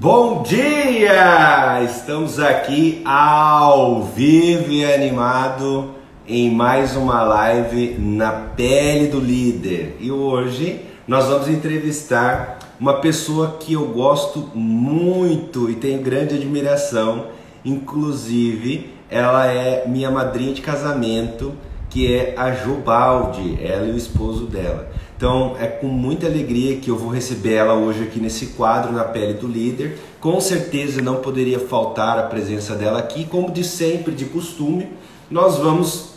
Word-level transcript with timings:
Bom 0.00 0.44
dia! 0.44 1.82
Estamos 1.82 2.38
aqui 2.38 3.02
ao 3.04 4.04
vivo 4.04 4.70
e 4.70 4.84
animado 4.84 5.90
em 6.24 6.48
mais 6.54 6.94
uma 6.94 7.24
live 7.24 7.96
na 7.98 8.30
pele 8.30 9.08
do 9.08 9.18
líder. 9.18 9.96
E 9.98 10.12
hoje 10.12 10.82
nós 11.04 11.26
vamos 11.26 11.48
entrevistar 11.48 12.60
uma 12.78 13.00
pessoa 13.00 13.56
que 13.58 13.72
eu 13.72 13.86
gosto 13.86 14.48
muito 14.54 15.68
e 15.68 15.74
tenho 15.74 16.00
grande 16.00 16.36
admiração. 16.36 17.26
Inclusive, 17.64 18.94
ela 19.10 19.46
é 19.46 19.84
minha 19.88 20.12
madrinha 20.12 20.54
de 20.54 20.60
casamento, 20.60 21.54
que 21.90 22.14
é 22.14 22.34
a 22.36 22.52
Jubaldi, 22.52 23.58
ela 23.60 23.88
e 23.88 23.90
o 23.90 23.96
esposo 23.96 24.46
dela. 24.46 24.92
Então 25.18 25.56
é 25.58 25.66
com 25.66 25.88
muita 25.88 26.28
alegria 26.28 26.76
que 26.76 26.88
eu 26.88 26.96
vou 26.96 27.10
receber 27.10 27.54
ela 27.54 27.74
hoje 27.74 28.04
aqui 28.04 28.20
nesse 28.20 28.46
quadro 28.50 28.92
na 28.92 29.02
pele 29.02 29.34
do 29.34 29.48
líder. 29.48 29.98
Com 30.20 30.40
certeza 30.40 31.02
não 31.02 31.16
poderia 31.16 31.58
faltar 31.58 32.20
a 32.20 32.22
presença 32.22 32.76
dela 32.76 33.00
aqui, 33.00 33.24
como 33.24 33.50
de 33.50 33.64
sempre, 33.64 34.14
de 34.14 34.26
costume. 34.26 34.88
Nós 35.28 35.58
vamos 35.58 36.10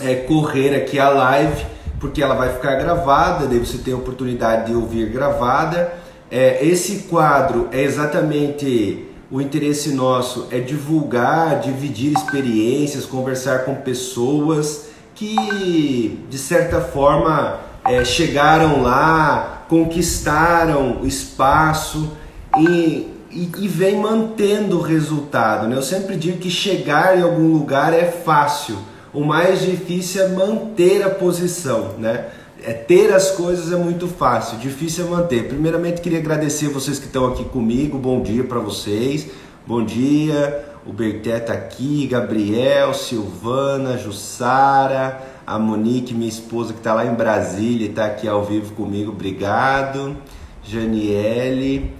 é, 0.00 0.14
correr 0.14 0.74
aqui 0.74 0.98
a 0.98 1.10
live, 1.10 1.66
porque 2.00 2.22
ela 2.22 2.34
vai 2.34 2.50
ficar 2.54 2.76
gravada, 2.76 3.46
daí 3.46 3.58
você 3.58 3.76
tem 3.76 3.92
a 3.92 3.98
oportunidade 3.98 4.70
de 4.70 4.74
ouvir 4.74 5.10
gravada. 5.10 5.92
É, 6.30 6.64
esse 6.64 7.08
quadro 7.10 7.68
é 7.70 7.82
exatamente 7.82 9.04
o 9.30 9.38
interesse 9.38 9.92
nosso 9.92 10.48
é 10.50 10.60
divulgar, 10.60 11.60
dividir 11.60 12.16
experiências, 12.16 13.04
conversar 13.04 13.66
com 13.66 13.74
pessoas 13.74 14.86
que 15.14 16.18
de 16.30 16.38
certa 16.38 16.80
forma 16.80 17.68
é, 17.84 18.04
chegaram 18.04 18.82
lá, 18.82 19.64
conquistaram 19.68 21.00
o 21.02 21.06
espaço 21.06 22.12
e, 22.58 23.08
e, 23.30 23.50
e 23.58 23.68
vem 23.68 23.96
mantendo 23.96 24.78
o 24.78 24.82
resultado. 24.82 25.66
Né? 25.66 25.76
Eu 25.76 25.82
sempre 25.82 26.16
digo 26.16 26.38
que 26.38 26.50
chegar 26.50 27.18
em 27.18 27.22
algum 27.22 27.52
lugar 27.52 27.92
é 27.92 28.04
fácil, 28.04 28.76
o 29.12 29.24
mais 29.24 29.60
difícil 29.60 30.22
é 30.22 30.28
manter 30.28 31.02
a 31.02 31.10
posição. 31.10 31.94
Né? 31.98 32.26
É, 32.62 32.72
ter 32.72 33.12
as 33.12 33.30
coisas 33.30 33.72
é 33.72 33.76
muito 33.76 34.06
fácil, 34.06 34.58
difícil 34.58 35.06
é 35.06 35.10
manter. 35.10 35.48
Primeiramente, 35.48 36.00
queria 36.00 36.18
agradecer 36.18 36.68
vocês 36.68 36.98
que 36.98 37.06
estão 37.06 37.26
aqui 37.26 37.44
comigo. 37.44 37.98
Bom 37.98 38.22
dia 38.22 38.44
para 38.44 38.58
vocês. 38.58 39.28
Bom 39.66 39.84
dia. 39.84 40.66
O 40.86 40.92
Berté 40.92 41.36
está 41.36 41.52
aqui, 41.52 42.06
Gabriel, 42.06 42.94
Silvana, 42.94 43.98
Jussara, 43.98 45.20
a 45.50 45.58
Monique, 45.58 46.14
minha 46.14 46.28
esposa, 46.28 46.72
que 46.72 46.78
está 46.78 46.94
lá 46.94 47.04
em 47.04 47.12
Brasília 47.12 47.88
e 47.88 47.90
está 47.90 48.06
aqui 48.06 48.28
ao 48.28 48.44
vivo 48.44 48.72
comigo, 48.74 49.10
obrigado. 49.10 50.16
Janiele. 50.62 51.92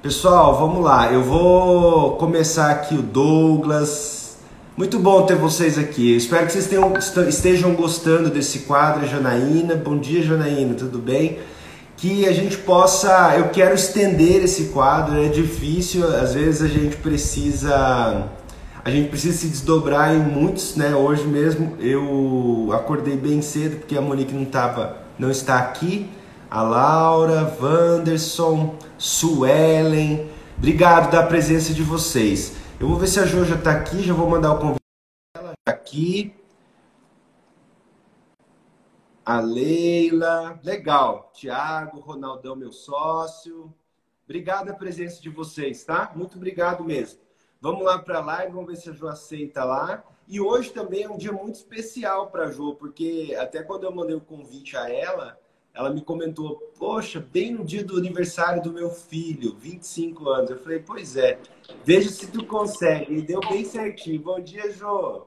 Pessoal, 0.00 0.56
vamos 0.56 0.84
lá. 0.84 1.12
Eu 1.12 1.24
vou 1.24 2.12
começar 2.18 2.70
aqui 2.70 2.94
o 2.94 3.02
Douglas. 3.02 4.38
Muito 4.76 5.00
bom 5.00 5.26
ter 5.26 5.34
vocês 5.34 5.76
aqui. 5.76 6.14
espero 6.14 6.46
que 6.46 6.52
vocês 6.52 6.68
tenham, 6.68 6.92
estejam 7.28 7.74
gostando 7.74 8.30
desse 8.30 8.60
quadro, 8.60 9.08
Janaína. 9.08 9.74
Bom 9.74 9.98
dia, 9.98 10.22
Janaína, 10.22 10.74
tudo 10.74 10.98
bem? 10.98 11.40
Que 11.96 12.28
a 12.28 12.32
gente 12.32 12.58
possa. 12.58 13.34
Eu 13.36 13.48
quero 13.48 13.74
estender 13.74 14.44
esse 14.44 14.66
quadro, 14.66 15.20
é 15.20 15.28
difícil, 15.28 16.06
às 16.06 16.34
vezes 16.34 16.62
a 16.62 16.68
gente 16.68 16.94
precisa 16.98 18.28
a 18.84 18.90
gente 18.90 19.08
precisa 19.08 19.38
se 19.38 19.48
desdobrar 19.48 20.14
em 20.14 20.18
muitos, 20.18 20.76
né? 20.76 20.94
Hoje 20.94 21.26
mesmo 21.26 21.74
eu 21.80 22.70
acordei 22.74 23.16
bem 23.16 23.40
cedo 23.40 23.78
porque 23.78 23.96
a 23.96 24.00
Monique 24.00 24.34
não 24.34 24.44
tava, 24.44 24.98
não 25.18 25.30
está 25.30 25.58
aqui. 25.58 26.10
A 26.50 26.62
Laura, 26.62 27.56
Wanderson, 27.58 28.78
Suelen, 28.98 30.30
obrigado 30.58 31.10
da 31.10 31.22
presença 31.26 31.72
de 31.72 31.82
vocês. 31.82 32.56
Eu 32.78 32.86
vou 32.86 32.98
ver 32.98 33.06
se 33.06 33.18
a 33.18 33.24
Jo 33.24 33.44
já 33.46 33.54
está 33.54 33.72
aqui, 33.72 34.02
já 34.02 34.12
vou 34.12 34.28
mandar 34.28 34.52
o 34.52 34.58
convite 34.58 34.82
dela 35.34 35.54
aqui. 35.66 36.34
A 39.24 39.40
Leila, 39.40 40.60
legal. 40.62 41.32
Tiago, 41.34 42.00
Ronaldão, 42.00 42.54
meu 42.54 42.70
sócio. 42.70 43.72
Obrigado 44.24 44.68
a 44.68 44.74
presença 44.74 45.22
de 45.22 45.30
vocês, 45.30 45.82
tá? 45.84 46.12
Muito 46.14 46.36
obrigado 46.36 46.84
mesmo. 46.84 47.24
Vamos 47.64 47.82
lá 47.82 47.98
para 47.98 48.18
a 48.18 48.22
live, 48.22 48.52
vamos 48.52 48.66
ver 48.66 48.76
se 48.76 48.90
a 48.90 48.92
Jo 48.92 49.08
aceita 49.08 49.64
lá. 49.64 50.04
E 50.28 50.38
hoje 50.38 50.70
também 50.70 51.04
é 51.04 51.08
um 51.08 51.16
dia 51.16 51.32
muito 51.32 51.54
especial 51.54 52.26
para 52.26 52.44
a 52.44 52.50
Jo, 52.50 52.74
porque 52.74 53.34
até 53.40 53.62
quando 53.62 53.84
eu 53.84 53.90
mandei 53.90 54.14
o 54.14 54.20
convite 54.20 54.76
a 54.76 54.92
ela, 54.92 55.40
ela 55.72 55.88
me 55.88 56.02
comentou: 56.02 56.58
Poxa, 56.78 57.20
bem 57.20 57.54
no 57.54 57.64
dia 57.64 57.82
do 57.82 57.96
aniversário 57.96 58.62
do 58.62 58.70
meu 58.70 58.90
filho, 58.90 59.56
25 59.56 60.28
anos. 60.28 60.50
Eu 60.50 60.58
falei: 60.58 60.80
Pois 60.80 61.16
é, 61.16 61.40
veja 61.82 62.10
se 62.10 62.30
tu 62.30 62.44
consegue. 62.44 63.14
E 63.14 63.22
deu 63.22 63.40
bem 63.40 63.64
certinho. 63.64 64.20
Bom 64.20 64.40
dia, 64.40 64.70
Jo. 64.70 65.24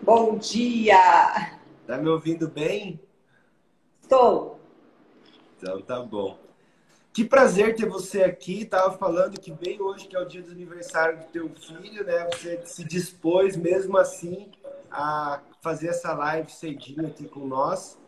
Bom 0.00 0.38
dia. 0.38 1.58
Tá 1.88 1.98
me 1.98 2.08
ouvindo 2.08 2.46
bem? 2.46 3.00
Estou. 4.00 4.60
Então 5.58 5.82
tá 5.82 6.00
bom. 6.00 6.41
Que 7.12 7.24
prazer 7.24 7.76
ter 7.76 7.86
você 7.86 8.22
aqui. 8.22 8.64
Tava 8.64 8.96
falando 8.96 9.38
que 9.38 9.52
veio 9.52 9.84
hoje, 9.84 10.08
que 10.08 10.16
é 10.16 10.20
o 10.20 10.24
dia 10.24 10.42
do 10.42 10.50
aniversário 10.50 11.18
do 11.18 11.24
teu 11.26 11.50
filho, 11.50 12.04
né? 12.04 12.26
Você 12.32 12.60
se 12.64 12.84
dispôs 12.84 13.54
mesmo 13.54 13.98
assim 13.98 14.50
a 14.90 15.40
fazer 15.60 15.88
essa 15.88 16.14
live 16.14 16.50
cedinho 16.50 17.06
aqui 17.06 17.28
com 17.28 17.46
nós. 17.46 17.98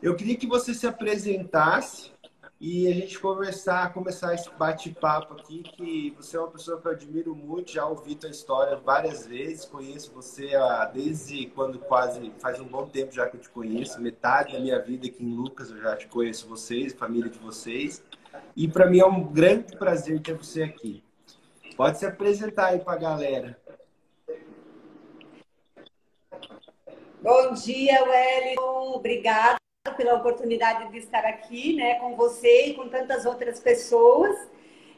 Eu 0.00 0.14
queria 0.14 0.36
que 0.36 0.46
você 0.46 0.72
se 0.72 0.86
apresentasse 0.86 2.12
e 2.60 2.86
a 2.86 2.94
gente 2.94 3.18
conversar, 3.18 3.92
começar 3.92 4.32
esse 4.32 4.48
bate-papo 4.54 5.34
aqui, 5.34 5.62
que 5.62 6.14
você 6.16 6.36
é 6.36 6.40
uma 6.40 6.50
pessoa 6.50 6.80
que 6.80 6.86
eu 6.86 6.92
admiro 6.92 7.34
muito, 7.34 7.72
já 7.72 7.84
ouvi 7.84 8.14
tua 8.14 8.30
história 8.30 8.76
várias 8.76 9.26
vezes, 9.26 9.64
conheço 9.64 10.12
você 10.14 10.52
desde 10.92 11.46
quando 11.46 11.78
quase 11.80 12.32
faz 12.38 12.60
um 12.60 12.64
bom 12.64 12.86
tempo 12.86 13.12
já 13.12 13.28
que 13.28 13.36
eu 13.36 13.40
te 13.40 13.50
conheço, 13.50 14.00
metade 14.00 14.52
da 14.52 14.60
minha 14.60 14.80
vida 14.80 15.06
aqui 15.06 15.22
em 15.24 15.34
Lucas 15.34 15.70
eu 15.70 15.78
já 15.78 15.96
te 15.96 16.06
conheço 16.06 16.48
vocês, 16.48 16.92
família 16.92 17.28
de 17.28 17.38
vocês. 17.38 18.02
E 18.56 18.68
para 18.68 18.86
mim 18.86 19.00
é 19.00 19.06
um 19.06 19.24
grande 19.24 19.76
prazer 19.76 20.20
ter 20.20 20.34
você 20.34 20.62
aqui. 20.62 21.02
Pode 21.76 21.98
se 21.98 22.06
apresentar 22.06 22.66
aí 22.66 22.78
para 22.78 22.92
a 22.92 22.98
galera. 22.98 23.58
Bom 27.20 27.54
dia, 27.54 28.04
Wellington. 28.04 28.92
Obrigada 28.96 29.56
pela 29.96 30.14
oportunidade 30.14 30.90
de 30.92 30.98
estar 30.98 31.24
aqui 31.24 31.74
né, 31.76 31.94
com 31.96 32.14
você 32.16 32.66
e 32.66 32.74
com 32.74 32.88
tantas 32.88 33.26
outras 33.26 33.60
pessoas. 33.60 34.36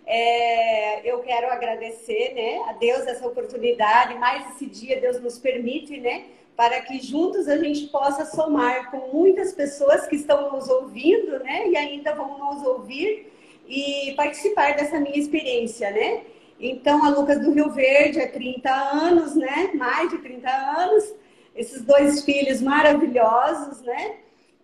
É, 0.06 1.10
eu 1.10 1.18
quero 1.18 1.48
agradecer 1.48 2.32
né, 2.32 2.62
a 2.68 2.74
Deus 2.74 3.00
essa 3.06 3.26
oportunidade, 3.26 4.14
mais 4.18 4.54
esse 4.54 4.66
dia 4.66 5.00
Deus 5.00 5.20
nos 5.20 5.36
permite, 5.36 5.98
né, 5.98 6.26
para 6.56 6.80
que 6.80 7.00
juntos 7.00 7.48
a 7.48 7.58
gente 7.58 7.88
possa 7.88 8.24
somar 8.24 8.90
com 8.90 9.08
muitas 9.12 9.52
pessoas 9.52 10.06
que 10.06 10.14
estão 10.14 10.52
nos 10.52 10.68
ouvindo, 10.68 11.40
né, 11.40 11.68
e 11.68 11.76
ainda 11.76 12.14
vão 12.14 12.38
nos 12.38 12.64
ouvir 12.64 13.32
e 13.66 14.14
participar 14.16 14.76
dessa 14.76 15.00
minha 15.00 15.18
experiência, 15.18 15.90
né? 15.90 16.22
Então, 16.58 17.04
a 17.04 17.10
Lucas 17.10 17.40
do 17.40 17.50
Rio 17.50 17.70
Verde 17.70 18.20
há 18.20 18.28
30 18.28 18.72
anos, 18.72 19.34
né? 19.34 19.72
Mais 19.74 20.08
de 20.08 20.18
30 20.18 20.48
anos. 20.48 21.14
Esses 21.54 21.82
dois 21.82 22.24
filhos 22.24 22.62
maravilhosos, 22.62 23.82
né? 23.82 24.16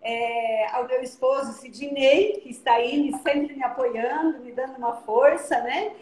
É, 0.02 0.66
ao 0.72 0.86
meu 0.86 1.00
esposo 1.00 1.52
Sidney, 1.52 2.40
que 2.42 2.50
está 2.50 2.74
aí 2.74 3.12
sempre 3.22 3.54
me 3.54 3.62
apoiando, 3.62 4.40
me 4.40 4.50
dando 4.50 4.76
uma 4.76 4.96
força, 4.96 5.60
né? 5.60 5.92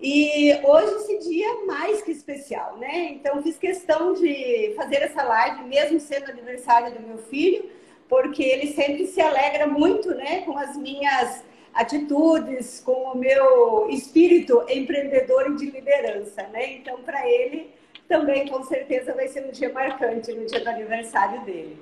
E 0.00 0.52
hoje 0.62 0.94
esse 0.96 1.30
dia 1.30 1.46
é 1.48 1.64
mais 1.64 2.02
que 2.02 2.10
especial, 2.10 2.76
né? 2.76 3.12
Então 3.12 3.42
fiz 3.42 3.56
questão 3.56 4.12
de 4.12 4.74
fazer 4.76 4.96
essa 4.96 5.22
live, 5.22 5.64
mesmo 5.64 5.98
sendo 6.00 6.30
aniversário 6.30 6.92
do 6.92 7.00
meu 7.00 7.18
filho, 7.18 7.70
porque 8.08 8.42
ele 8.42 8.72
sempre 8.72 9.06
se 9.06 9.20
alegra 9.20 9.66
muito, 9.66 10.14
né, 10.14 10.42
com 10.42 10.56
as 10.56 10.76
minhas 10.76 11.42
atitudes, 11.72 12.80
com 12.80 13.12
o 13.12 13.16
meu 13.16 13.88
espírito 13.90 14.64
empreendedor 14.68 15.50
e 15.50 15.56
de 15.56 15.70
liderança, 15.70 16.42
né? 16.48 16.74
Então, 16.74 16.98
para 17.02 17.28
ele 17.28 17.70
também 18.08 18.48
com 18.48 18.62
certeza 18.64 19.14
vai 19.14 19.28
ser 19.28 19.46
um 19.46 19.50
dia 19.50 19.72
marcante 19.72 20.32
no 20.32 20.46
dia 20.46 20.60
do 20.60 20.68
aniversário 20.68 21.40
dele. 21.42 21.78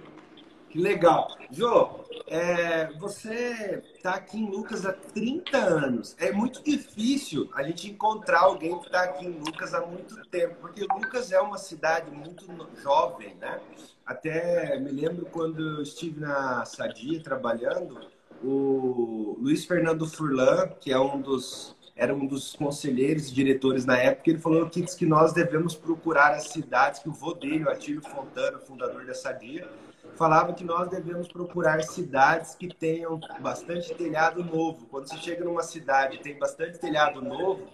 Que 0.74 0.80
legal. 0.80 1.28
Jô, 1.52 2.00
é, 2.26 2.92
você 2.98 3.80
está 3.94 4.14
aqui 4.14 4.38
em 4.38 4.50
Lucas 4.50 4.84
há 4.84 4.92
30 4.92 5.56
anos. 5.56 6.16
É 6.18 6.32
muito 6.32 6.64
difícil 6.64 7.48
a 7.54 7.62
gente 7.62 7.88
encontrar 7.88 8.40
alguém 8.40 8.76
que 8.80 8.86
está 8.86 9.04
aqui 9.04 9.24
em 9.24 9.38
Lucas 9.38 9.72
há 9.72 9.86
muito 9.86 10.20
tempo, 10.30 10.56
porque 10.60 10.80
Lucas 10.80 11.30
é 11.30 11.40
uma 11.40 11.58
cidade 11.58 12.10
muito 12.10 12.44
jovem, 12.82 13.36
né? 13.36 13.60
Até 14.04 14.76
me 14.80 14.90
lembro 14.90 15.26
quando 15.26 15.76
eu 15.76 15.82
estive 15.82 16.18
na 16.18 16.64
Sadia 16.64 17.22
trabalhando, 17.22 17.96
o 18.42 19.38
Luiz 19.40 19.64
Fernando 19.64 20.08
Furlan, 20.08 20.70
que 20.80 20.90
é 20.90 20.98
um 20.98 21.20
dos 21.20 21.76
era 21.94 22.12
um 22.12 22.26
dos 22.26 22.56
conselheiros 22.56 23.28
e 23.28 23.32
diretores 23.32 23.84
na 23.84 23.96
época, 23.96 24.28
ele 24.28 24.40
falou 24.40 24.68
que, 24.68 24.82
que 24.82 25.06
nós 25.06 25.32
devemos 25.32 25.76
procurar 25.76 26.32
as 26.32 26.48
cidades 26.48 26.98
que 26.98 27.08
o 27.08 27.12
vô 27.12 27.32
dele, 27.32 27.62
o 27.62 27.70
Atílio 27.70 28.02
Fontana, 28.02 28.58
fundador 28.58 29.06
da 29.06 29.14
Sadia, 29.14 29.68
falava 30.16 30.52
que 30.52 30.64
nós 30.64 30.88
devemos 30.88 31.28
procurar 31.28 31.82
cidades 31.82 32.54
que 32.54 32.68
tenham 32.68 33.20
bastante 33.40 33.94
telhado 33.94 34.42
novo. 34.42 34.86
Quando 34.86 35.08
você 35.08 35.16
chega 35.18 35.44
numa 35.44 35.62
cidade 35.62 36.16
e 36.16 36.20
tem 36.20 36.38
bastante 36.38 36.78
telhado 36.78 37.20
novo, 37.20 37.66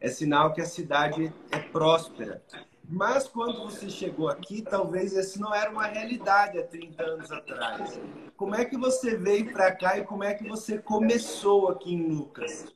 é 0.00 0.08
sinal 0.08 0.52
que 0.52 0.60
a 0.60 0.66
cidade 0.66 1.32
é 1.50 1.58
próspera. 1.58 2.42
Mas 2.86 3.26
quando 3.26 3.62
você 3.62 3.88
chegou 3.88 4.28
aqui, 4.28 4.60
talvez 4.60 5.16
esse 5.16 5.40
não 5.40 5.54
era 5.54 5.70
uma 5.70 5.86
realidade 5.86 6.58
há 6.58 6.64
30 6.64 7.02
anos 7.02 7.32
atrás. 7.32 7.98
Como 8.36 8.54
é 8.54 8.64
que 8.64 8.76
você 8.76 9.16
veio 9.16 9.52
para 9.52 9.72
cá 9.72 9.98
e 9.98 10.04
como 10.04 10.22
é 10.22 10.34
que 10.34 10.46
você 10.46 10.78
começou 10.78 11.68
aqui 11.68 11.94
em 11.94 12.08
Lucas? 12.08 12.66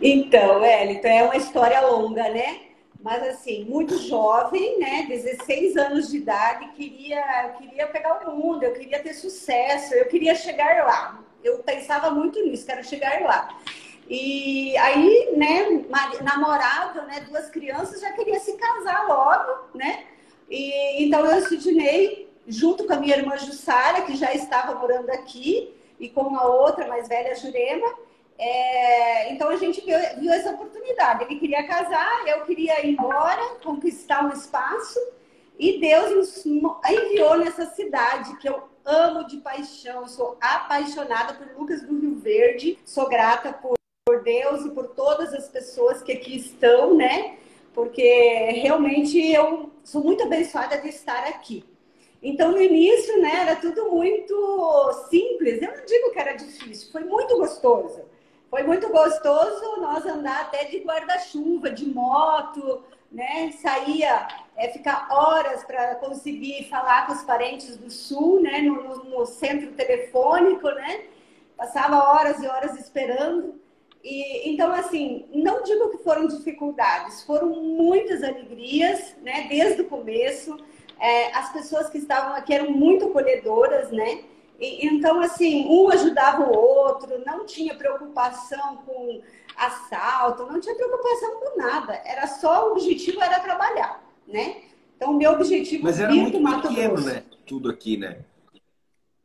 Então, 0.00 0.60
Wellington, 0.60 1.08
é 1.08 1.22
uma 1.24 1.36
história 1.36 1.80
longa, 1.80 2.28
né? 2.30 2.67
Mas 3.00 3.22
assim, 3.22 3.64
muito 3.64 3.96
jovem, 3.96 4.78
né? 4.78 5.06
16 5.08 5.76
anos 5.76 6.10
de 6.10 6.16
idade, 6.16 6.68
queria, 6.72 7.54
queria 7.58 7.86
pegar 7.86 8.28
o 8.28 8.36
mundo, 8.36 8.64
eu 8.64 8.72
queria 8.72 9.00
ter 9.00 9.14
sucesso, 9.14 9.94
eu 9.94 10.06
queria 10.06 10.34
chegar 10.34 10.84
lá. 10.84 11.22
Eu 11.42 11.58
pensava 11.58 12.10
muito 12.10 12.42
nisso, 12.44 12.66
quero 12.66 12.84
chegar 12.84 13.20
lá. 13.22 13.56
E 14.08 14.76
aí, 14.78 15.34
né, 15.36 15.84
namorado, 16.22 17.02
né, 17.02 17.20
duas 17.28 17.48
crianças, 17.50 18.00
já 18.00 18.12
queria 18.12 18.40
se 18.40 18.56
casar 18.56 19.06
logo, 19.06 19.68
né? 19.74 20.04
E 20.50 21.04
então 21.04 21.24
eu 21.26 21.38
estudei 21.38 22.28
junto 22.46 22.84
com 22.84 22.94
a 22.94 22.96
minha 22.96 23.16
irmã 23.16 23.36
Jussara, 23.36 24.02
que 24.02 24.16
já 24.16 24.32
estava 24.32 24.74
morando 24.74 25.10
aqui, 25.10 25.74
e 26.00 26.08
com 26.08 26.34
a 26.36 26.46
outra 26.46 26.88
mais 26.88 27.06
velha, 27.06 27.34
Jurema. 27.36 27.94
É, 28.38 29.32
então 29.32 29.48
a 29.48 29.56
gente 29.56 29.84
viu, 29.84 29.96
viu, 30.18 30.32
essa 30.32 30.52
oportunidade. 30.52 31.24
Ele 31.24 31.40
queria 31.40 31.66
casar, 31.66 32.26
eu 32.28 32.44
queria 32.44 32.86
ir 32.86 32.92
embora, 32.92 33.56
conquistar 33.62 34.24
um 34.24 34.32
espaço, 34.32 35.00
e 35.58 35.80
Deus 35.80 36.46
enviou 36.46 37.36
nessa 37.36 37.66
cidade 37.66 38.36
que 38.36 38.48
eu 38.48 38.62
amo 38.84 39.26
de 39.26 39.38
paixão. 39.38 40.02
Eu 40.02 40.08
sou 40.08 40.36
apaixonada 40.40 41.34
por 41.34 41.48
Lucas 41.58 41.82
do 41.82 41.98
Rio 41.98 42.14
Verde, 42.14 42.78
sou 42.84 43.08
grata 43.08 43.52
por, 43.52 43.74
por 44.06 44.22
Deus 44.22 44.64
e 44.64 44.70
por 44.70 44.88
todas 44.88 45.34
as 45.34 45.48
pessoas 45.48 46.00
que 46.00 46.12
aqui 46.12 46.36
estão, 46.36 46.94
né? 46.94 47.36
Porque 47.74 48.50
realmente 48.62 49.18
eu 49.32 49.70
sou 49.82 50.02
muito 50.02 50.22
abençoada 50.22 50.78
de 50.78 50.88
estar 50.88 51.26
aqui. 51.26 51.64
Então, 52.22 52.50
no 52.50 52.60
início, 52.60 53.20
né, 53.20 53.42
era 53.42 53.56
tudo 53.56 53.90
muito 53.90 55.06
simples. 55.08 55.62
Eu 55.62 55.76
não 55.76 55.84
digo 55.84 56.10
que 56.10 56.18
era 56.18 56.32
difícil, 56.32 56.90
foi 56.90 57.04
muito 57.04 57.36
gostoso. 57.36 58.02
Foi 58.50 58.62
muito 58.62 58.88
gostoso 58.88 59.80
nós 59.80 60.06
andar 60.06 60.40
até 60.42 60.64
de 60.64 60.78
guarda-chuva, 60.78 61.70
de 61.70 61.86
moto, 61.86 62.82
né? 63.12 63.52
Saía, 63.52 64.26
é, 64.56 64.68
ficar 64.68 65.06
horas 65.10 65.64
para 65.64 65.96
conseguir 65.96 66.68
falar 66.68 67.06
com 67.06 67.12
os 67.12 67.22
parentes 67.22 67.76
do 67.76 67.90
sul, 67.90 68.40
né? 68.40 68.62
No, 68.62 68.82
no, 68.82 69.04
no, 69.04 69.26
centro 69.26 69.72
telefônico, 69.72 70.66
né? 70.70 71.04
Passava 71.56 71.96
horas 71.96 72.42
e 72.42 72.46
horas 72.46 72.78
esperando. 72.78 73.60
E, 74.02 74.50
então, 74.50 74.72
assim, 74.72 75.26
não 75.34 75.62
digo 75.62 75.90
que 75.90 75.98
foram 75.98 76.26
dificuldades, 76.26 77.22
foram 77.24 77.48
muitas 77.48 78.22
alegrias, 78.22 79.14
né? 79.22 79.46
Desde 79.48 79.82
o 79.82 79.88
começo. 79.88 80.56
É, 80.98 81.32
as 81.36 81.52
pessoas 81.52 81.90
que 81.90 81.98
estavam 81.98 82.34
aqui 82.34 82.54
eram 82.54 82.70
muito 82.70 83.06
acolhedoras, 83.06 83.90
né? 83.90 84.24
Então, 84.58 85.20
assim, 85.20 85.66
um 85.68 85.88
ajudava 85.90 86.42
o 86.42 86.56
outro, 86.56 87.22
não 87.24 87.46
tinha 87.46 87.76
preocupação 87.76 88.78
com 88.78 89.22
assalto, 89.56 90.46
não 90.46 90.60
tinha 90.60 90.74
preocupação 90.74 91.40
com 91.40 91.58
nada. 91.58 92.00
Era 92.04 92.26
só 92.26 92.68
o 92.68 92.72
objetivo 92.72 93.22
era 93.22 93.38
trabalhar, 93.38 94.02
né? 94.26 94.62
Então, 94.96 95.12
meu 95.12 95.32
objetivo 95.32 95.84
Mas 95.84 96.00
era 96.00 96.12
muito 96.12 96.40
Mato 96.40 96.68
pequeno, 96.68 96.94
Grosso, 96.94 97.08
né? 97.08 97.22
Tudo 97.46 97.70
aqui, 97.70 97.96
né? 97.96 98.18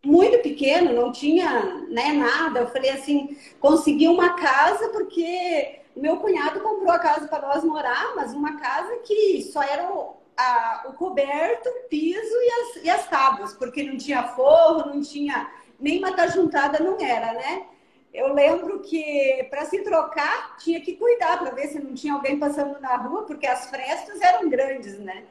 Muito 0.06 0.38
pequeno, 0.40 0.94
não 0.94 1.12
tinha 1.12 1.64
né, 1.90 2.14
nada. 2.14 2.60
Eu 2.60 2.68
falei 2.68 2.92
assim, 2.92 3.36
consegui 3.60 4.08
uma 4.08 4.34
casa 4.34 4.90
porque 4.90 5.80
meu 5.96 6.18
cunhado 6.18 6.60
comprou 6.60 6.92
a 6.92 7.00
casa 7.00 7.28
para 7.28 7.48
nós 7.48 7.64
morar, 7.64 8.14
mas 8.16 8.34
uma 8.34 8.60
casa 8.60 8.98
que 8.98 9.42
só 9.44 9.64
era 9.64 9.90
a, 10.38 10.86
o 10.88 10.94
coberto, 10.94 11.68
o 11.70 11.90
piso 11.90 12.18
e 12.20 12.52
as, 12.52 12.84
e 12.86 12.90
as 12.90 13.08
tábuas, 13.08 13.54
porque 13.54 13.84
não 13.84 13.98
tinha 13.98 14.24
forro, 14.24 14.90
não 14.90 15.02
tinha 15.02 15.52
nem 15.80 16.00
mata 16.00 16.28
juntada, 16.28 16.80
não 16.80 17.00
era, 17.00 17.34
né? 17.34 17.66
Eu 18.14 18.32
lembro 18.34 18.80
que 18.82 19.48
para 19.50 19.66
se 19.66 19.80
trocar 19.80 20.56
tinha 20.58 20.80
que 20.80 20.94
cuidar 20.94 21.40
para 21.40 21.52
ver 21.52 21.68
se 21.68 21.80
não 21.80 21.94
tinha 21.94 22.14
alguém 22.14 22.38
passando 22.38 22.80
na 22.80 22.96
rua, 22.96 23.24
porque 23.24 23.48
as 23.48 23.70
frestas 23.70 24.22
eram 24.22 24.50
grandes, 24.50 25.00
né? 25.00 25.24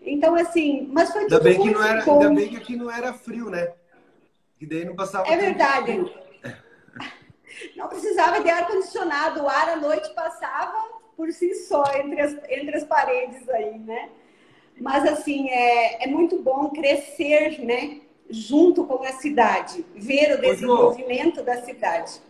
Então, 0.00 0.34
assim, 0.36 0.88
mas 0.92 1.10
foi 1.10 1.22
ainda 1.22 1.36
tudo 1.36 1.44
bem 1.44 1.60
que 1.60 1.70
não 1.70 1.82
era. 1.82 2.04
Ainda 2.04 2.30
bem 2.30 2.48
que 2.48 2.56
aqui 2.56 2.76
não 2.76 2.90
era 2.90 3.12
frio, 3.12 3.50
né? 3.50 3.72
Que 4.56 4.66
daí 4.66 4.84
não 4.84 4.94
passava 4.94 5.28
É 5.28 5.36
verdade. 5.36 6.12
Não 7.74 7.88
precisava 7.88 8.40
de 8.40 8.48
ar-condicionado, 8.48 9.42
o 9.42 9.48
ar 9.48 9.70
à 9.70 9.76
noite 9.76 10.08
passava 10.14 10.78
por 11.16 11.32
si 11.32 11.52
só 11.56 11.82
entre 11.96 12.20
as, 12.20 12.32
entre 12.48 12.76
as 12.76 12.84
paredes 12.84 13.48
aí, 13.48 13.76
né? 13.78 14.10
Mas, 14.80 15.04
assim, 15.04 15.48
é, 15.50 16.04
é 16.04 16.06
muito 16.06 16.40
bom 16.42 16.70
crescer, 16.70 17.64
né? 17.64 18.00
Junto 18.30 18.84
com 18.84 19.02
a 19.04 19.12
cidade, 19.12 19.84
ver 19.94 20.34
o 20.36 20.40
desenvolvimento 20.40 21.42
da 21.42 21.62
cidade. 21.62 22.20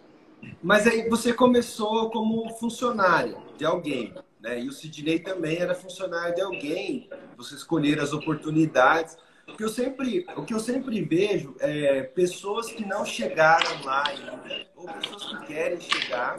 Mas 0.62 0.86
aí 0.86 1.08
você 1.08 1.32
começou 1.32 2.10
como 2.10 2.48
funcionária 2.54 3.36
de 3.56 3.64
alguém, 3.64 4.14
né? 4.40 4.60
E 4.60 4.68
o 4.68 4.72
Sidney 4.72 5.18
também 5.18 5.58
era 5.58 5.74
funcionário 5.74 6.34
de 6.34 6.40
alguém. 6.40 7.10
Você 7.36 7.54
escolher 7.54 8.00
as 8.00 8.12
oportunidades. 8.12 9.16
O 9.48 9.56
que 9.56 9.64
eu 9.64 9.68
sempre, 9.68 10.26
o 10.36 10.44
que 10.44 10.54
eu 10.54 10.60
sempre 10.60 11.02
vejo 11.02 11.56
é 11.58 12.02
pessoas 12.02 12.70
que 12.70 12.84
não 12.84 13.04
chegaram 13.04 13.82
lá 13.82 14.04
ainda, 14.06 14.66
ou 14.76 14.86
pessoas 14.86 15.24
que 15.24 15.46
querem 15.46 15.80
chegar, 15.80 16.38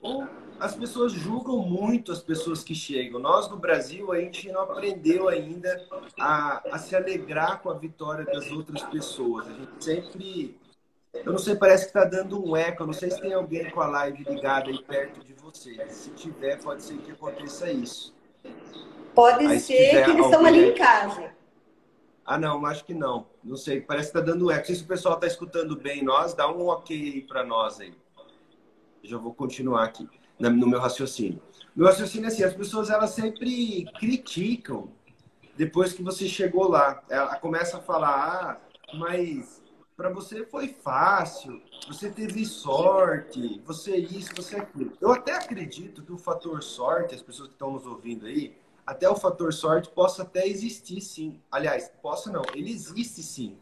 ou 0.00 0.26
as 0.60 0.74
pessoas 0.74 1.12
julgam 1.12 1.58
muito 1.58 2.10
as 2.10 2.20
pessoas 2.20 2.64
que 2.64 2.74
chegam. 2.74 3.20
Nós 3.20 3.48
no 3.48 3.56
Brasil, 3.56 4.12
a 4.12 4.18
gente 4.18 4.50
não 4.50 4.62
aprendeu 4.62 5.28
ainda 5.28 5.86
a, 6.18 6.62
a 6.72 6.78
se 6.78 6.96
alegrar 6.96 7.60
com 7.62 7.70
a 7.70 7.74
vitória 7.74 8.24
das 8.24 8.50
outras 8.50 8.82
pessoas. 8.84 9.46
A 9.46 9.52
gente 9.52 9.84
sempre. 9.84 10.58
Eu 11.14 11.32
não 11.32 11.38
sei, 11.38 11.56
parece 11.56 11.84
que 11.84 11.90
está 11.90 12.04
dando 12.04 12.44
um 12.44 12.56
eco. 12.56 12.82
Eu 12.82 12.86
não 12.86 12.92
sei 12.92 13.10
se 13.10 13.20
tem 13.20 13.32
alguém 13.32 13.70
com 13.70 13.80
a 13.80 13.86
live 13.86 14.24
ligada 14.24 14.68
aí 14.68 14.82
perto 14.82 15.24
de 15.24 15.32
você. 15.34 15.86
Se 15.88 16.10
tiver, 16.10 16.60
pode 16.60 16.82
ser 16.82 16.98
que 16.98 17.12
aconteça 17.12 17.70
isso. 17.70 18.14
Pode 19.14 19.46
aí, 19.46 19.60
ser 19.60 19.90
se 19.90 20.04
que 20.04 20.10
eles 20.10 20.24
estão 20.24 20.44
ali 20.44 20.70
em 20.70 20.74
casa. 20.74 21.32
Ah, 22.24 22.38
não, 22.38 22.64
acho 22.66 22.84
que 22.84 22.92
não. 22.92 23.26
Não 23.42 23.56
sei, 23.56 23.80
parece 23.80 24.12
que 24.12 24.18
está 24.18 24.32
dando 24.32 24.50
eco. 24.50 24.66
Se 24.66 24.82
o 24.82 24.86
pessoal 24.86 25.14
está 25.14 25.26
escutando 25.26 25.76
bem 25.76 26.04
nós, 26.04 26.34
dá 26.34 26.50
um 26.50 26.66
ok 26.66 27.24
para 27.26 27.42
nós 27.42 27.80
aí. 27.80 27.94
Já 29.02 29.16
vou 29.16 29.32
continuar 29.32 29.84
aqui 29.84 30.06
no 30.38 30.66
meu 30.66 30.80
raciocínio. 30.80 31.40
Meu 31.74 31.86
raciocínio 31.86 32.26
é 32.26 32.28
assim, 32.28 32.42
as 32.42 32.54
pessoas 32.54 32.90
elas 32.90 33.10
sempre 33.10 33.84
criticam 33.98 34.90
depois 35.56 35.92
que 35.92 36.02
você 36.02 36.28
chegou 36.28 36.68
lá. 36.68 37.02
Ela 37.08 37.36
começa 37.36 37.78
a 37.78 37.80
falar, 37.80 38.10
ah, 38.10 38.96
mas 38.96 39.62
para 39.96 40.10
você 40.10 40.46
foi 40.46 40.68
fácil, 40.68 41.60
você 41.88 42.08
teve 42.08 42.44
sorte, 42.44 43.60
você 43.66 43.96
isso, 43.96 44.30
você 44.36 44.56
aquilo. 44.56 44.92
Eu 45.00 45.10
até 45.10 45.34
acredito 45.34 46.02
que 46.02 46.12
o 46.12 46.18
fator 46.18 46.62
sorte, 46.62 47.16
as 47.16 47.22
pessoas 47.22 47.48
que 47.48 47.54
estão 47.54 47.72
nos 47.72 47.84
ouvindo 47.84 48.26
aí, 48.26 48.56
até 48.86 49.10
o 49.10 49.16
fator 49.16 49.52
sorte 49.52 49.90
possa 49.90 50.22
até 50.22 50.46
existir 50.46 51.00
sim. 51.00 51.40
Aliás, 51.50 51.90
possa 52.00 52.30
não, 52.30 52.42
ele 52.54 52.70
existe 52.70 53.22
sim. 53.22 53.58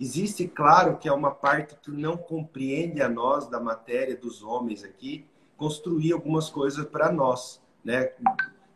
Existe, 0.00 0.48
claro, 0.48 0.96
que 0.96 1.08
é 1.08 1.12
uma 1.12 1.32
parte 1.32 1.76
que 1.82 1.90
não 1.90 2.16
compreende 2.16 3.02
a 3.02 3.08
nós 3.08 3.48
da 3.48 3.60
matéria 3.60 4.16
dos 4.16 4.42
homens 4.42 4.82
aqui, 4.82 5.26
construir 5.56 6.12
algumas 6.12 6.48
coisas 6.48 6.84
para 6.86 7.10
nós, 7.10 7.60
né? 7.84 8.12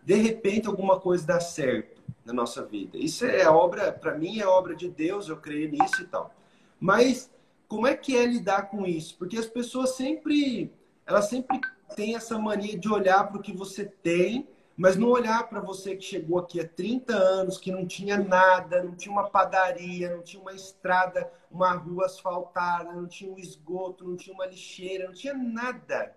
De 0.05 0.15
repente 0.15 0.69
alguma 0.69 1.01
coisa 1.01 1.27
dá 1.27 1.41
certo 1.41 2.03
na 2.25 2.33
nossa 2.33 2.65
vida. 2.65 2.97
Isso 2.99 3.25
é 3.25 3.49
obra, 3.49 3.93
para 3.93 4.17
mim 4.17 4.39
é 4.39 4.47
obra 4.47 4.75
de 4.75 4.89
Deus, 4.89 5.29
eu 5.29 5.37
creio 5.37 5.71
nisso 5.71 6.03
e 6.03 6.07
tal. 6.07 6.35
Mas 6.79 7.31
como 7.69 7.87
é 7.87 7.97
que 7.97 8.17
é 8.17 8.25
lidar 8.25 8.71
com 8.71 8.87
isso? 8.87 9.17
Porque 9.17 9.37
as 9.37 9.47
pessoas 9.47 9.97
sempre, 9.97 10.73
elas 11.07 11.29
sempre 11.29 11.61
têm 11.95 12.15
essa 12.15 12.39
mania 12.39 12.79
de 12.79 12.89
olhar 12.89 13.29
para 13.29 13.39
o 13.39 13.43
que 13.43 13.53
você 13.53 13.85
tem, 13.85 14.47
mas 14.77 14.97
não 14.97 15.09
olhar 15.09 15.49
para 15.49 15.61
você 15.61 15.97
que 15.97 16.05
chegou 16.05 16.39
aqui 16.39 16.61
há 16.61 16.69
30 16.69 17.15
anos, 17.15 17.59
que 17.59 17.73
não 17.73 17.87
tinha 17.87 18.19
nada, 18.19 18.83
não 18.83 18.95
tinha 18.95 19.13
uma 19.13 19.29
padaria, 19.29 20.15
não 20.15 20.23
tinha 20.23 20.41
uma 20.41 20.53
estrada, 20.53 21.33
uma 21.51 21.73
rua 21.73 22.07
asfaltada, 22.07 22.93
não 22.93 23.07
tinha 23.07 23.33
um 23.33 23.39
esgoto, 23.39 24.07
não 24.07 24.17
tinha 24.17 24.35
uma 24.35 24.47
lixeira, 24.47 25.07
não 25.07 25.15
tinha 25.15 25.35
nada 25.35 26.15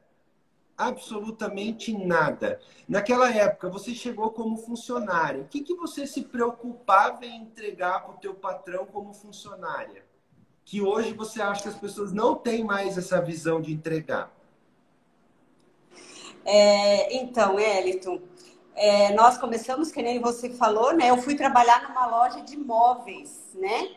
absolutamente 0.79 1.93
nada. 1.93 2.61
Naquela 2.87 3.29
época, 3.29 3.69
você 3.69 3.93
chegou 3.93 4.31
como 4.31 4.55
funcionária. 4.55 5.41
O 5.41 5.47
que, 5.47 5.61
que 5.61 5.75
você 5.75 6.07
se 6.07 6.21
preocupava 6.21 7.25
em 7.25 7.41
entregar 7.41 8.05
para 8.05 8.15
o 8.15 8.17
teu 8.17 8.33
patrão 8.33 8.85
como 8.85 9.13
funcionária? 9.13 10.05
Que 10.63 10.81
hoje 10.81 11.11
você 11.11 11.41
acha 11.41 11.63
que 11.63 11.67
as 11.67 11.75
pessoas 11.75 12.13
não 12.13 12.33
têm 12.33 12.63
mais 12.63 12.97
essa 12.97 13.21
visão 13.21 13.59
de 13.59 13.73
entregar. 13.73 14.31
É, 16.45 17.17
então, 17.17 17.59
Eliton, 17.59 18.21
é, 18.73 19.13
nós 19.13 19.37
começamos, 19.37 19.91
que 19.91 20.01
nem 20.01 20.21
você 20.21 20.49
falou, 20.51 20.93
né? 20.93 21.09
Eu 21.09 21.17
fui 21.17 21.35
trabalhar 21.35 21.89
numa 21.89 22.05
loja 22.05 22.41
de 22.41 22.55
móveis, 22.55 23.49
né? 23.53 23.95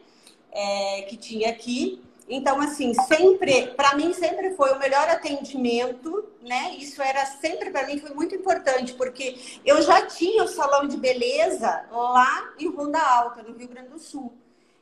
É, 0.50 1.02
que 1.02 1.16
tinha 1.16 1.50
aqui. 1.50 2.02
Então, 2.28 2.60
assim, 2.60 2.94
sempre, 2.94 3.68
para 3.76 3.96
mim, 3.96 4.12
sempre 4.12 4.54
foi 4.54 4.72
o 4.72 4.78
melhor 4.78 5.08
atendimento, 5.08 6.24
né? 6.40 6.74
Isso 6.78 7.02
era 7.02 7.26
sempre 7.26 7.70
para 7.70 7.86
mim 7.86 7.98
foi 7.98 8.10
muito 8.10 8.34
importante, 8.34 8.94
porque 8.94 9.38
eu 9.64 9.82
já 9.82 10.06
tinha 10.06 10.44
o 10.44 10.48
salão 10.48 10.86
de 10.86 10.96
beleza 10.96 11.84
lá 11.90 12.52
em 12.58 12.68
Ronda 12.68 12.98
Alta, 12.98 13.42
no 13.42 13.56
Rio 13.56 13.68
Grande 13.68 13.88
do 13.88 13.98
Sul. 13.98 14.32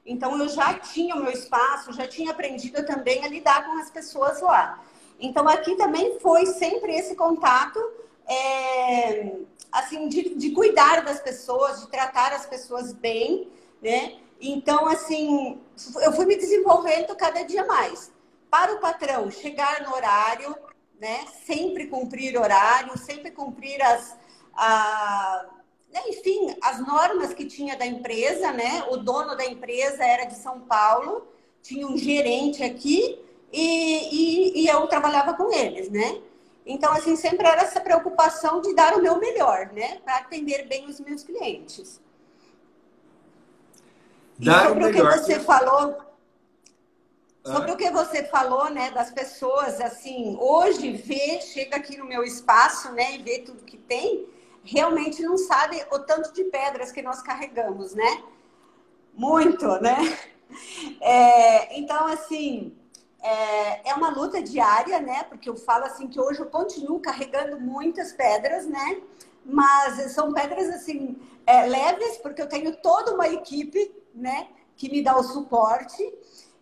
Então, 0.04 0.38
eu 0.38 0.48
já 0.48 0.74
tinha 0.74 1.14
o 1.14 1.22
meu 1.22 1.32
espaço, 1.32 1.92
já 1.92 2.06
tinha 2.06 2.30
aprendido 2.30 2.84
também 2.84 3.24
a 3.24 3.28
lidar 3.28 3.64
com 3.64 3.78
as 3.78 3.90
pessoas 3.90 4.40
lá. 4.40 4.82
Então, 5.18 5.48
aqui 5.48 5.76
também 5.76 6.18
foi 6.20 6.46
sempre 6.46 6.94
esse 6.94 7.14
contato, 7.14 7.78
é, 8.26 9.32
assim, 9.70 10.08
de, 10.08 10.34
de 10.34 10.50
cuidar 10.50 11.04
das 11.04 11.20
pessoas, 11.20 11.80
de 11.80 11.88
tratar 11.88 12.32
as 12.32 12.46
pessoas 12.46 12.92
bem, 12.92 13.48
né? 13.82 14.18
Então, 14.40 14.86
assim, 14.86 15.60
eu 16.02 16.12
fui 16.12 16.24
me 16.24 16.36
desenvolvendo 16.36 17.14
cada 17.14 17.42
dia 17.42 17.64
mais. 17.66 18.10
Para 18.50 18.74
o 18.74 18.80
patrão 18.80 19.30
chegar 19.30 19.82
no 19.82 19.94
horário, 19.94 20.56
né? 20.98 21.26
Sempre 21.44 21.86
cumprir 21.86 22.36
horário, 22.38 22.96
sempre 22.98 23.30
cumprir 23.30 23.80
as. 23.82 24.16
A, 24.54 25.46
né? 25.92 26.00
enfim, 26.08 26.56
as 26.62 26.84
normas 26.86 27.34
que 27.34 27.44
tinha 27.44 27.76
da 27.76 27.86
empresa, 27.86 28.52
né? 28.52 28.84
O 28.88 28.96
dono 28.96 29.36
da 29.36 29.44
empresa 29.44 30.04
era 30.04 30.24
de 30.24 30.34
São 30.34 30.60
Paulo, 30.60 31.28
tinha 31.62 31.86
um 31.86 31.96
gerente 31.96 32.62
aqui 32.62 33.20
e, 33.52 34.60
e, 34.62 34.62
e 34.62 34.66
eu 34.68 34.86
trabalhava 34.86 35.34
com 35.34 35.52
eles, 35.52 35.90
né? 35.90 36.20
Então, 36.64 36.92
assim, 36.92 37.16
sempre 37.16 37.46
era 37.46 37.62
essa 37.62 37.80
preocupação 37.80 38.60
de 38.60 38.74
dar 38.74 38.94
o 38.94 39.02
meu 39.02 39.18
melhor, 39.18 39.70
né? 39.72 39.98
Para 40.04 40.18
atender 40.18 40.66
bem 40.66 40.86
os 40.86 41.00
meus 41.00 41.22
clientes. 41.22 42.00
Dar 44.40 44.64
e 44.64 44.68
sobre 44.68 44.84
o, 44.84 44.88
o 44.88 44.92
que 44.92 45.02
você 45.02 45.40
falou, 45.40 45.98
sobre 47.44 47.70
ah. 47.70 47.74
o 47.74 47.76
que 47.76 47.90
você 47.90 48.24
falou, 48.24 48.70
né, 48.70 48.90
das 48.90 49.10
pessoas, 49.10 49.80
assim, 49.80 50.36
hoje 50.40 50.92
vê, 50.92 51.40
chega 51.40 51.76
aqui 51.76 51.96
no 51.96 52.06
meu 52.06 52.22
espaço, 52.22 52.90
né, 52.92 53.16
e 53.16 53.22
vê 53.22 53.40
tudo 53.40 53.64
que 53.64 53.76
tem, 53.76 54.26
realmente 54.64 55.22
não 55.22 55.36
sabe 55.36 55.84
o 55.92 55.98
tanto 55.98 56.32
de 56.32 56.44
pedras 56.44 56.90
que 56.90 57.02
nós 57.02 57.22
carregamos, 57.22 57.94
né? 57.94 58.22
Muito, 59.14 59.66
né? 59.80 59.96
É, 61.00 61.78
então, 61.78 62.08
assim, 62.08 62.76
é, 63.22 63.90
é 63.90 63.94
uma 63.94 64.10
luta 64.10 64.42
diária, 64.42 64.98
né? 64.98 65.22
Porque 65.22 65.48
eu 65.48 65.54
falo 65.56 65.84
assim 65.84 66.08
que 66.08 66.20
hoje 66.20 66.40
eu 66.40 66.46
continuo 66.46 66.98
carregando 66.98 67.60
muitas 67.60 68.12
pedras, 68.12 68.66
né? 68.66 69.00
Mas 69.44 70.10
são 70.10 70.32
pedras 70.32 70.68
assim 70.70 71.16
é, 71.46 71.66
leves, 71.66 72.16
porque 72.16 72.42
eu 72.42 72.48
tenho 72.48 72.74
toda 72.78 73.14
uma 73.14 73.28
equipe 73.28 73.94
né, 74.14 74.48
que 74.76 74.90
me 74.90 75.02
dá 75.02 75.16
o 75.16 75.22
suporte. 75.22 76.02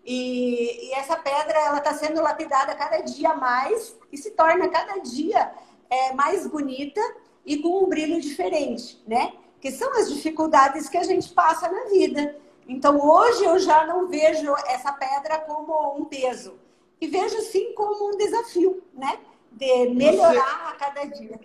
E, 0.05 0.89
e 0.89 0.93
essa 0.95 1.17
pedra 1.17 1.59
ela 1.59 1.79
está 1.79 1.93
sendo 1.95 2.23
lapidada 2.23 2.75
cada 2.75 3.01
dia 3.01 3.35
mais 3.35 3.97
e 4.11 4.17
se 4.17 4.31
torna 4.31 4.69
cada 4.69 4.99
dia 4.99 5.53
é, 5.91 6.15
mais 6.15 6.47
bonita 6.47 7.01
e 7.45 7.59
com 7.59 7.85
um 7.85 7.89
brilho 7.89 8.21
diferente, 8.21 9.03
né? 9.07 9.35
Que 9.61 9.71
são 9.71 9.93
as 9.99 10.13
dificuldades 10.13 10.89
que 10.89 10.97
a 10.97 11.03
gente 11.03 11.29
passa 11.31 11.71
na 11.71 11.85
vida. 11.91 12.37
Então 12.67 12.99
hoje 13.01 13.45
eu 13.45 13.59
já 13.59 13.87
não 13.87 14.09
vejo 14.09 14.55
essa 14.67 14.93
pedra 14.93 15.39
como 15.41 15.97
um 15.97 16.05
peso 16.05 16.59
e 17.01 17.07
vejo 17.07 17.41
sim 17.43 17.73
como 17.75 18.09
um 18.09 18.17
desafio, 18.17 18.83
né? 18.93 19.19
De 19.53 19.91
melhorar 19.91 20.69
a 20.69 20.73
cada 20.73 21.05
dia. 21.05 21.41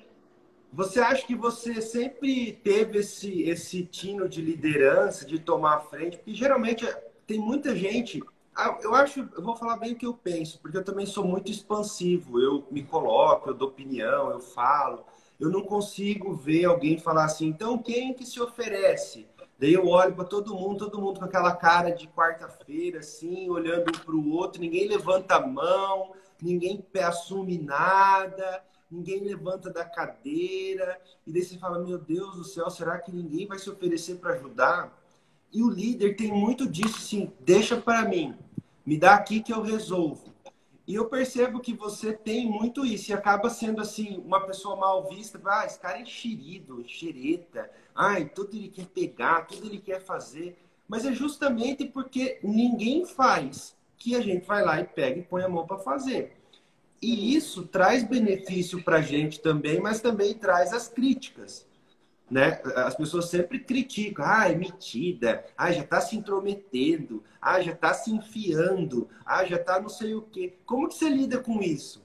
Você 0.73 0.99
acha 0.99 1.27
que 1.27 1.35
você 1.35 1.79
sempre 1.83 2.51
teve 2.63 2.97
esse, 2.97 3.43
esse 3.43 3.85
tino 3.85 4.27
de 4.27 4.41
liderança, 4.41 5.23
de 5.23 5.37
tomar 5.37 5.75
a 5.75 5.79
frente? 5.81 6.17
Porque 6.17 6.33
geralmente 6.33 6.83
tem 7.27 7.37
muita 7.37 7.75
gente. 7.75 8.19
Ah, 8.55 8.79
eu 8.81 8.95
acho, 8.95 9.29
eu 9.35 9.43
vou 9.43 9.55
falar 9.55 9.77
bem 9.77 9.93
o 9.93 9.95
que 9.95 10.05
eu 10.07 10.15
penso, 10.15 10.59
porque 10.59 10.75
eu 10.75 10.83
também 10.83 11.05
sou 11.05 11.23
muito 11.23 11.51
expansivo. 11.51 12.39
Eu 12.39 12.65
me 12.71 12.81
coloco, 12.83 13.51
eu 13.51 13.53
dou 13.53 13.67
opinião, 13.67 14.31
eu 14.31 14.39
falo. 14.39 15.05
Eu 15.39 15.51
não 15.51 15.61
consigo 15.61 16.33
ver 16.33 16.65
alguém 16.65 16.97
falar 16.97 17.25
assim, 17.25 17.45
então 17.45 17.77
quem 17.77 18.11
que 18.11 18.25
se 18.25 18.41
oferece? 18.41 19.27
Daí 19.59 19.73
eu 19.73 19.87
olho 19.87 20.15
para 20.15 20.25
todo 20.25 20.55
mundo, 20.55 20.89
todo 20.89 20.99
mundo 20.99 21.19
com 21.19 21.25
aquela 21.25 21.55
cara 21.55 21.91
de 21.91 22.07
quarta-feira, 22.07 22.99
assim, 22.99 23.47
olhando 23.47 23.89
um 23.89 23.99
para 23.99 24.15
o 24.15 24.31
outro, 24.31 24.59
ninguém 24.59 24.87
levanta 24.87 25.35
a 25.35 25.47
mão, 25.47 26.13
ninguém 26.41 26.83
assume 26.95 27.59
nada 27.59 28.63
ninguém 28.93 29.21
levanta 29.21 29.71
da 29.71 29.83
cadeira, 29.83 31.01
e 31.25 31.33
daí 31.33 31.43
você 31.43 31.57
fala: 31.57 31.79
Meu 31.79 31.97
Deus 31.97 32.35
do 32.35 32.43
céu, 32.43 32.69
será 32.69 32.99
que 32.99 33.11
ninguém 33.11 33.47
vai 33.47 33.57
se 33.57 33.69
oferecer 33.69 34.15
para 34.15 34.33
ajudar? 34.33 35.01
E 35.51 35.63
o 35.63 35.69
líder 35.69 36.15
tem 36.15 36.31
muito 36.31 36.69
disso, 36.69 36.97
assim: 36.97 37.33
deixa 37.39 37.75
para 37.75 38.07
mim, 38.07 38.37
me 38.85 38.97
dá 38.97 39.15
aqui 39.15 39.41
que 39.41 39.51
eu 39.51 39.61
resolvo. 39.61 40.31
E 40.85 40.95
eu 40.95 41.05
percebo 41.05 41.61
que 41.61 41.73
você 41.73 42.11
tem 42.11 42.45
muito 42.45 42.85
isso 42.85 43.09
e 43.09 43.13
acaba 43.13 43.49
sendo 43.49 43.81
assim 43.81 44.17
uma 44.17 44.45
pessoa 44.45 44.75
mal 44.75 45.07
vista. 45.07 45.39
Ah, 45.45 45.65
esse 45.65 45.79
cara 45.79 45.97
é 45.97 46.01
enxerido, 46.01 46.81
enxereta. 46.81 47.71
Ai, 47.95 48.25
tudo 48.25 48.57
ele 48.57 48.67
quer 48.67 48.87
pegar, 48.87 49.47
tudo 49.47 49.65
ele 49.65 49.79
quer 49.79 50.01
fazer. 50.01 50.59
Mas 50.85 51.05
é 51.05 51.13
justamente 51.13 51.85
porque 51.85 52.37
ninguém 52.43 53.05
faz 53.05 53.77
que 53.97 54.13
a 54.13 54.19
gente 54.19 54.45
vai 54.45 54.61
lá 54.61 54.81
e 54.81 54.83
pega 54.83 55.19
e 55.19 55.23
põe 55.23 55.43
a 55.43 55.47
mão 55.47 55.65
para 55.65 55.77
fazer. 55.77 56.42
E 57.03 57.35
isso 57.35 57.67
traz 57.67 58.01
benefício 58.01 58.81
para 58.81 58.99
a 58.99 59.01
gente 59.01 59.41
também, 59.41 59.77
mas 59.81 59.99
também 59.99 60.33
traz 60.33 60.71
as 60.71 60.87
críticas. 60.87 61.65
Né? 62.31 62.61
As 62.77 62.95
pessoas 62.95 63.29
sempre 63.29 63.59
criticam, 63.59 64.25
ah, 64.25 64.49
é 64.49 64.55
metida, 64.55 65.43
ah, 65.57 65.69
já 65.69 65.81
está 65.81 65.99
se 65.99 66.15
intrometendo, 66.15 67.21
ah, 67.41 67.59
já 67.61 67.73
está 67.73 67.93
se 67.93 68.09
enfiando, 68.09 69.09
ah, 69.25 69.43
já 69.43 69.57
está 69.57 69.81
não 69.81 69.89
sei 69.89 70.15
o 70.15 70.21
quê. 70.21 70.53
Como 70.65 70.87
que 70.87 70.95
você 70.95 71.09
lida 71.09 71.39
com 71.39 71.61
isso? 71.61 72.01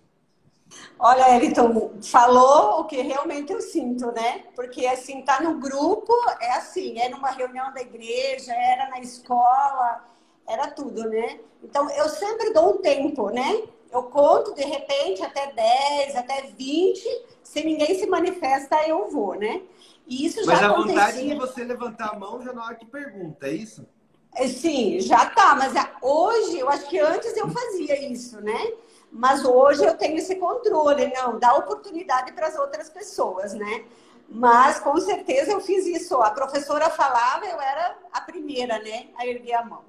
Olha, 0.99 1.43
Elton, 1.43 1.93
falou 2.02 2.81
o 2.81 2.85
que 2.85 3.00
realmente 3.00 3.52
eu 3.52 3.61
sinto, 3.61 4.11
né? 4.11 4.47
Porque 4.57 4.85
assim, 4.85 5.23
tá 5.23 5.40
no 5.40 5.61
grupo, 5.61 6.12
é 6.40 6.55
assim, 6.57 6.99
é 6.99 7.09
numa 7.09 7.31
reunião 7.31 7.73
da 7.73 7.81
igreja, 7.81 8.52
era 8.52 8.90
na 8.90 8.99
escola, 8.99 10.05
era 10.45 10.67
tudo, 10.73 11.09
né? 11.09 11.38
Então 11.62 11.88
eu 11.88 12.09
sempre 12.09 12.52
dou 12.52 12.75
um 12.75 12.78
tempo, 12.78 13.31
né? 13.31 13.62
Eu 13.92 14.02
conto 14.04 14.54
de 14.54 14.64
repente 14.64 15.23
até 15.23 15.52
10, 15.52 16.16
até 16.16 16.42
20, 16.42 17.26
se 17.42 17.64
ninguém 17.64 17.99
se 17.99 18.07
manifesta, 18.07 18.76
eu 18.87 19.09
vou, 19.11 19.35
né? 19.35 19.62
E 20.07 20.26
isso 20.26 20.45
já 20.45 20.52
Mas 20.52 20.62
a 20.62 20.66
acontecia... 20.66 20.95
vontade 20.95 21.28
de 21.28 21.35
você 21.35 21.64
levantar 21.64 22.11
a 22.14 22.18
mão 22.18 22.42
já 22.42 22.52
na 22.52 22.64
hora 22.64 22.75
que 22.75 22.87
pergunta, 22.87 23.47
é 23.47 23.52
isso? 23.52 23.87
É, 24.35 24.47
sim, 24.47 25.00
já 25.00 25.26
tá, 25.26 25.54
mas 25.54 25.73
hoje, 26.02 26.59
eu 26.59 26.68
acho 26.68 26.87
que 26.88 26.99
antes 26.99 27.37
eu 27.37 27.49
fazia 27.49 28.11
isso, 28.11 28.40
né? 28.40 28.73
Mas 29.11 29.45
hoje 29.45 29.85
eu 29.85 29.97
tenho 29.97 30.18
esse 30.18 30.37
controle, 30.37 31.12
não, 31.14 31.38
dá 31.38 31.54
oportunidade 31.54 32.33
para 32.33 32.47
as 32.47 32.59
outras 32.59 32.90
pessoas, 32.90 33.54
né? 33.54 33.85
Mas 34.28 34.78
com 34.78 34.97
certeza 35.00 35.52
eu 35.52 35.61
fiz 35.61 35.87
isso. 35.87 36.14
A 36.16 36.30
professora 36.30 36.90
falava, 36.90 37.47
eu 37.47 37.59
era 37.59 37.97
a 38.12 38.21
primeira, 38.21 38.78
né, 38.78 39.09
a 39.16 39.26
erguer 39.26 39.54
a 39.54 39.64
mão. 39.64 39.85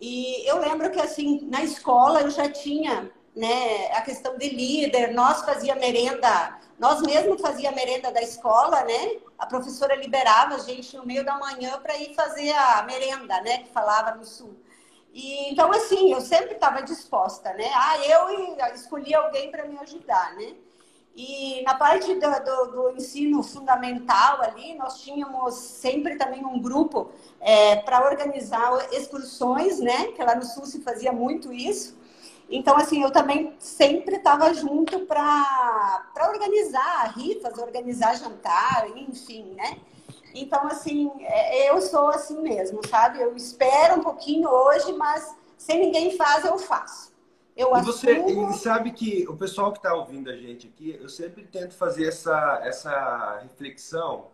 E 0.00 0.48
eu 0.48 0.58
lembro 0.58 0.90
que 0.90 1.00
assim, 1.00 1.46
na 1.50 1.62
escola 1.62 2.22
eu 2.22 2.30
já 2.30 2.48
tinha 2.48 3.10
né, 3.38 3.92
a 3.92 4.02
questão 4.02 4.36
de 4.36 4.48
líder, 4.48 5.14
nós 5.14 5.42
fazia 5.42 5.76
merenda, 5.76 6.58
nós 6.76 7.00
mesmos 7.02 7.40
fazia 7.40 7.70
merenda 7.70 8.10
da 8.10 8.20
escola, 8.20 8.82
né? 8.82 9.12
A 9.38 9.46
professora 9.46 9.94
liberava 9.94 10.56
a 10.56 10.58
gente 10.58 10.96
no 10.96 11.06
meio 11.06 11.24
da 11.24 11.38
manhã 11.38 11.78
para 11.80 11.96
ir 11.96 12.14
fazer 12.14 12.50
a 12.50 12.82
merenda, 12.82 13.40
né, 13.42 13.58
que 13.58 13.68
falava 13.68 14.16
no 14.16 14.24
sul. 14.24 14.56
E 15.14 15.52
então 15.52 15.70
assim, 15.70 16.12
eu 16.12 16.20
sempre 16.20 16.54
estava 16.54 16.82
disposta, 16.82 17.52
né? 17.52 17.70
Ah, 17.74 17.98
eu 18.06 18.74
escolhi 18.74 19.14
alguém 19.14 19.52
para 19.52 19.66
me 19.66 19.78
ajudar, 19.78 20.34
né? 20.34 20.54
E 21.14 21.62
na 21.62 21.74
parte 21.74 22.14
do, 22.14 22.44
do, 22.44 22.72
do, 22.72 22.96
ensino 22.96 23.42
fundamental 23.42 24.42
ali, 24.42 24.74
nós 24.74 25.00
tínhamos 25.00 25.54
sempre 25.54 26.16
também 26.16 26.44
um 26.44 26.60
grupo 26.60 27.10
é, 27.40 27.76
para 27.76 28.04
organizar 28.04 28.72
excursões, 28.92 29.78
né? 29.78 30.08
Que 30.12 30.24
lá 30.24 30.34
no 30.34 30.44
Sul 30.44 30.66
se 30.66 30.80
fazia 30.80 31.12
muito 31.12 31.52
isso. 31.52 31.96
Então, 32.50 32.76
assim, 32.76 33.02
eu 33.02 33.10
também 33.10 33.54
sempre 33.58 34.16
estava 34.16 34.54
junto 34.54 35.00
para 35.00 36.04
organizar 36.28 37.12
rifas, 37.16 37.58
organizar 37.58 38.16
jantar, 38.16 38.88
enfim, 38.96 39.52
né? 39.54 39.78
Então, 40.34 40.66
assim, 40.66 41.10
é, 41.20 41.70
eu 41.70 41.80
sou 41.80 42.08
assim 42.08 42.40
mesmo, 42.40 42.86
sabe? 42.86 43.20
Eu 43.20 43.36
espero 43.36 44.00
um 44.00 44.02
pouquinho 44.02 44.48
hoje, 44.48 44.92
mas 44.92 45.34
se 45.58 45.74
ninguém 45.74 46.16
faz, 46.16 46.44
eu 46.44 46.58
faço. 46.58 47.12
Eu 47.56 47.76
e 47.76 47.82
você 47.82 48.12
assumo... 48.12 48.50
e 48.50 48.54
sabe 48.54 48.92
que 48.92 49.26
o 49.28 49.36
pessoal 49.36 49.72
que 49.72 49.78
está 49.78 49.92
ouvindo 49.92 50.30
a 50.30 50.36
gente 50.36 50.68
aqui, 50.68 50.96
eu 51.00 51.08
sempre 51.08 51.42
tento 51.42 51.74
fazer 51.74 52.06
essa, 52.06 52.60
essa 52.62 53.40
reflexão 53.42 54.28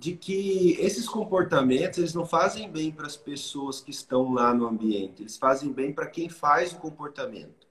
de 0.00 0.16
que 0.16 0.78
esses 0.80 1.06
comportamentos 1.06 1.98
eles 1.98 2.14
não 2.14 2.24
fazem 2.24 2.70
bem 2.70 2.90
para 2.90 3.06
as 3.06 3.18
pessoas 3.18 3.82
que 3.82 3.90
estão 3.90 4.32
lá 4.32 4.54
no 4.54 4.66
ambiente, 4.66 5.22
eles 5.22 5.36
fazem 5.36 5.70
bem 5.70 5.92
para 5.92 6.06
quem 6.06 6.26
faz 6.26 6.72
o 6.72 6.76
comportamento. 6.76 7.68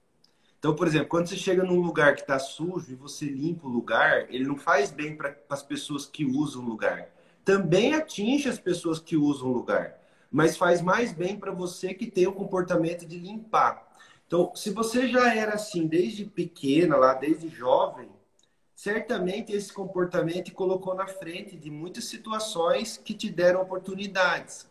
Então, 0.60 0.76
por 0.76 0.86
exemplo, 0.86 1.08
quando 1.08 1.26
você 1.28 1.36
chega 1.36 1.64
num 1.64 1.82
lugar 1.82 2.14
que 2.14 2.22
está 2.22 2.38
sujo 2.38 2.92
e 2.92 2.96
você 2.96 3.26
limpa 3.26 3.66
o 3.66 3.72
lugar, 3.72 4.28
ele 4.30 4.46
não 4.46 4.58
faz 4.58 4.92
bem 4.92 5.16
para 5.16 5.36
as 5.50 5.64
pessoas 5.64 6.06
que 6.06 6.24
usam 6.24 6.62
o 6.62 6.70
lugar. 6.70 7.10
Também 7.44 7.96
atinge 7.96 8.48
as 8.48 8.60
pessoas 8.60 9.00
que 9.00 9.18
usam 9.18 9.50
o 9.50 9.54
lugar, 9.54 10.00
mas 10.32 10.56
faz 10.56 10.84
mais 10.84 11.12
bem 11.12 11.36
para 11.36 11.52
você 11.52 11.96
que 11.96 12.06
tem 12.06 12.28
o 12.28 12.34
comportamento 12.34 13.08
de 13.08 13.18
limpar. 13.18 13.92
Então, 14.28 14.52
se 14.54 14.70
você 14.70 15.08
já 15.08 15.34
era 15.34 15.56
assim 15.56 15.88
desde 15.88 16.26
pequena, 16.26 16.96
lá 16.96 17.16
desde 17.16 17.50
jovem, 17.50 18.08
certamente 18.80 19.52
esse 19.52 19.74
comportamento 19.74 20.46
te 20.46 20.52
colocou 20.52 20.96
na 20.96 21.06
frente 21.06 21.58
de 21.58 21.70
muitas 21.70 22.06
situações 22.06 22.96
que 22.96 23.14
te 23.14 23.30
deram 23.30 23.62
oportunidades. 23.62 24.70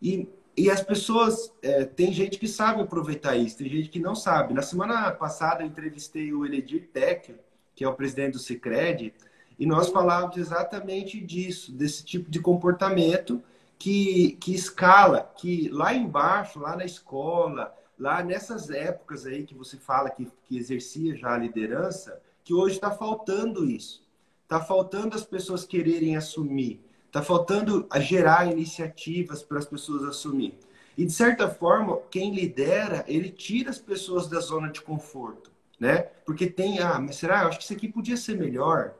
E 0.00 0.28
e 0.56 0.70
as 0.70 0.80
pessoas, 0.80 1.52
é, 1.60 1.84
tem 1.84 2.12
gente 2.12 2.38
que 2.38 2.46
sabe 2.46 2.80
aproveitar 2.80 3.34
isso, 3.34 3.58
tem 3.58 3.68
gente 3.68 3.88
que 3.88 3.98
não 3.98 4.14
sabe. 4.14 4.54
Na 4.54 4.62
semana 4.62 5.10
passada 5.10 5.64
eu 5.64 5.66
entrevistei 5.66 6.32
o 6.32 6.46
Eledir 6.46 6.90
Tech, 6.92 7.34
que 7.74 7.82
é 7.82 7.88
o 7.88 7.94
presidente 7.94 8.34
do 8.34 8.38
Cicred, 8.38 9.12
e 9.58 9.66
nós 9.66 9.88
falávamos 9.88 10.36
exatamente 10.36 11.20
disso, 11.20 11.72
desse 11.72 12.04
tipo 12.04 12.30
de 12.30 12.38
comportamento 12.38 13.42
que, 13.76 14.38
que 14.40 14.54
escala, 14.54 15.28
que 15.36 15.68
lá 15.70 15.92
embaixo, 15.92 16.60
lá 16.60 16.76
na 16.76 16.84
escola, 16.84 17.74
lá 17.98 18.22
nessas 18.22 18.70
épocas 18.70 19.26
aí 19.26 19.42
que 19.42 19.56
você 19.56 19.76
fala 19.76 20.08
que, 20.08 20.30
que 20.44 20.56
exercia 20.56 21.16
já 21.16 21.34
a 21.34 21.38
liderança, 21.38 22.22
que 22.44 22.52
hoje 22.52 22.74
está 22.74 22.90
faltando 22.90 23.68
isso. 23.68 24.04
Está 24.42 24.60
faltando 24.60 25.16
as 25.16 25.24
pessoas 25.24 25.64
quererem 25.64 26.16
assumir. 26.16 26.80
Está 27.06 27.22
faltando 27.22 27.86
a 27.90 27.98
gerar 27.98 28.50
iniciativas 28.50 29.42
para 29.42 29.58
as 29.58 29.64
pessoas 29.64 30.04
assumir. 30.04 30.54
E 30.96 31.04
de 31.04 31.12
certa 31.12 31.48
forma, 31.48 31.98
quem 32.10 32.34
lidera, 32.34 33.04
ele 33.08 33.30
tira 33.30 33.70
as 33.70 33.78
pessoas 33.78 34.28
da 34.28 34.38
zona 34.40 34.70
de 34.70 34.80
conforto, 34.80 35.50
né? 35.80 36.02
Porque 36.24 36.46
tem, 36.46 36.78
ah, 36.78 37.00
mas 37.00 37.16
será? 37.16 37.42
Eu 37.42 37.48
acho 37.48 37.58
que 37.58 37.64
isso 37.64 37.72
aqui 37.72 37.88
podia 37.88 38.16
ser 38.16 38.36
melhor. 38.36 38.94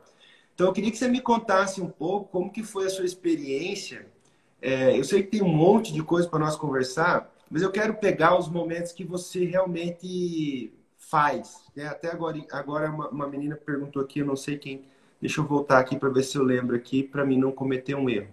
Então, 0.54 0.66
eu 0.66 0.72
queria 0.72 0.90
que 0.90 0.96
você 0.96 1.08
me 1.08 1.20
contasse 1.20 1.80
um 1.80 1.88
pouco 1.88 2.30
como 2.30 2.50
que 2.50 2.62
foi 2.62 2.86
a 2.86 2.90
sua 2.90 3.04
experiência. 3.04 4.06
É, 4.62 4.98
eu 4.98 5.04
sei 5.04 5.22
que 5.22 5.30
tem 5.30 5.42
um 5.42 5.54
monte 5.54 5.92
de 5.92 6.02
coisa 6.02 6.28
para 6.28 6.38
nós 6.38 6.56
conversar, 6.56 7.32
mas 7.50 7.62
eu 7.62 7.70
quero 7.70 7.94
pegar 7.94 8.38
os 8.38 8.48
momentos 8.48 8.92
que 8.92 9.04
você 9.04 9.44
realmente 9.44 10.72
faz. 11.14 11.62
Né? 11.76 11.86
Até 11.86 12.10
agora, 12.10 12.44
agora 12.50 12.90
uma, 12.90 13.08
uma 13.08 13.28
menina 13.28 13.54
perguntou 13.54 14.02
aqui, 14.02 14.18
eu 14.18 14.26
não 14.26 14.34
sei 14.34 14.58
quem 14.58 14.84
Deixa 15.20 15.40
eu 15.40 15.46
voltar 15.46 15.78
aqui 15.78 15.96
para 15.96 16.10
ver 16.10 16.22
se 16.22 16.36
eu 16.36 16.42
lembro 16.42 16.76
aqui, 16.76 17.02
para 17.02 17.24
mim 17.24 17.38
não 17.38 17.50
cometer 17.50 17.94
um 17.94 18.10
erro. 18.10 18.28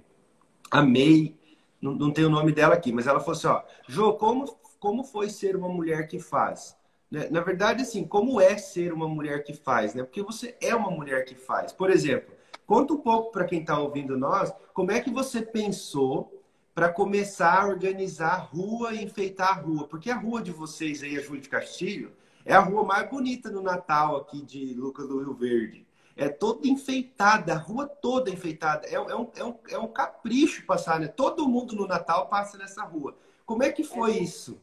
A 0.70 0.82
May, 0.82 1.34
não, 1.82 1.94
não 1.94 2.12
tem 2.12 2.26
o 2.26 2.30
nome 2.30 2.52
dela 2.52 2.74
aqui, 2.74 2.92
mas 2.92 3.08
ela 3.08 3.22
falou 3.22 3.38
assim: 3.38 3.48
ó, 3.48 3.62
Jô, 3.88 4.14
como, 4.16 4.58
como 4.78 5.02
foi 5.02 5.30
ser 5.30 5.56
uma 5.56 5.70
mulher 5.70 6.08
que 6.10 6.20
faz? 6.20 6.76
Né? 7.10 7.30
Na 7.32 7.40
verdade, 7.40 7.84
assim, 7.84 8.04
como 8.04 8.42
é 8.42 8.58
ser 8.58 8.92
uma 8.92 9.08
mulher 9.08 9.42
que 9.46 9.54
faz? 9.54 9.94
Né? 9.94 10.04
Porque 10.04 10.22
você 10.22 10.58
é 10.60 10.76
uma 10.76 10.92
mulher 10.92 11.24
que 11.24 11.34
faz. 11.34 11.72
Por 11.72 11.90
exemplo, 11.90 12.34
conta 12.66 12.94
um 12.94 12.98
pouco 12.98 13.32
para 13.32 13.46
quem 13.46 13.62
está 13.62 13.80
ouvindo 13.80 14.18
nós, 14.18 14.54
como 14.74 14.92
é 14.92 15.00
que 15.00 15.12
você 15.12 15.42
pensou 15.42 16.44
para 16.76 16.90
começar 16.90 17.62
a 17.62 17.68
organizar 17.68 18.34
a 18.34 18.38
rua 18.38 18.94
e 18.94 19.02
enfeitar 19.02 19.50
a 19.50 19.62
rua? 19.62 19.88
Porque 19.88 20.10
a 20.10 20.18
rua 20.18 20.42
de 20.42 20.52
vocês 20.52 21.02
aí, 21.04 21.18
a 21.18 21.22
Júlia 21.22 21.42
de 21.42 21.48
Castilho, 21.48 22.12
é 22.45 22.53
a 22.53 22.60
rua 22.60 22.83
mais 22.83 23.10
bonita 23.10 23.50
no 23.50 23.62
Natal 23.62 24.17
aqui 24.17 24.41
de 24.41 24.74
Lucas 24.74 25.07
do 25.07 25.19
Rio 25.19 25.33
Verde 25.33 25.86
é 26.15 26.29
toda 26.29 26.67
enfeitada, 26.67 27.53
a 27.53 27.57
rua 27.57 27.88
toda 27.88 28.29
enfeitada. 28.29 28.88
É, 28.88 28.93
é, 28.93 29.00
um, 29.00 29.27
é, 29.36 29.43
um, 29.43 29.55
é 29.69 29.77
um 29.77 29.88
capricho 29.88 30.65
passar, 30.65 31.00
né? 31.00 31.07
Todo 31.07 31.48
mundo 31.48 31.75
no 31.75 31.88
Natal 31.88 32.27
passa 32.27 32.57
nessa 32.57 32.83
rua. 32.83 33.15
Como 33.45 33.63
é 33.63 33.71
que 33.71 33.83
foi 33.83 34.17
é. 34.17 34.19
isso? 34.19 34.62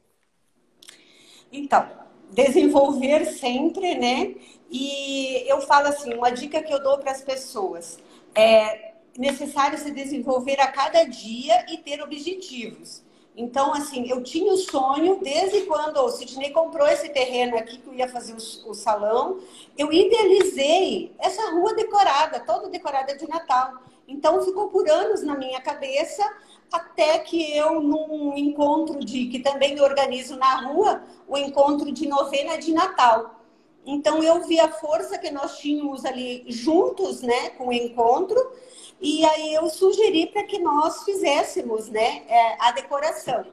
Então, 1.51 1.89
desenvolver 2.31 3.25
sempre, 3.27 3.95
né? 3.97 4.35
E 4.71 5.49
eu 5.49 5.61
falo 5.63 5.89
assim, 5.89 6.15
uma 6.15 6.31
dica 6.31 6.63
que 6.63 6.73
eu 6.73 6.83
dou 6.83 6.99
para 6.99 7.11
as 7.11 7.23
pessoas 7.23 7.99
é 8.35 8.95
necessário 9.17 9.79
se 9.79 9.91
desenvolver 9.91 10.61
a 10.61 10.69
cada 10.69 11.05
dia 11.05 11.67
e 11.73 11.79
ter 11.79 12.03
objetivos. 12.03 13.03
Então, 13.41 13.73
assim, 13.73 14.11
eu 14.11 14.21
tinha 14.21 14.53
o 14.53 14.57
sonho 14.57 15.21
desde 15.23 15.61
quando 15.61 15.97
o 15.99 16.11
Sidney 16.11 16.51
comprou 16.51 16.89
esse 16.89 17.09
terreno 17.11 17.57
aqui, 17.57 17.79
que 17.79 17.87
eu 17.87 17.95
ia 17.95 18.09
fazer 18.09 18.33
o, 18.33 18.71
o, 18.71 18.75
salão, 18.75 19.39
eu 19.77 19.93
idealizei 19.93 21.15
essa 21.21 21.53
rua 21.53 21.73
decorada, 21.73 22.41
toda 22.41 22.69
decorada 22.69 23.17
de 23.17 23.29
Natal. 23.29 23.75
Então, 24.09 24.45
ficou 24.45 24.67
por 24.67 24.91
anos 24.91 25.23
na 25.23 25.37
minha 25.37 25.61
cabeça, 25.61 26.29
até 26.73 27.21
que 27.21 27.57
eu, 27.57 27.81
num 27.81 28.37
encontro 28.37 28.99
de, 28.99 29.27
que 29.27 29.39
também 29.39 29.81
organizo 29.81 30.37
na 30.37 30.57
rua, 30.63 31.05
o 31.29 31.39
encontro 31.39 31.93
de 31.93 32.09
novena 32.09 32.59
de 32.59 32.73
Natal. 32.73 33.37
Então, 33.87 34.21
eu 34.21 34.45
vi 34.49 34.59
a 34.59 34.69
força 34.69 35.17
que 35.17 35.31
nós 35.31 35.59
tínhamos 35.59 36.05
ali 36.05 36.45
juntos, 36.49 37.23
né, 37.23 37.51
com 37.51 37.69
o 37.69 37.73
encontro, 37.73 38.37
e 39.01 39.25
aí 39.25 39.55
eu 39.55 39.69
sugeri 39.69 40.27
para 40.27 40.43
que 40.43 40.59
nós 40.59 41.05
fizéssemos 41.05 41.89
né, 41.89 42.23
é, 42.29 42.57
a 42.59 42.73
decoração. 42.73 43.47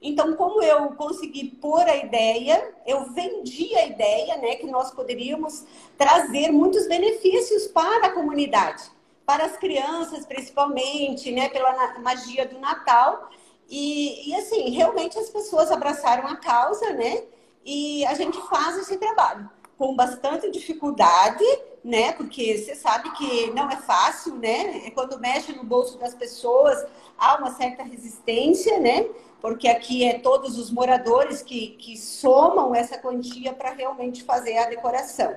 Então, 0.00 0.34
como 0.34 0.62
eu 0.62 0.90
consegui 0.90 1.50
pôr 1.56 1.82
a 1.82 1.96
ideia, 1.96 2.74
eu 2.86 3.04
vendi 3.12 3.74
a 3.74 3.86
ideia, 3.86 4.36
né, 4.36 4.56
que 4.56 4.66
nós 4.66 4.90
poderíamos 4.90 5.64
trazer 5.98 6.50
muitos 6.50 6.86
benefícios 6.86 7.66
para 7.66 8.06
a 8.06 8.12
comunidade, 8.12 8.84
para 9.24 9.44
as 9.44 9.56
crianças 9.56 10.24
principalmente, 10.24 11.32
né, 11.32 11.48
pela 11.48 11.98
magia 11.98 12.46
do 12.46 12.58
Natal. 12.58 13.30
E, 13.68 14.30
e 14.30 14.34
assim, 14.34 14.70
realmente 14.70 15.18
as 15.18 15.28
pessoas 15.28 15.70
abraçaram 15.70 16.26
a 16.26 16.36
causa, 16.36 16.92
né, 16.92 17.24
e 17.64 18.06
a 18.06 18.14
gente 18.14 18.38
faz 18.48 18.78
esse 18.78 18.96
trabalho 18.96 19.50
com 19.76 19.94
bastante 19.94 20.50
dificuldade, 20.50 21.44
né? 21.86 22.10
Porque 22.14 22.58
você 22.58 22.74
sabe 22.74 23.12
que 23.12 23.52
não 23.52 23.70
é 23.70 23.76
fácil, 23.76 24.34
né? 24.34 24.84
É 24.84 24.90
quando 24.90 25.20
mexe 25.20 25.52
no 25.52 25.62
bolso 25.62 25.96
das 25.98 26.14
pessoas, 26.14 26.84
há 27.16 27.36
uma 27.36 27.52
certa 27.52 27.84
resistência, 27.84 28.80
né? 28.80 29.06
Porque 29.40 29.68
aqui 29.68 30.04
é 30.04 30.18
todos 30.18 30.58
os 30.58 30.68
moradores 30.68 31.42
que, 31.42 31.68
que 31.78 31.96
somam 31.96 32.74
essa 32.74 32.98
quantia 32.98 33.52
para 33.52 33.70
realmente 33.70 34.24
fazer 34.24 34.58
a 34.58 34.68
decoração. 34.68 35.32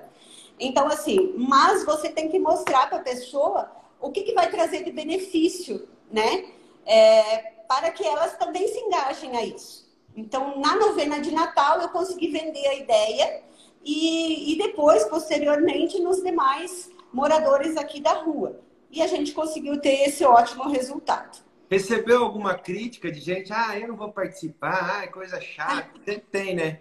Então, 0.59 0.87
assim, 0.87 1.35
mas 1.37 1.85
você 1.85 2.09
tem 2.09 2.29
que 2.29 2.39
mostrar 2.39 2.89
para 2.89 2.97
a 2.97 3.03
pessoa 3.03 3.71
o 4.01 4.09
que, 4.11 4.23
que 4.23 4.33
vai 4.33 4.49
trazer 4.49 4.83
de 4.83 4.91
benefício, 4.91 5.87
né? 6.11 6.45
É, 6.83 7.37
para 7.67 7.91
que 7.91 8.03
elas 8.03 8.35
também 8.37 8.67
se 8.67 8.79
engajem 8.79 9.37
a 9.37 9.45
isso. 9.45 9.87
Então, 10.15 10.59
na 10.59 10.75
novena 10.75 11.21
de 11.21 11.29
Natal, 11.29 11.79
eu 11.79 11.89
consegui 11.89 12.29
vender 12.29 12.65
a 12.65 12.73
ideia 12.73 13.43
e, 13.83 14.53
e 14.53 14.57
depois, 14.57 15.05
posteriormente, 15.05 15.99
nos 15.99 16.21
demais 16.21 16.89
moradores 17.11 17.77
aqui 17.77 18.01
da 18.01 18.13
rua. 18.13 18.59
E 18.91 19.01
a 19.01 19.07
gente 19.07 19.31
conseguiu 19.31 19.79
ter 19.79 20.07
esse 20.07 20.23
ótimo 20.23 20.69
resultado. 20.69 21.39
Recebeu 21.69 22.23
alguma 22.23 22.55
crítica 22.55 23.11
de 23.11 23.19
gente? 23.19 23.53
Ah, 23.53 23.77
eu 23.77 23.87
não 23.87 23.95
vou 23.95 24.11
participar, 24.11 24.97
ah, 24.97 25.03
é 25.03 25.07
coisa 25.07 25.39
chata. 25.39 25.87
Tem, 26.03 26.19
tem, 26.19 26.55
né? 26.55 26.79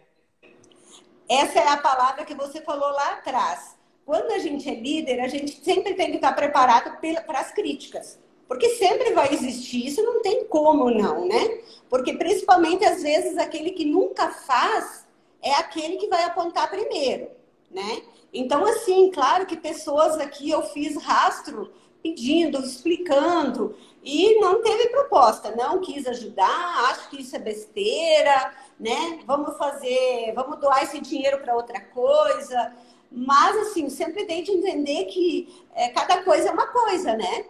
Essa 1.28 1.58
é 1.58 1.68
a 1.68 1.76
palavra 1.76 2.24
que 2.24 2.34
você 2.34 2.62
falou 2.62 2.90
lá 2.90 3.12
atrás. 3.12 3.76
Quando 4.06 4.32
a 4.32 4.38
gente 4.38 4.66
é 4.66 4.74
líder, 4.74 5.20
a 5.20 5.28
gente 5.28 5.62
sempre 5.62 5.92
tem 5.92 6.10
que 6.10 6.16
estar 6.16 6.32
preparado 6.32 6.98
para 7.26 7.40
as 7.40 7.52
críticas. 7.52 8.18
Porque 8.48 8.70
sempre 8.76 9.12
vai 9.12 9.30
existir, 9.34 9.86
isso 9.86 10.02
não 10.02 10.22
tem 10.22 10.46
como 10.46 10.90
não, 10.90 11.28
né? 11.28 11.60
Porque 11.90 12.14
principalmente 12.14 12.82
às 12.82 13.02
vezes 13.02 13.36
aquele 13.36 13.72
que 13.72 13.84
nunca 13.84 14.30
faz 14.30 15.06
é 15.42 15.54
aquele 15.54 15.96
que 15.96 16.08
vai 16.08 16.24
apontar 16.24 16.70
primeiro, 16.70 17.30
né? 17.70 18.02
Então, 18.32 18.64
assim, 18.64 19.10
claro 19.10 19.46
que 19.46 19.56
pessoas 19.56 20.18
aqui 20.18 20.50
eu 20.50 20.62
fiz 20.62 20.96
rastro 21.02 21.72
pedindo, 22.02 22.60
explicando, 22.60 23.76
e 24.02 24.38
não 24.40 24.62
teve 24.62 24.88
proposta, 24.88 25.54
não 25.56 25.80
quis 25.80 26.06
ajudar, 26.06 26.90
acho 26.90 27.10
que 27.10 27.20
isso 27.20 27.34
é 27.34 27.38
besteira, 27.38 28.52
né? 28.78 29.20
Vamos 29.26 29.56
fazer, 29.56 30.32
vamos 30.34 30.58
doar 30.60 30.82
esse 30.82 31.00
dinheiro 31.00 31.38
para 31.38 31.54
outra 31.54 31.80
coisa. 31.80 32.72
Mas, 33.10 33.56
assim, 33.56 33.88
sempre 33.88 34.24
tem 34.26 34.42
de 34.42 34.52
entender 34.52 35.06
que 35.06 35.66
é, 35.74 35.88
cada 35.88 36.22
coisa 36.22 36.48
é 36.48 36.52
uma 36.52 36.66
coisa, 36.66 37.16
né? 37.16 37.46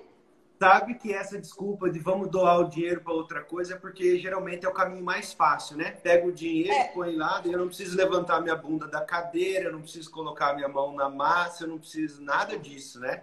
Sabe 0.58 0.94
que 0.94 1.12
essa 1.12 1.40
desculpa 1.40 1.88
de 1.88 1.98
vamos 1.98 2.28
doar 2.28 2.60
o 2.60 2.68
dinheiro 2.68 3.00
para 3.00 3.12
outra 3.12 3.42
coisa 3.42 3.74
é 3.74 3.78
porque 3.78 4.18
geralmente 4.18 4.66
é 4.66 4.68
o 4.68 4.74
caminho 4.74 5.04
mais 5.04 5.32
fácil, 5.32 5.76
né? 5.76 5.92
Pega 5.92 6.26
o 6.26 6.32
dinheiro, 6.32 6.72
é. 6.72 6.84
põe 6.88 7.14
lá, 7.14 7.40
eu 7.44 7.58
não 7.58 7.68
preciso 7.68 7.96
levantar 7.96 8.40
minha 8.40 8.56
bunda 8.56 8.88
da 8.88 9.00
cadeira, 9.00 9.66
eu 9.66 9.72
não 9.72 9.82
preciso 9.82 10.10
colocar 10.10 10.54
minha 10.54 10.68
mão 10.68 10.94
na 10.94 11.08
massa, 11.08 11.64
eu 11.64 11.68
não 11.68 11.78
preciso 11.78 12.22
nada 12.22 12.58
disso, 12.58 12.98
né? 12.98 13.22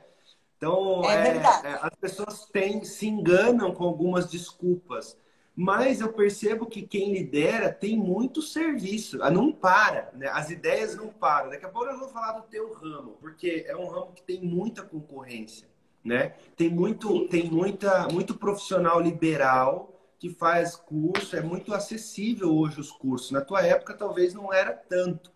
Então, 0.58 1.04
é 1.10 1.28
é, 1.28 1.38
é, 1.38 1.80
as 1.82 1.96
pessoas 2.00 2.46
têm, 2.46 2.84
se 2.86 3.08
enganam 3.08 3.74
com 3.74 3.84
algumas 3.84 4.28
desculpas. 4.28 5.18
Mas 5.58 6.02
eu 6.02 6.12
percebo 6.12 6.66
que 6.66 6.82
quem 6.82 7.14
lidera 7.14 7.72
tem 7.72 7.98
muito 7.98 8.42
serviço, 8.42 9.24
ah, 9.24 9.32
não 9.32 9.54
para, 9.54 10.12
né? 10.14 10.28
as 10.28 10.50
ideias 10.50 10.98
não 10.98 11.08
param. 11.08 11.50
Daqui 11.50 11.66
a 11.66 11.70
pouco 11.70 11.90
eu 11.90 11.98
vou 11.98 12.10
falar 12.10 12.34
do 12.34 12.44
teu 12.48 12.74
ramo, 12.74 13.18
porque 13.22 13.64
é 13.66 13.76
um 13.76 13.88
ramo 13.88 14.12
que 14.12 14.22
tem 14.22 14.42
muita 14.42 14.84
concorrência 14.84 15.66
né? 16.06 16.34
Tem 16.56 16.70
muito, 16.70 17.28
tem 17.28 17.50
muita, 17.50 18.08
muito 18.10 18.36
profissional 18.36 19.02
liberal 19.02 19.92
que 20.20 20.30
faz 20.30 20.76
curso, 20.76 21.36
é 21.36 21.42
muito 21.42 21.74
acessível 21.74 22.56
hoje 22.56 22.80
os 22.80 22.92
cursos. 22.92 23.32
Na 23.32 23.42
tua 23.42 23.66
época 23.66 23.96
talvez 23.96 24.34
não 24.34 24.54
era 24.54 24.72
tanto, 24.72 25.32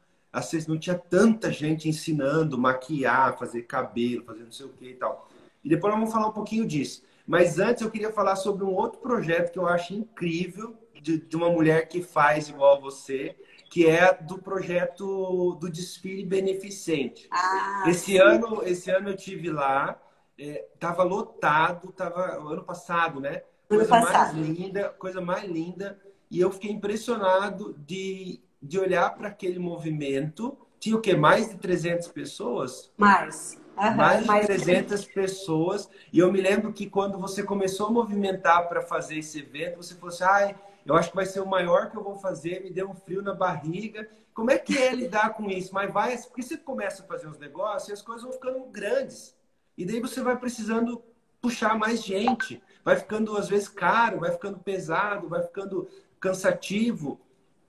não 0.68 0.78
tinha 0.78 0.98
tanta 0.98 1.52
gente 1.52 1.90
ensinando, 1.90 2.58
maquiar, 2.58 3.38
fazer 3.38 3.64
cabelo, 3.64 4.24
fazer 4.24 4.44
não 4.44 4.52
sei 4.52 4.68
o 4.68 4.70
que 4.70 4.92
e 4.92 4.94
tal. 4.94 5.28
E 5.64 5.68
depois 5.68 5.92
nós 5.92 6.00
vamos 6.00 6.14
falar 6.14 6.28
um 6.28 6.34
pouquinho 6.34 6.66
disso. 6.66 7.04
Mas 7.26 7.60
antes 7.60 7.82
eu 7.82 7.92
queria 7.92 8.12
falar 8.12 8.36
sobre 8.36 8.64
um 8.64 8.74
outro 8.74 9.00
projeto 9.00 9.52
que 9.52 9.60
eu 9.60 9.68
acho 9.68 9.94
incrível, 9.94 10.76
de, 11.02 11.18
de 11.18 11.36
uma 11.36 11.50
mulher 11.50 11.88
que 11.88 12.02
faz 12.02 12.50
igual 12.50 12.78
a 12.78 12.80
você, 12.80 13.36
que 13.70 13.86
é 13.88 14.14
do 14.14 14.38
projeto 14.38 15.56
do 15.56 15.70
desfile 15.70 16.26
beneficente. 16.26 17.28
Ah, 17.32 17.86
esse 17.88 18.14
sim. 18.14 18.18
ano, 18.18 18.64
esse 18.66 18.90
ano 18.90 19.10
eu 19.10 19.16
tive 19.16 19.52
lá, 19.52 20.00
estava 20.40 21.04
é, 21.04 21.06
lotado, 21.06 21.92
tava 21.92 22.38
ano 22.38 22.64
passado, 22.64 23.20
né? 23.20 23.44
Coisa 23.68 23.96
ano 23.96 24.06
passado. 24.06 24.38
mais 24.38 24.48
linda, 24.48 24.90
coisa 24.90 25.22
mais 25.22 25.44
linda. 25.44 26.00
E 26.32 26.40
eu 26.40 26.52
fiquei 26.52 26.72
impressionado 26.72 27.76
de, 27.80 28.42
de 28.62 28.80
olhar 28.80 29.16
para 29.16 29.28
aquele 29.28 29.60
movimento. 29.60 30.58
Tinha 30.80 30.96
o 30.96 31.02
quê? 31.02 31.16
Mais 31.16 31.50
de 31.50 31.58
300 31.58 32.08
pessoas? 32.10 32.92
Mais. 32.98 33.60
Uhum, 33.78 33.96
mais 33.96 34.22
de 34.22 34.28
mais 34.28 34.46
300 34.46 35.02
de... 35.02 35.14
pessoas. 35.14 35.90
E 36.12 36.20
eu 36.20 36.32
me 36.32 36.42
lembro 36.42 36.72
que 36.74 36.90
quando 36.90 37.18
você 37.18 37.44
começou 37.44 37.88
a 37.88 37.92
movimentar 37.92 38.68
para 38.68 38.82
fazer 38.82 39.18
esse 39.18 39.40
evento, 39.40 39.78
você 39.78 39.96
falou 39.96 40.10
assim: 40.10 40.24
ai, 40.24 40.56
eu 40.86 40.96
acho 40.96 41.10
que 41.10 41.16
vai 41.16 41.26
ser 41.26 41.40
o 41.40 41.48
maior 41.48 41.90
que 41.90 41.98
eu 41.98 42.04
vou 42.04 42.16
fazer, 42.16 42.64
me 42.64 42.72
deu 42.72 42.90
um 42.90 42.96
frio 42.96 43.22
na 43.22 43.34
barriga. 43.34 44.10
Como 44.34 44.52
é 44.52 44.58
que 44.58 44.78
é 44.78 44.94
lidar 44.96 45.34
com 45.34 45.50
isso? 45.50 45.74
Mas 45.74 45.92
vai, 45.92 46.18
porque 46.18 46.42
você 46.42 46.58
começa 46.58 47.04
a 47.04 47.06
fazer 47.06 47.28
os 47.28 47.38
negócios 47.38 47.90
e 47.90 47.94
as 47.94 48.02
coisas 48.02 48.24
vão 48.24 48.34
ficando 48.34 48.60
grandes. 48.66 49.38
E 49.80 49.86
daí 49.86 50.02
você 50.02 50.22
vai 50.22 50.36
precisando 50.36 51.02
puxar 51.42 51.80
mais 51.80 52.04
gente. 52.04 52.62
Vai 52.84 52.98
ficando, 52.98 53.38
às 53.38 53.48
vezes, 53.48 53.70
caro, 53.70 54.20
vai 54.20 54.30
ficando 54.30 54.60
pesado, 54.60 55.30
vai 55.30 55.42
ficando 55.42 55.88
cansativo. 56.20 57.18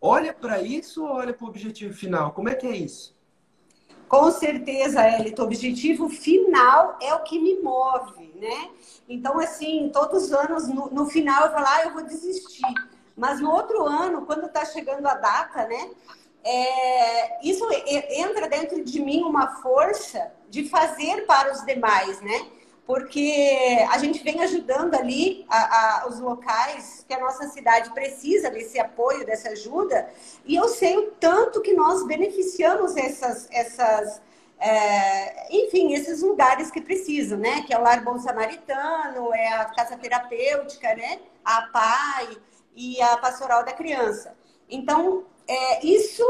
Olha 0.01 0.35
para 0.35 0.61
isso 0.61 1.05
ou 1.05 1.13
olha 1.13 1.33
para 1.33 1.45
o 1.45 1.49
objetivo 1.49 1.95
final? 1.95 2.33
Como 2.33 2.49
é 2.49 2.57
que 2.57 2.67
é 2.67 2.77
isso? 2.77 3.17
Com 4.09 4.29
certeza, 4.33 5.09
Elito, 5.09 5.41
o 5.41 5.45
objetivo 5.45 6.09
final 6.09 6.99
é 7.01 7.15
o 7.15 7.23
que 7.23 7.39
me 7.39 7.63
move, 7.63 8.35
né? 8.35 8.71
Então, 9.09 9.39
assim, 9.39 9.89
todos 9.93 10.25
os 10.25 10.33
anos, 10.33 10.67
no, 10.67 10.91
no 10.91 11.07
final, 11.07 11.45
eu 11.45 11.53
falo, 11.53 11.67
ah, 11.69 11.85
eu 11.85 11.93
vou 11.93 12.03
desistir. 12.03 12.75
Mas 13.17 13.41
no 13.41 13.53
outro 13.53 13.87
ano, 13.87 14.27
quando 14.27 14.47
está 14.47 14.65
chegando 14.65 15.07
a 15.07 15.15
data, 15.15 15.65
né? 15.65 15.91
É, 16.43 17.49
isso 17.49 17.65
entra 18.11 18.49
dentro 18.49 18.83
de 18.83 19.01
mim 19.01 19.23
uma 19.23 19.61
força 19.63 20.33
de 20.51 20.69
fazer 20.69 21.25
para 21.27 21.53
os 21.53 21.65
demais, 21.65 22.21
né? 22.21 22.47
Porque 22.85 23.87
a 23.89 23.99
gente 23.99 24.21
vem 24.23 24.43
ajudando 24.43 24.97
ali 24.97 25.47
a, 25.49 26.03
a, 26.03 26.09
os 26.09 26.19
locais 26.19 27.05
que 27.07 27.15
a 27.15 27.21
nossa 27.21 27.49
cidade 27.49 27.91
precisa 27.91 28.51
desse 28.51 28.81
apoio, 28.81 29.25
dessa 29.25 29.51
ajuda, 29.51 30.11
e 30.45 30.57
eu 30.57 30.69
sei 30.69 30.99
o 30.99 31.13
tanto 31.13 31.63
que 31.63 31.73
nós 31.73 32.05
beneficiamos 32.05 32.97
essas, 32.97 33.47
essas 33.53 34.21
é, 34.59 35.57
enfim, 35.57 35.93
esses 35.95 36.21
lugares 36.21 36.71
que 36.71 36.81
precisam, 36.81 37.39
né? 37.39 37.63
Que 37.63 37.73
é 37.73 37.79
o 37.79 37.83
Lar 37.83 38.03
Bom 38.03 38.19
Samaritano, 38.19 39.33
é 39.33 39.53
a 39.53 39.67
Casa 39.67 39.97
Terapêutica, 39.97 40.93
né? 40.97 41.21
A 41.45 41.63
PAI 41.63 42.37
e 42.75 43.01
a 43.01 43.17
Pastoral 43.19 43.65
da 43.65 43.73
Criança. 43.73 44.37
Então, 44.69 45.25
é, 45.47 45.87
isso 45.87 46.25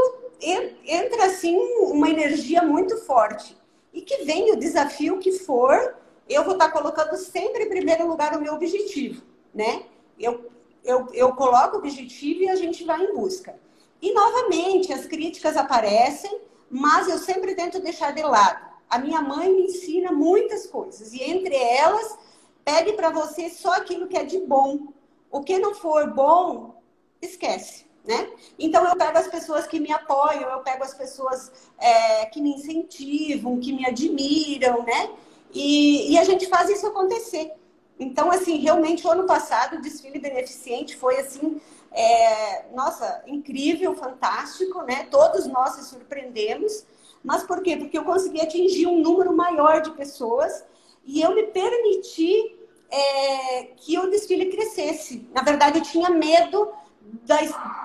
entra 0.86 1.26
assim 1.26 1.58
uma 1.90 2.08
energia 2.08 2.62
muito 2.62 2.96
forte 2.98 3.59
e 3.92 4.02
que 4.02 4.24
vem 4.24 4.52
o 4.52 4.56
desafio 4.56 5.18
que 5.18 5.32
for, 5.32 5.96
eu 6.28 6.44
vou 6.44 6.52
estar 6.54 6.70
colocando 6.70 7.16
sempre 7.16 7.64
em 7.64 7.68
primeiro 7.68 8.06
lugar 8.06 8.36
o 8.36 8.40
meu 8.40 8.54
objetivo, 8.54 9.22
né? 9.52 9.84
Eu, 10.18 10.50
eu, 10.84 11.08
eu 11.12 11.32
coloco 11.34 11.76
o 11.76 11.78
objetivo 11.78 12.42
e 12.42 12.48
a 12.48 12.54
gente 12.54 12.84
vai 12.84 13.02
em 13.02 13.14
busca. 13.14 13.58
E, 14.00 14.12
novamente, 14.14 14.92
as 14.92 15.06
críticas 15.06 15.56
aparecem, 15.56 16.40
mas 16.70 17.08
eu 17.08 17.18
sempre 17.18 17.54
tento 17.54 17.80
deixar 17.80 18.12
de 18.12 18.22
lado. 18.22 18.70
A 18.88 18.98
minha 18.98 19.20
mãe 19.20 19.52
me 19.52 19.64
ensina 19.64 20.12
muitas 20.12 20.66
coisas, 20.66 21.12
e 21.12 21.22
entre 21.22 21.54
elas, 21.54 22.18
pegue 22.64 22.92
para 22.94 23.10
você 23.10 23.50
só 23.50 23.74
aquilo 23.74 24.06
que 24.06 24.16
é 24.16 24.24
de 24.24 24.38
bom. 24.38 24.92
O 25.30 25.42
que 25.42 25.58
não 25.58 25.74
for 25.74 26.12
bom, 26.12 26.82
esquece 27.20 27.89
né? 28.04 28.28
Então 28.58 28.84
eu 28.86 28.96
pego 28.96 29.18
as 29.18 29.28
pessoas 29.28 29.66
que 29.66 29.78
me 29.78 29.92
apoiam, 29.92 30.50
eu 30.50 30.60
pego 30.60 30.82
as 30.84 30.94
pessoas 30.94 31.52
é, 31.78 32.26
que 32.26 32.40
me 32.40 32.54
incentivam, 32.54 33.60
que 33.60 33.72
me 33.72 33.86
admiram, 33.86 34.82
né? 34.84 35.10
E, 35.52 36.12
e, 36.12 36.18
a 36.18 36.24
gente 36.24 36.46
faz 36.46 36.70
isso 36.70 36.86
acontecer. 36.86 37.52
Então, 37.98 38.30
assim, 38.30 38.56
realmente 38.58 39.06
o 39.06 39.10
ano 39.10 39.26
passado 39.26 39.76
o 39.76 39.82
desfile 39.82 40.18
beneficente 40.18 40.96
foi 40.96 41.18
assim, 41.18 41.60
é, 41.92 42.66
nossa, 42.72 43.22
incrível, 43.26 43.94
fantástico, 43.96 44.82
né? 44.82 45.08
Todos 45.10 45.46
nós 45.46 45.74
se 45.74 45.84
surpreendemos. 45.84 46.86
Mas 47.22 47.42
por 47.42 47.62
quê? 47.62 47.76
Porque 47.76 47.98
eu 47.98 48.04
consegui 48.04 48.40
atingir 48.40 48.86
um 48.86 49.00
número 49.00 49.36
maior 49.36 49.82
de 49.82 49.90
pessoas 49.90 50.64
e 51.04 51.20
eu 51.20 51.34
me 51.34 51.42
permiti 51.48 52.56
é, 52.90 53.64
que 53.76 53.98
o 53.98 54.08
desfile 54.08 54.46
crescesse. 54.46 55.28
Na 55.32 55.42
verdade, 55.42 55.78
eu 55.78 55.84
tinha 55.84 56.08
medo 56.10 56.72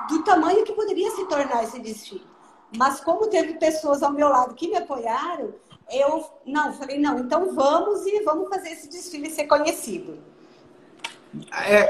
do 0.09 0.23
tamanho 0.23 0.63
que 0.63 0.73
poderia 0.73 1.11
se 1.11 1.25
tornar 1.27 1.63
esse 1.63 1.79
desfile. 1.79 2.25
Mas 2.77 2.99
como 2.99 3.27
teve 3.27 3.55
pessoas 3.55 4.03
ao 4.03 4.11
meu 4.11 4.27
lado 4.27 4.55
que 4.55 4.67
me 4.67 4.77
apoiaram, 4.77 5.53
eu 5.91 6.29
não 6.45 6.73
falei 6.73 6.99
não, 6.99 7.19
então 7.19 7.53
vamos 7.53 8.05
e 8.05 8.21
vamos 8.23 8.49
fazer 8.49 8.69
esse 8.69 8.89
desfile 8.89 9.29
ser 9.29 9.45
conhecido. 9.45 10.17
É, 11.51 11.89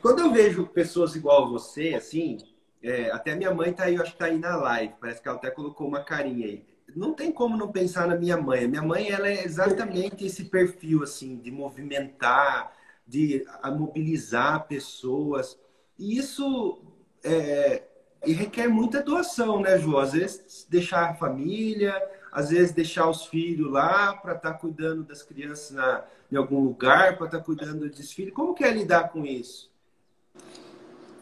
quando 0.00 0.20
eu 0.20 0.32
vejo 0.32 0.66
pessoas 0.66 1.14
igual 1.16 1.44
a 1.44 1.48
você, 1.48 1.94
assim, 1.94 2.38
é, 2.82 3.10
até 3.10 3.34
minha 3.34 3.52
mãe 3.52 3.72
tá 3.72 3.84
aí, 3.84 3.96
eu 3.96 4.02
acho 4.02 4.12
que 4.12 4.18
tá 4.18 4.26
aí 4.26 4.38
na 4.38 4.56
live, 4.56 4.94
parece 5.00 5.20
que 5.20 5.28
ela 5.28 5.36
até 5.36 5.50
colocou 5.50 5.86
uma 5.86 6.04
carinha 6.04 6.46
aí. 6.46 6.64
Não 6.94 7.12
tem 7.12 7.30
como 7.30 7.56
não 7.56 7.70
pensar 7.70 8.06
na 8.06 8.16
minha 8.16 8.36
mãe. 8.36 8.66
Minha 8.66 8.82
mãe, 8.82 9.10
ela 9.10 9.28
é 9.28 9.44
exatamente 9.44 10.24
esse 10.24 10.44
perfil, 10.44 11.02
assim, 11.02 11.36
de 11.36 11.50
movimentar, 11.50 12.72
de 13.06 13.44
mobilizar 13.76 14.66
pessoas. 14.66 15.58
E 15.98 16.18
isso 16.18 16.78
é, 17.24 17.82
e 18.24 18.32
requer 18.32 18.68
muita 18.68 19.02
doação, 19.02 19.60
né, 19.60 19.78
Ju? 19.78 19.98
Às 19.98 20.12
vezes 20.12 20.66
deixar 20.68 21.10
a 21.10 21.14
família, 21.14 21.94
às 22.32 22.50
vezes 22.50 22.72
deixar 22.72 23.08
os 23.08 23.26
filhos 23.26 23.70
lá 23.70 24.14
para 24.14 24.34
estar 24.34 24.52
tá 24.52 24.58
cuidando 24.58 25.04
das 25.04 25.22
crianças 25.22 25.70
na, 25.70 26.04
em 26.30 26.36
algum 26.36 26.60
lugar, 26.60 27.16
para 27.16 27.26
estar 27.26 27.38
tá 27.38 27.44
cuidando 27.44 27.80
do 27.80 27.90
desfile. 27.90 28.30
Como 28.30 28.54
que 28.54 28.64
é 28.64 28.70
lidar 28.70 29.10
com 29.10 29.24
isso? 29.24 29.70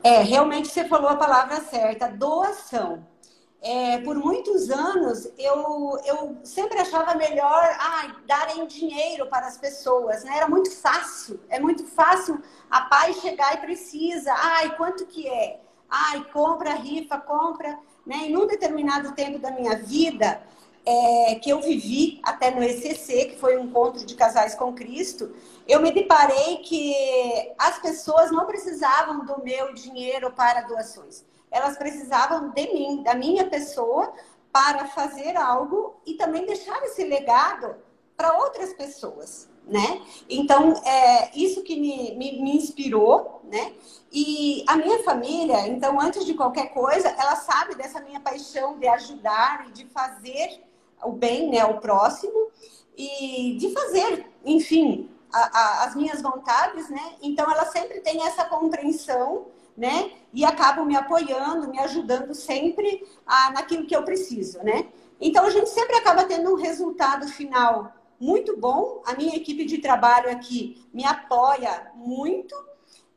É, 0.03 0.23
realmente 0.23 0.69
você 0.69 0.85
falou 0.85 1.09
a 1.09 1.17
palavra 1.17 1.61
certa, 1.61 2.09
doação. 2.09 3.07
É, 3.67 3.97
por 4.01 4.15
muitos 4.15 4.69
anos, 4.69 5.27
eu, 5.39 5.99
eu 6.05 6.37
sempre 6.45 6.79
achava 6.79 7.15
melhor 7.15 7.65
ah, 7.81 8.15
darem 8.27 8.67
dinheiro 8.67 9.27
para 9.27 9.47
as 9.47 9.57
pessoas, 9.57 10.23
né? 10.23 10.37
Era 10.37 10.47
muito 10.47 10.71
fácil, 10.71 11.41
é 11.49 11.59
muito 11.59 11.83
fácil 11.87 12.43
a 12.71 12.83
pai 12.83 13.15
chegar 13.15 13.55
e 13.55 13.63
precisa, 13.63 14.35
ai, 14.37 14.77
quanto 14.77 15.07
que 15.07 15.27
é? 15.27 15.63
Ai, 15.89 16.23
compra, 16.31 16.75
rifa, 16.75 17.17
compra, 17.17 17.79
né? 18.05 18.25
E 18.27 18.31
num 18.31 18.47
determinado 18.47 19.13
tempo 19.13 19.39
da 19.39 19.51
minha 19.51 19.77
vida, 19.79 20.43
é, 20.85 21.37
que 21.37 21.49
eu 21.49 21.63
vivi 21.63 22.21
até 22.23 22.51
no 22.51 22.63
ECC, 22.63 23.31
que 23.31 23.39
foi 23.39 23.57
um 23.57 23.65
encontro 23.65 24.05
de 24.05 24.15
casais 24.15 24.55
com 24.55 24.75
Cristo, 24.75 25.35
eu 25.67 25.81
me 25.81 25.91
deparei 25.91 26.59
que 26.59 26.95
as 27.57 27.79
pessoas 27.79 28.31
não 28.31 28.45
precisavam 28.45 29.25
do 29.25 29.43
meu 29.43 29.73
dinheiro 29.73 30.31
para 30.33 30.61
doações 30.61 31.25
elas 31.55 31.79
precisavam 31.79 32.51
de 32.51 32.73
mim, 32.75 33.03
da 33.05 33.15
minha 33.15 33.49
pessoa, 33.49 34.13
para 34.53 34.87
fazer 34.89 35.37
algo 35.37 35.95
e 36.05 36.15
também 36.15 36.45
deixar 36.45 36.83
esse 36.85 37.05
legado 37.05 37.77
para 38.17 38.37
outras 38.39 38.73
pessoas, 38.73 39.49
né? 39.67 40.03
Então, 40.29 40.75
é 40.85 41.31
isso 41.37 41.63
que 41.63 41.79
me, 41.79 42.15
me, 42.17 42.43
me, 42.43 42.57
inspirou, 42.57 43.41
né? 43.45 43.73
E 44.13 44.65
a 44.69 44.77
minha 44.77 45.03
família, 45.05 45.67
então, 45.69 46.01
antes 46.01 46.25
de 46.25 46.35
qualquer 46.35 46.73
coisa, 46.73 47.09
ela 47.09 47.37
sabe 47.37 47.75
dessa 47.77 48.01
minha 48.01 48.21
paixão 48.21 48.79
de 48.79 48.87
ajudar 48.89 49.67
e 49.69 49.73
de 49.73 49.87
fazer 49.87 50.63
o 51.03 51.13
bem, 51.13 51.51
né, 51.51 51.61
ao 51.61 51.79
próximo 51.79 52.49
e 52.97 53.57
de 53.59 53.71
fazer, 53.73 54.27
enfim, 54.45 55.11
a, 55.33 55.59
a, 55.59 55.85
as 55.85 55.95
minhas 55.95 56.23
vontades, 56.23 56.89
né? 56.89 57.17
Então, 57.23 57.51
ela 57.51 57.67
sempre 57.67 58.01
tem 58.01 58.25
essa 58.27 58.45
compreensão 58.45 59.47
né? 59.77 60.13
E 60.33 60.45
acabam 60.45 60.87
me 60.87 60.97
apoiando, 60.97 61.69
me 61.69 61.79
ajudando 61.81 62.35
sempre 62.35 63.07
a, 63.27 63.51
naquilo 63.53 63.87
que 63.87 63.95
eu 63.95 64.05
preciso, 64.05 64.63
né? 64.63 64.89
Então 65.21 65.45
a 65.45 65.51
gente 65.51 65.71
sempre 65.71 65.97
acaba 65.97 66.25
tendo 66.25 66.53
um 66.53 66.57
resultado 66.57 67.27
final 67.29 67.93
muito 68.21 68.57
bom. 68.57 69.03
A 69.07 69.15
minha 69.15 69.37
equipe 69.37 69.65
de 69.65 69.79
trabalho 69.79 70.31
aqui 70.31 70.87
me 70.93 71.05
apoia 71.05 71.91
muito. 71.95 72.55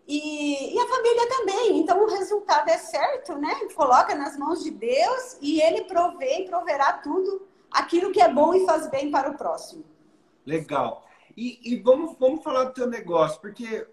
E, 0.08 0.74
e, 0.74 0.80
a 0.80 0.88
família 0.88 1.30
também. 1.30 1.80
Então 1.80 2.04
o 2.04 2.10
resultado 2.10 2.70
é 2.70 2.78
certo, 2.78 3.36
né? 3.36 3.54
Coloca 3.76 4.16
nas 4.16 4.38
mãos 4.38 4.64
de 4.64 4.72
Deus 4.72 5.38
e 5.42 5.62
ele 5.62 5.84
provê 5.84 6.40
e 6.40 6.46
proverá 6.46 6.94
tudo 6.94 7.46
aquilo 7.70 8.12
que 8.12 8.22
é 8.22 8.32
bom 8.32 8.54
e 8.54 8.66
faz 8.66 8.90
bem 8.90 9.12
para 9.12 9.30
o 9.30 9.38
próximo. 9.38 9.84
Legal. 10.46 11.06
E, 11.36 11.60
e 11.74 11.76
vamos, 11.82 12.16
vamos 12.18 12.42
falar 12.42 12.66
do 12.66 12.74
teu 12.74 12.88
negócio, 12.88 13.40
porque 13.42 13.86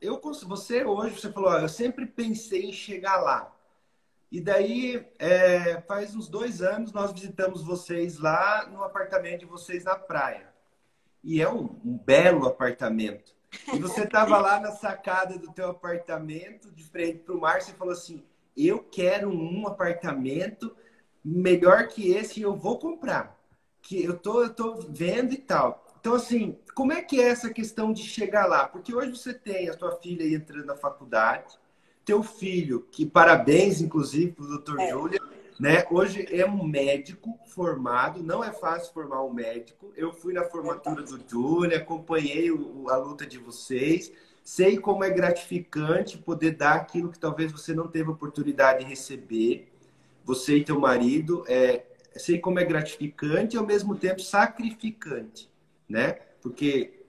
eu 0.00 0.20
você 0.46 0.84
hoje 0.84 1.20
você 1.20 1.30
falou, 1.30 1.52
eu 1.58 1.68
sempre 1.68 2.06
pensei 2.06 2.66
em 2.66 2.72
chegar 2.72 3.18
lá. 3.20 3.54
E 4.30 4.40
daí, 4.40 5.04
é, 5.18 5.80
faz 5.82 6.14
uns 6.14 6.28
dois 6.28 6.62
anos, 6.62 6.92
nós 6.92 7.12
visitamos 7.12 7.64
vocês 7.64 8.18
lá 8.18 8.66
no 8.66 8.84
apartamento 8.84 9.40
de 9.40 9.46
vocês 9.46 9.84
na 9.84 9.96
praia. 9.96 10.48
E 11.22 11.42
é 11.42 11.48
um, 11.48 11.80
um 11.84 11.98
belo 11.98 12.46
apartamento. 12.46 13.34
E 13.74 13.78
você 13.78 14.04
estava 14.04 14.38
lá 14.38 14.60
na 14.60 14.70
sacada 14.70 15.36
do 15.36 15.52
teu 15.52 15.70
apartamento, 15.70 16.70
de 16.70 16.84
frente 16.84 17.18
para 17.18 17.34
o 17.34 17.40
mar, 17.40 17.60
você 17.60 17.72
falou 17.72 17.92
assim, 17.92 18.24
eu 18.56 18.78
quero 18.78 19.28
um 19.28 19.66
apartamento 19.66 20.74
melhor 21.24 21.88
que 21.88 22.10
esse 22.10 22.38
e 22.38 22.42
eu 22.44 22.54
vou 22.54 22.78
comprar. 22.78 23.36
Que 23.82 24.04
eu 24.04 24.16
tô, 24.16 24.44
eu 24.44 24.54
tô 24.54 24.76
vendo 24.76 25.32
e 25.32 25.38
tal. 25.38 25.84
Então, 26.00 26.14
assim, 26.14 26.56
como 26.74 26.92
é 26.92 27.02
que 27.02 27.20
é 27.20 27.28
essa 27.28 27.52
questão 27.52 27.92
de 27.92 28.02
chegar 28.02 28.46
lá? 28.46 28.66
Porque 28.66 28.94
hoje 28.94 29.10
você 29.10 29.34
tem 29.34 29.68
a 29.68 29.74
tua 29.74 29.96
filha 29.96 30.24
entrando 30.34 30.64
na 30.64 30.74
faculdade, 30.74 31.58
teu 32.04 32.22
filho, 32.22 32.86
que 32.90 33.04
parabéns, 33.04 33.82
inclusive, 33.82 34.32
para 34.32 34.44
o 34.44 34.48
doutor 34.48 34.80
é. 34.80 34.88
Júlia, 34.88 35.20
né? 35.58 35.84
Hoje 35.90 36.26
é 36.30 36.46
um 36.46 36.64
médico 36.64 37.38
formado, 37.48 38.22
não 38.22 38.42
é 38.42 38.50
fácil 38.50 38.94
formar 38.94 39.22
um 39.22 39.32
médico. 39.32 39.92
Eu 39.94 40.10
fui 40.10 40.32
na 40.32 40.44
formatura 40.44 41.02
do 41.02 41.20
Júlia, 41.28 41.76
acompanhei 41.76 42.50
o, 42.50 42.88
a 42.88 42.96
luta 42.96 43.26
de 43.26 43.36
vocês, 43.36 44.10
sei 44.42 44.78
como 44.78 45.04
é 45.04 45.10
gratificante 45.10 46.16
poder 46.16 46.52
dar 46.52 46.76
aquilo 46.76 47.10
que 47.10 47.18
talvez 47.18 47.52
você 47.52 47.74
não 47.74 47.86
teve 47.86 48.08
oportunidade 48.08 48.84
de 48.84 48.86
receber. 48.86 49.70
Você 50.24 50.56
e 50.56 50.64
teu 50.64 50.80
marido, 50.80 51.44
é, 51.46 51.84
sei 52.16 52.38
como 52.38 52.58
é 52.58 52.64
gratificante 52.64 53.54
e 53.54 53.58
ao 53.58 53.66
mesmo 53.66 53.94
tempo 53.94 54.22
sacrificante, 54.22 55.49
né? 55.90 56.12
Porque 56.40 57.04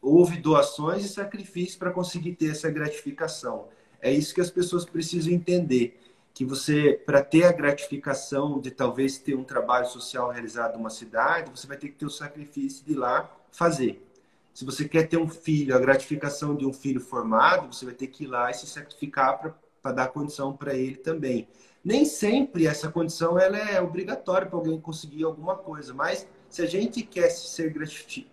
houve 0.00 0.36
doações 0.36 1.04
e 1.04 1.08
sacrifícios 1.08 1.76
para 1.76 1.90
conseguir 1.90 2.34
ter 2.34 2.50
essa 2.50 2.70
gratificação. 2.70 3.68
É 4.00 4.12
isso 4.12 4.34
que 4.34 4.40
as 4.40 4.50
pessoas 4.50 4.84
precisam 4.84 5.32
entender 5.32 5.98
que 6.32 6.44
você, 6.44 7.00
para 7.04 7.22
ter 7.22 7.44
a 7.44 7.52
gratificação 7.52 8.60
de 8.60 8.70
talvez 8.70 9.16
ter 9.16 9.34
um 9.34 9.42
trabalho 9.42 9.86
social 9.86 10.30
realizado 10.30 10.76
numa 10.76 10.90
cidade, 10.90 11.50
você 11.50 11.66
vai 11.66 11.78
ter 11.78 11.88
que 11.88 11.94
ter 11.94 12.04
o 12.04 12.10
sacrifício 12.10 12.84
de 12.84 12.92
ir 12.92 12.96
lá 12.96 13.34
fazer. 13.50 14.06
Se 14.52 14.64
você 14.64 14.86
quer 14.86 15.08
ter 15.08 15.16
um 15.16 15.28
filho, 15.28 15.74
a 15.74 15.78
gratificação 15.78 16.54
de 16.54 16.66
um 16.66 16.72
filho 16.72 17.00
formado, 17.00 17.74
você 17.74 17.86
vai 17.86 17.94
ter 17.94 18.08
que 18.08 18.24
ir 18.24 18.26
lá 18.26 18.50
e 18.50 18.54
se 18.54 18.66
sacrificar 18.66 19.58
para 19.82 19.92
dar 19.92 20.08
condição 20.08 20.54
para 20.54 20.74
ele 20.74 20.96
também. 20.96 21.48
Nem 21.82 22.04
sempre 22.04 22.66
essa 22.66 22.90
condição 22.90 23.38
ela 23.38 23.56
é 23.56 23.80
obrigatória 23.80 24.46
para 24.46 24.58
alguém 24.58 24.78
conseguir 24.80 25.24
alguma 25.24 25.56
coisa, 25.56 25.94
mas 25.94 26.26
se 26.56 26.62
a 26.62 26.66
gente 26.66 27.02
quer 27.02 27.28
ser 27.28 27.70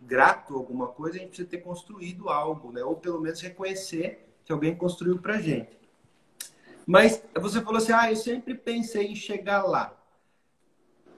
grato 0.02 0.54
a 0.54 0.58
alguma 0.58 0.88
coisa, 0.88 1.18
a 1.18 1.20
gente 1.20 1.28
precisa 1.28 1.50
ter 1.50 1.58
construído 1.58 2.30
algo, 2.30 2.72
né? 2.72 2.82
ou 2.82 2.96
pelo 2.96 3.20
menos 3.20 3.42
reconhecer 3.42 4.26
que 4.46 4.52
alguém 4.54 4.74
construiu 4.74 5.20
para 5.20 5.42
gente. 5.42 5.78
Mas 6.88 7.22
você 7.36 7.60
falou 7.60 7.80
assim, 7.80 7.92
ah, 7.92 8.10
eu 8.10 8.16
sempre 8.16 8.56
pensei 8.56 9.08
em 9.08 9.16
chegar 9.16 9.64
lá. 9.64 9.94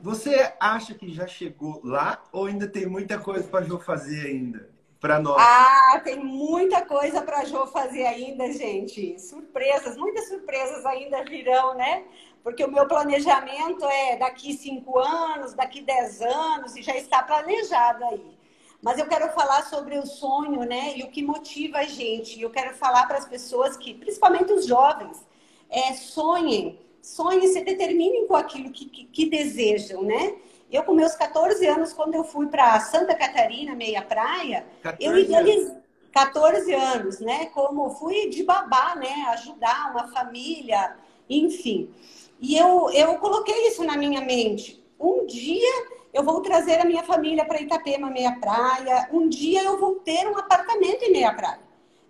Você 0.02 0.52
acha 0.60 0.96
que 0.96 1.14
já 1.14 1.28
chegou 1.28 1.80
lá 1.84 2.24
ou 2.32 2.48
ainda 2.48 2.68
tem 2.68 2.88
muita 2.88 3.20
coisa 3.20 3.48
para 3.48 3.64
Jo 3.64 3.78
fazer 3.78 4.26
ainda? 4.26 4.68
Para 5.00 5.20
nós? 5.20 5.38
Ah, 5.40 6.02
tem 6.04 6.20
muita 6.24 6.84
coisa 6.88 7.22
para 7.22 7.46
Jo 7.46 7.68
fazer 7.68 8.08
ainda, 8.08 8.52
gente. 8.52 9.20
Surpresas, 9.20 9.96
muitas 9.96 10.28
surpresas 10.28 10.84
ainda 10.88 11.24
virão, 11.24 11.76
né? 11.76 12.04
Porque 12.46 12.64
o 12.64 12.72
meu 12.72 12.88
planejamento 12.88 13.84
é 13.86 14.18
daqui 14.18 14.54
cinco 14.54 15.00
anos, 15.00 15.56
daqui 15.56 15.82
dez 15.82 16.22
anos, 16.22 16.76
e 16.76 16.84
já 16.84 16.96
está 16.96 17.24
planejado 17.24 18.06
aí. 18.06 18.38
Mas 18.84 19.00
eu 19.00 19.08
quero 19.08 19.30
falar 19.32 19.64
sobre 19.64 19.98
o 19.98 20.06
sonho, 20.06 20.60
né? 20.60 20.96
E 20.96 21.02
o 21.02 21.08
que 21.10 21.24
motiva 21.24 21.80
a 21.80 21.86
gente. 21.86 22.40
Eu 22.40 22.52
quero 22.52 22.76
falar 22.76 23.08
para 23.08 23.18
as 23.18 23.26
pessoas 23.26 23.76
que, 23.76 23.96
principalmente 23.96 24.54
os 24.54 24.68
jovens, 24.68 25.26
é, 25.72 25.92
sonhem, 25.96 26.80
sonhem, 27.02 27.48
se 27.48 27.64
determinem 27.64 28.28
com 28.28 28.36
aquilo 28.36 28.70
que, 28.70 28.86
que, 28.86 29.06
que 29.06 29.28
desejam, 29.28 30.04
né? 30.04 30.36
Eu, 30.72 30.84
com 30.84 30.94
meus 30.94 31.16
14 31.16 31.66
anos, 31.66 31.94
quando 31.94 32.14
eu 32.14 32.24
fui 32.24 32.46
para 32.46 32.80
Santa 32.80 33.16
Catarina, 33.16 33.74
meia 33.74 34.04
praia, 34.04 34.68
eu 35.00 35.18
idealizei 35.18 35.78
14 36.12 36.72
anos, 36.76 37.20
né? 37.20 37.48
Como 37.48 37.90
fui 37.90 38.30
de 38.30 38.44
babá, 38.44 38.96
né? 38.96 39.26
Ajudar 39.30 39.90
uma 39.90 40.10
família, 40.10 40.96
enfim. 41.28 41.92
E 42.40 42.58
eu, 42.58 42.90
eu 42.92 43.18
coloquei 43.18 43.68
isso 43.68 43.84
na 43.84 43.98
minha 43.98 44.22
mente. 44.22 44.84
Um 45.00 45.26
dia 45.26 45.86
eu 46.14 46.24
vou 46.24 46.42
trazer 46.42 46.80
a 46.80 46.86
minha 46.86 47.04
família 47.04 47.46
para 47.46 47.62
Itapema, 47.62 48.10
meia 48.10 48.40
praia. 48.40 49.10
Um 49.12 49.28
dia 49.28 49.64
eu 49.64 49.78
vou 49.78 49.96
ter 49.96 50.28
um 50.28 50.38
apartamento 50.38 51.04
em 51.04 51.12
meia 51.12 51.34
praia. 51.34 51.60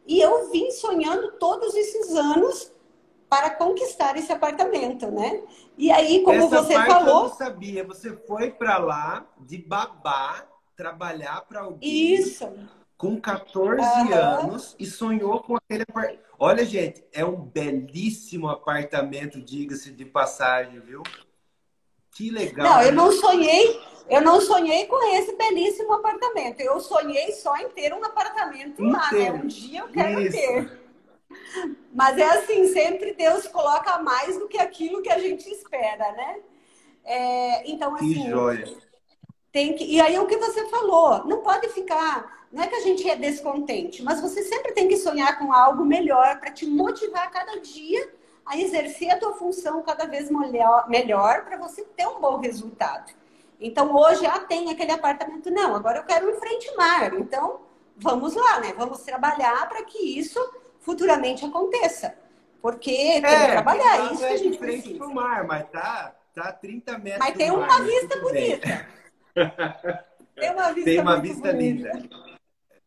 E 0.05 0.21
eu 0.21 0.51
vim 0.51 0.69
sonhando 0.69 1.31
todos 1.39 1.73
esses 1.73 2.15
anos 2.15 2.71
para 3.27 3.49
conquistar 3.49 4.15
esse 4.15 4.31
apartamento, 4.31 5.09
né? 5.09 5.41
E 5.77 5.91
aí, 5.91 6.21
como 6.23 6.37
Essa 6.37 6.61
você 6.63 6.73
parte 6.75 6.91
falou. 6.91 7.23
Eu 7.23 7.29
não 7.29 7.35
sabia, 7.35 7.83
você 7.83 8.15
foi 8.15 8.51
para 8.51 8.77
lá 8.77 9.25
de 9.39 9.57
babá 9.57 10.45
trabalhar 10.75 11.41
para 11.41 11.61
alguém. 11.61 12.13
Isso. 12.13 12.47
Com 12.97 13.19
14 13.19 13.81
uhum. 13.81 14.13
anos 14.13 14.75
e 14.79 14.85
sonhou 14.85 15.41
com 15.41 15.57
aquele 15.57 15.83
apartamento. 15.83 16.25
Olha, 16.37 16.65
gente, 16.65 17.03
é 17.13 17.23
um 17.25 17.35
belíssimo 17.35 18.47
apartamento, 18.49 19.41
diga-se 19.41 19.91
de 19.91 20.05
passagem, 20.05 20.79
viu? 20.79 21.03
Que 22.11 22.29
legal. 22.29 22.65
Não, 22.65 22.81
eu 22.81 22.91
não 22.93 23.11
sonhei, 23.11 23.81
eu 24.09 24.21
não 24.21 24.39
sonhei 24.39 24.85
com 24.85 25.15
esse 25.15 25.35
belíssimo 25.35 25.93
apartamento. 25.93 26.61
Eu 26.61 26.79
sonhei 26.79 27.33
só 27.33 27.55
em 27.57 27.69
ter 27.69 27.93
um 27.93 28.03
apartamento 28.03 28.81
lá, 28.83 29.11
né? 29.11 29.31
Um 29.31 29.47
dia 29.47 29.81
eu 29.81 29.89
quero 29.89 30.21
Isso. 30.21 30.37
ter. 30.37 30.85
Mas 31.93 32.17
é 32.17 32.23
assim, 32.23 32.67
sempre 32.67 33.13
Deus 33.13 33.47
coloca 33.47 33.97
mais 33.99 34.37
do 34.37 34.47
que 34.47 34.57
aquilo 34.57 35.01
que 35.01 35.09
a 35.09 35.19
gente 35.19 35.49
espera, 35.49 36.11
né? 36.13 36.39
É, 37.03 37.69
então, 37.69 37.93
assim. 37.95 38.13
Que 38.13 38.29
joia. 38.29 38.77
Tem 39.55 39.73
que, 39.73 39.85
e 39.85 40.01
aí 40.01 40.19
o 40.19 40.25
que 40.25 40.35
você 40.35 40.67
falou, 40.67 41.23
não 41.23 41.37
pode 41.37 41.69
ficar. 41.69 42.45
Não 42.51 42.61
é 42.61 42.67
que 42.67 42.75
a 42.75 42.81
gente 42.81 43.09
é 43.09 43.15
descontente, 43.15 44.03
mas 44.03 44.19
você 44.19 44.43
sempre 44.43 44.73
tem 44.73 44.89
que 44.89 44.97
sonhar 44.97 45.39
com 45.39 45.53
algo 45.53 45.85
melhor 45.85 46.41
para 46.41 46.51
te 46.51 46.67
motivar 46.67 47.31
cada 47.31 47.61
dia 47.61 48.13
a 48.45 48.57
exercer 48.57 49.11
a 49.11 49.17
tua 49.17 49.33
função 49.35 49.81
cada 49.81 50.07
vez 50.07 50.29
melhor, 50.29 50.89
melhor 50.89 51.45
para 51.45 51.55
você 51.55 51.85
ter 51.95 52.05
um 52.05 52.19
bom 52.19 52.37
resultado. 52.37 53.13
Então 53.57 53.95
hoje 53.95 54.23
já 54.23 54.39
tem 54.39 54.69
aquele 54.69 54.91
apartamento, 54.91 55.49
não, 55.49 55.73
agora 55.73 55.99
eu 55.99 56.03
quero 56.03 56.29
ir 56.31 56.35
frente 56.37 56.75
mar. 56.75 57.13
Então 57.13 57.61
vamos 57.95 58.35
lá, 58.35 58.59
né? 58.59 58.73
Vamos 58.77 59.03
trabalhar 59.03 59.69
para 59.69 59.83
que 59.85 60.19
isso 60.19 60.37
futuramente 60.81 61.45
aconteça. 61.45 62.13
Porque 62.61 62.91
tem 62.91 63.23
é, 63.23 63.45
que 63.45 63.51
trabalhar, 63.53 64.11
isso 64.11 64.17
que 64.17 64.25
a 64.25 64.35
gente 64.35 64.57
frente 64.57 64.81
precisa. 64.81 64.97
Pro 64.97 65.13
mar, 65.13 65.47
mas 65.47 65.65
tá, 65.69 66.13
tá 66.33 66.51
30 66.51 66.97
metros 66.97 67.19
Mas 67.19 67.37
tem 67.37 67.51
uma 67.51 67.65
mar, 67.65 67.83
vista 67.83 68.19
bonita. 68.19 69.04
Tem 70.35 70.51
uma 70.51 70.71
vista, 70.71 70.89
tem 70.89 70.99
uma 70.99 71.19
vista 71.19 71.51
linda. 71.51 71.91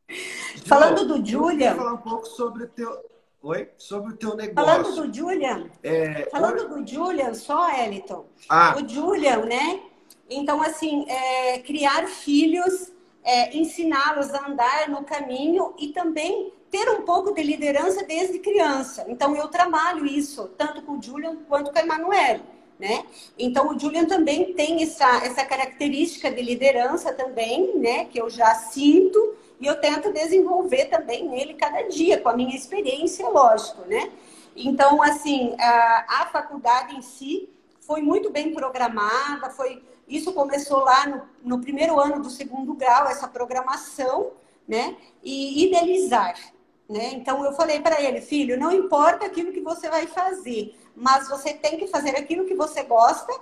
Falando 0.67 1.07
do 1.07 1.25
Julian... 1.25 1.77
falar 1.77 1.93
um 1.93 1.99
pouco 1.99 2.27
sobre 2.27 2.65
o 2.65 2.69
teu... 2.69 3.09
Oi? 3.41 3.71
Sobre 3.77 4.15
o 4.15 4.17
teu 4.17 4.35
negócio. 4.35 4.55
Falando 4.55 4.95
do 4.97 5.15
Julian, 5.15 5.71
é... 5.83 6.29
falando 6.31 6.69
do 6.69 6.87
Julian 6.87 7.35
só, 7.35 7.71
Eliton. 7.71 8.27
Ah. 8.49 8.77
O 8.77 8.89
Julian, 8.89 9.45
né? 9.45 9.81
Então, 10.29 10.61
assim, 10.61 11.07
é, 11.09 11.59
criar 11.61 12.07
filhos, 12.09 12.93
é, 13.23 13.57
ensiná-los 13.57 14.35
a 14.35 14.47
andar 14.47 14.89
no 14.89 15.05
caminho 15.05 15.73
e 15.79 15.89
também 15.89 16.53
ter 16.71 16.89
um 16.91 17.03
pouco 17.03 17.33
de 17.33 17.43
liderança 17.43 18.05
desde 18.05 18.39
criança. 18.41 19.07
Então, 19.09 19.35
eu 19.37 19.49
trabalho 19.49 20.05
isso, 20.05 20.49
tanto 20.59 20.83
com 20.83 20.99
o 20.99 21.03
Julian 21.03 21.37
quanto 21.49 21.73
com 21.73 21.79
a 21.79 21.83
Emanuele. 21.83 22.43
Né? 22.79 23.05
Então, 23.37 23.75
o 23.75 23.79
Julian 23.79 24.05
também 24.05 24.55
tem 24.55 24.83
essa, 24.85 25.25
essa 25.25 25.45
característica 25.45 26.31
de 26.31 26.41
liderança 26.41 27.13
também, 27.13 27.77
né? 27.77 28.05
Que 28.05 28.21
eu 28.21 28.31
já 28.31 28.55
sinto 28.55 29.37
e 29.61 29.67
eu 29.67 29.81
tento 29.81 30.13
desenvolver 30.13 30.85
também 30.85 31.29
nele 31.29 31.55
cada 31.55 31.83
dia, 31.83 32.21
com 32.21 32.29
a 32.29 32.37
minha 32.37 32.55
experiência, 32.55 33.29
lógico, 33.29 33.83
né? 33.87 34.13
Então, 34.55 35.03
assim, 35.03 35.57
a, 35.59 36.23
a 36.23 36.27
faculdade 36.27 36.95
em 36.95 37.03
si 37.03 37.49
foi 37.81 38.01
muito 38.01 38.31
bem 38.31 38.53
programada, 38.53 39.51
foi... 39.51 39.83
Isso 40.07 40.33
começou 40.33 40.79
lá 40.79 41.07
no, 41.07 41.23
no 41.43 41.61
primeiro 41.61 41.99
ano 41.99 42.23
do 42.23 42.31
segundo 42.31 42.75
grau, 42.75 43.09
essa 43.09 43.27
programação, 43.27 44.33
né? 44.67 44.97
E 45.23 45.67
idealizar, 45.67 46.35
né? 46.89 47.11
Então 47.15 47.45
eu 47.45 47.53
falei 47.53 47.81
para 47.81 48.01
ele, 48.01 48.21
filho, 48.21 48.59
não 48.59 48.73
importa 48.73 49.27
aquilo 49.27 49.53
que 49.53 49.61
você 49.61 49.89
vai 49.89 50.07
fazer, 50.07 50.75
mas 51.01 51.29
você 51.29 51.55
tem 51.55 51.79
que 51.79 51.87
fazer 51.87 52.17
aquilo 52.17 52.45
que 52.45 52.55
você 52.55 52.83
gosta 52.83 53.33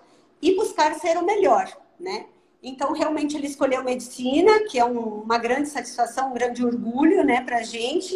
e 0.40 0.54
buscar 0.54 0.94
ser 0.94 1.16
o 1.16 1.24
melhor, 1.24 1.70
né? 1.98 2.26
Então 2.62 2.92
realmente 2.92 3.36
ele 3.36 3.46
escolheu 3.46 3.84
medicina, 3.84 4.64
que 4.68 4.78
é 4.78 4.84
um, 4.84 5.20
uma 5.20 5.38
grande 5.38 5.68
satisfação, 5.68 6.30
um 6.30 6.34
grande 6.34 6.64
orgulho, 6.64 7.24
né, 7.24 7.42
para 7.42 7.62
gente, 7.62 8.14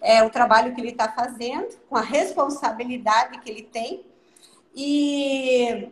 é 0.00 0.22
o 0.22 0.30
trabalho 0.30 0.74
que 0.74 0.80
ele 0.80 0.90
está 0.90 1.10
fazendo, 1.10 1.76
com 1.88 1.96
a 1.96 2.00
responsabilidade 2.00 3.40
que 3.40 3.50
ele 3.50 3.62
tem 3.62 4.04
e 4.74 5.88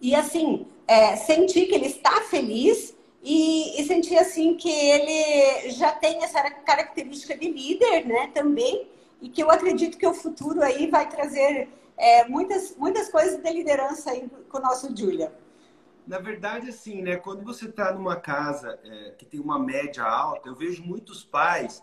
e 0.00 0.14
assim 0.14 0.66
é, 0.86 1.16
sentir 1.16 1.66
que 1.66 1.74
ele 1.74 1.86
está 1.86 2.20
feliz 2.22 2.94
e, 3.22 3.80
e 3.80 3.86
senti 3.86 4.16
assim 4.18 4.54
que 4.54 4.68
ele 4.68 5.70
já 5.70 5.92
tem 5.92 6.22
essa 6.22 6.42
característica 6.50 7.36
de 7.36 7.50
líder, 7.50 8.06
né, 8.06 8.30
também, 8.34 8.86
e 9.22 9.30
que 9.30 9.42
eu 9.42 9.50
acredito 9.50 9.96
que 9.96 10.06
o 10.06 10.12
futuro 10.12 10.62
aí 10.62 10.88
vai 10.88 11.08
trazer 11.08 11.68
é, 11.96 12.28
muitas, 12.28 12.76
muitas 12.76 13.08
coisas 13.08 13.40
de 13.40 13.52
liderança 13.52 14.10
aí 14.10 14.28
com 14.48 14.58
o 14.58 14.60
nosso 14.60 14.94
Julia. 14.96 15.32
Na 16.06 16.18
verdade, 16.18 16.68
assim, 16.68 17.02
né? 17.02 17.16
Quando 17.16 17.42
você 17.42 17.66
está 17.66 17.92
numa 17.92 18.16
casa 18.16 18.78
é, 18.84 19.10
que 19.12 19.24
tem 19.24 19.40
uma 19.40 19.58
média 19.58 20.04
alta, 20.04 20.48
eu 20.48 20.54
vejo 20.54 20.82
muitos 20.82 21.24
pais 21.24 21.82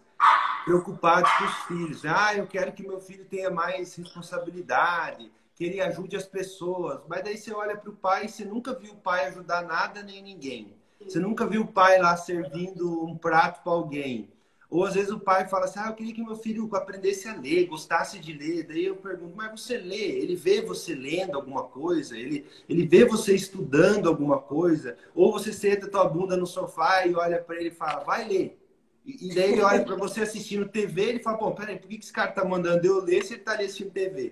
preocupados 0.64 1.32
com 1.32 1.46
os 1.46 1.56
filhos. 1.64 2.06
Ah, 2.06 2.36
eu 2.36 2.46
quero 2.46 2.72
que 2.72 2.86
meu 2.86 3.00
filho 3.00 3.26
tenha 3.26 3.50
mais 3.50 3.96
responsabilidade, 3.96 5.32
que 5.56 5.64
ele 5.64 5.82
ajude 5.82 6.16
as 6.16 6.26
pessoas. 6.26 7.02
Mas 7.08 7.24
daí 7.24 7.38
você 7.38 7.52
olha 7.52 7.76
para 7.76 7.90
o 7.90 7.96
pai 7.96 8.26
e 8.26 8.30
você 8.30 8.46
nunca 8.46 8.76
viu 8.76 8.94
o 8.94 8.98
pai 8.98 9.26
ajudar 9.26 9.64
nada 9.64 10.04
nem 10.04 10.22
ninguém. 10.22 10.76
Você 11.00 11.20
nunca 11.20 11.48
viu 11.48 11.64
o 11.64 11.68
pai 11.68 11.98
lá 11.98 12.16
servindo 12.16 13.04
um 13.04 13.18
prato 13.18 13.64
para 13.64 13.74
alguém. 13.74 14.30
Ou 14.72 14.86
às 14.86 14.94
vezes 14.94 15.12
o 15.12 15.20
pai 15.20 15.46
fala 15.50 15.66
assim: 15.66 15.80
ah, 15.80 15.90
eu 15.90 15.94
queria 15.94 16.14
que 16.14 16.24
meu 16.24 16.38
filho 16.38 16.68
aprendesse 16.74 17.28
a 17.28 17.36
ler, 17.36 17.68
gostasse 17.68 18.18
de 18.18 18.32
ler. 18.32 18.66
Daí 18.66 18.86
eu 18.86 18.96
pergunto: 18.96 19.36
mas 19.36 19.60
você 19.60 19.78
lê? 19.78 19.98
Ele 19.98 20.34
vê 20.34 20.62
você 20.62 20.96
lendo 20.96 21.36
alguma 21.36 21.64
coisa? 21.64 22.18
Ele, 22.18 22.48
ele 22.70 22.88
vê 22.88 23.04
você 23.04 23.36
estudando 23.36 24.08
alguma 24.08 24.40
coisa? 24.40 24.96
Ou 25.14 25.30
você 25.34 25.52
senta 25.52 25.90
tua 25.90 26.06
bunda 26.06 26.38
no 26.38 26.48
sofá 26.48 27.06
e 27.06 27.14
olha 27.14 27.42
para 27.42 27.58
ele 27.58 27.68
e 27.68 27.76
fala: 27.76 28.06
vai 28.06 28.26
ler. 28.26 28.58
E, 29.06 29.30
e 29.30 29.36
daí 29.36 29.52
ele 29.52 29.62
olha 29.62 29.84
para 29.84 29.96
você 29.98 30.22
assistindo 30.22 30.66
TV 30.70 31.04
e 31.04 31.10
ele 31.10 31.20
fala: 31.20 31.38
bom, 31.38 31.52
peraí, 31.52 31.78
por 31.78 31.90
que 31.90 31.98
esse 31.98 32.14
cara 32.14 32.32
tá 32.32 32.46
mandando 32.46 32.88
eu 32.88 33.04
ler 33.04 33.26
se 33.26 33.34
ele 33.34 33.44
tá 33.44 33.52
ali 33.52 33.66
assistindo 33.66 33.92
TV? 33.92 34.32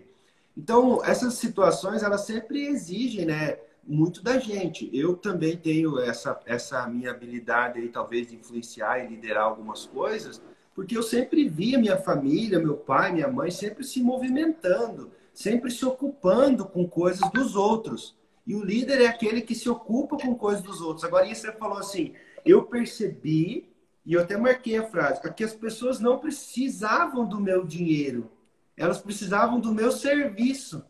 Então, 0.55 1.03
essas 1.03 1.33
situações, 1.33 2.01
elas 2.01 2.21
sempre 2.21 2.65
exigem, 2.65 3.25
né? 3.25 3.57
Muito 3.83 4.23
da 4.23 4.37
gente. 4.39 4.89
Eu 4.93 5.15
também 5.15 5.57
tenho 5.57 5.99
essa, 5.99 6.39
essa 6.45 6.85
minha 6.87 7.11
habilidade 7.11 7.79
aí, 7.79 7.89
talvez, 7.89 8.27
de 8.27 8.35
influenciar 8.35 8.99
e 8.99 9.07
liderar 9.07 9.43
algumas 9.43 9.85
coisas, 9.85 10.41
porque 10.75 10.97
eu 10.97 11.03
sempre 11.03 11.49
via 11.49 11.77
minha 11.77 11.97
família, 11.97 12.59
meu 12.59 12.77
pai, 12.77 13.11
minha 13.11 13.27
mãe, 13.27 13.51
sempre 13.51 13.83
se 13.83 14.01
movimentando, 14.01 15.11
sempre 15.33 15.71
se 15.71 15.85
ocupando 15.85 16.65
com 16.65 16.87
coisas 16.87 17.29
dos 17.31 17.55
outros. 17.55 18.17
E 18.45 18.55
o 18.55 18.63
líder 18.63 19.01
é 19.01 19.07
aquele 19.07 19.41
que 19.41 19.53
se 19.53 19.69
ocupa 19.69 20.17
com 20.17 20.33
coisas 20.35 20.63
dos 20.63 20.81
outros. 20.81 21.03
Agora, 21.03 21.27
isso 21.27 21.41
você 21.41 21.51
falou 21.51 21.77
assim, 21.77 22.13
eu 22.45 22.63
percebi, 22.63 23.69
e 24.05 24.13
eu 24.13 24.21
até 24.21 24.37
marquei 24.37 24.77
a 24.77 24.87
frase, 24.87 25.21
que 25.33 25.43
as 25.43 25.53
pessoas 25.53 25.99
não 25.99 26.17
precisavam 26.17 27.27
do 27.27 27.39
meu 27.39 27.65
dinheiro, 27.65 28.31
elas 28.75 28.99
precisavam 28.99 29.59
do 29.59 29.73
meu 29.73 29.91
serviço. 29.91 30.83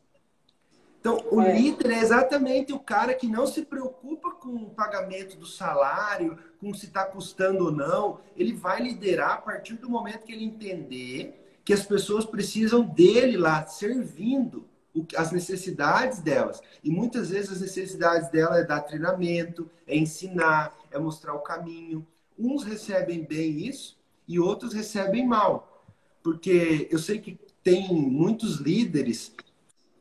Então, 0.99 1.23
o 1.31 1.41
é. 1.41 1.57
líder 1.57 1.91
é 1.91 1.99
exatamente 1.99 2.73
o 2.73 2.79
cara 2.79 3.13
que 3.13 3.27
não 3.27 3.47
se 3.47 3.63
preocupa 3.63 4.31
com 4.31 4.49
o 4.49 4.69
pagamento 4.69 5.37
do 5.37 5.45
salário, 5.45 6.37
com 6.59 6.73
se 6.73 6.87
está 6.87 7.05
custando 7.05 7.65
ou 7.65 7.71
não. 7.71 8.19
Ele 8.35 8.53
vai 8.53 8.81
liderar 8.81 9.31
a 9.31 9.37
partir 9.37 9.75
do 9.75 9.89
momento 9.89 10.25
que 10.25 10.33
ele 10.33 10.43
entender 10.43 11.39
que 11.63 11.71
as 11.71 11.85
pessoas 11.85 12.25
precisam 12.25 12.81
dele 12.83 13.37
lá, 13.37 13.65
servindo 13.65 14.67
as 15.15 15.31
necessidades 15.31 16.19
delas. 16.19 16.61
E 16.83 16.89
muitas 16.89 17.29
vezes 17.29 17.51
as 17.51 17.61
necessidades 17.61 18.29
dela 18.29 18.57
é 18.57 18.63
dar 18.63 18.81
treinamento, 18.81 19.69
é 19.87 19.95
ensinar, 19.95 20.75
é 20.91 20.99
mostrar 20.99 21.33
o 21.33 21.39
caminho. 21.39 22.05
Uns 22.37 22.63
recebem 22.63 23.23
bem 23.23 23.67
isso 23.67 23.97
e 24.27 24.39
outros 24.39 24.73
recebem 24.73 25.25
mal. 25.25 25.85
Porque 26.21 26.87
eu 26.91 26.99
sei 26.99 27.19
que 27.19 27.39
tem 27.63 27.93
muitos 27.93 28.57
líderes 28.57 29.33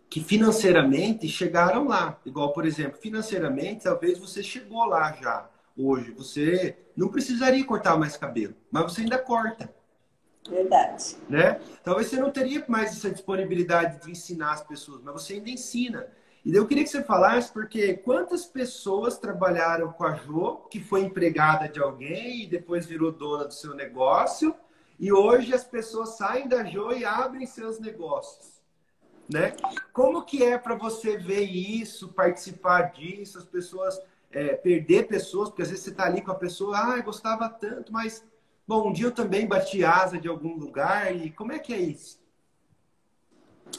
que 0.09 0.21
financeiramente 0.21 1.29
chegaram 1.29 1.87
lá. 1.87 2.19
Igual, 2.25 2.53
por 2.53 2.67
exemplo, 2.67 2.99
financeiramente, 2.99 3.85
talvez 3.85 4.19
você 4.19 4.43
chegou 4.43 4.85
lá 4.85 5.13
já 5.13 5.49
hoje. 5.77 6.13
Você 6.13 6.77
não 6.97 7.09
precisaria 7.09 7.65
cortar 7.65 7.99
mais 7.99 8.17
cabelo, 8.17 8.55
mas 8.71 8.85
você 8.85 9.03
ainda 9.03 9.19
corta. 9.19 9.73
Verdade. 10.49 11.17
Né? 11.29 11.61
Talvez 11.85 12.09
você 12.09 12.17
não 12.17 12.31
teria 12.31 12.65
mais 12.69 12.93
essa 12.93 13.11
disponibilidade 13.11 14.03
de 14.03 14.11
ensinar 14.11 14.53
as 14.53 14.65
pessoas, 14.65 15.03
mas 15.03 15.13
você 15.13 15.35
ainda 15.35 15.51
ensina. 15.51 16.07
E 16.45 16.55
eu 16.55 16.67
queria 16.67 16.85
que 16.85 16.89
você 16.89 17.03
falasse, 17.03 17.53
porque 17.53 17.95
quantas 17.95 18.47
pessoas 18.47 19.19
trabalharam 19.19 19.93
com 19.93 20.05
a 20.05 20.15
Jo, 20.15 20.63
que 20.71 20.81
foi 20.81 21.03
empregada 21.03 21.69
de 21.69 21.81
alguém 21.81 22.45
e 22.45 22.47
depois 22.47 22.87
virou 22.87 23.13
dona 23.13 23.45
do 23.45 23.53
seu 23.53 23.75
negócio, 23.75 24.55
e 24.99 25.13
hoje 25.13 25.53
as 25.53 25.65
pessoas 25.65 26.17
saem 26.17 26.49
da 26.49 26.65
Jo 26.65 26.93
e 26.93 27.05
abrem 27.05 27.45
seus 27.47 27.79
negócios 27.79 28.58
né? 29.33 29.55
Como 29.93 30.23
que 30.23 30.43
é 30.43 30.57
para 30.57 30.75
você 30.75 31.17
ver 31.17 31.43
isso, 31.43 32.09
participar 32.09 32.93
disso, 32.93 33.39
as 33.39 33.45
pessoas 33.45 34.01
é, 34.31 34.55
perder 34.55 35.07
pessoas, 35.07 35.49
porque 35.49 35.63
às 35.63 35.69
vezes 35.69 35.85
você 35.85 35.91
está 35.91 36.05
ali 36.05 36.21
com 36.21 36.31
a 36.31 36.35
pessoa, 36.35 36.77
ah, 36.77 37.01
gostava 37.01 37.49
tanto, 37.49 37.93
mas 37.93 38.25
bom, 38.67 38.89
um 38.89 38.93
dia 38.93 39.07
eu 39.07 39.13
também 39.13 39.47
bati 39.47 39.85
asa 39.85 40.19
de 40.19 40.29
algum 40.29 40.57
lugar 40.57 41.15
e 41.15 41.31
como 41.31 41.53
é 41.53 41.59
que 41.59 41.73
é 41.73 41.79
isso? 41.79 42.19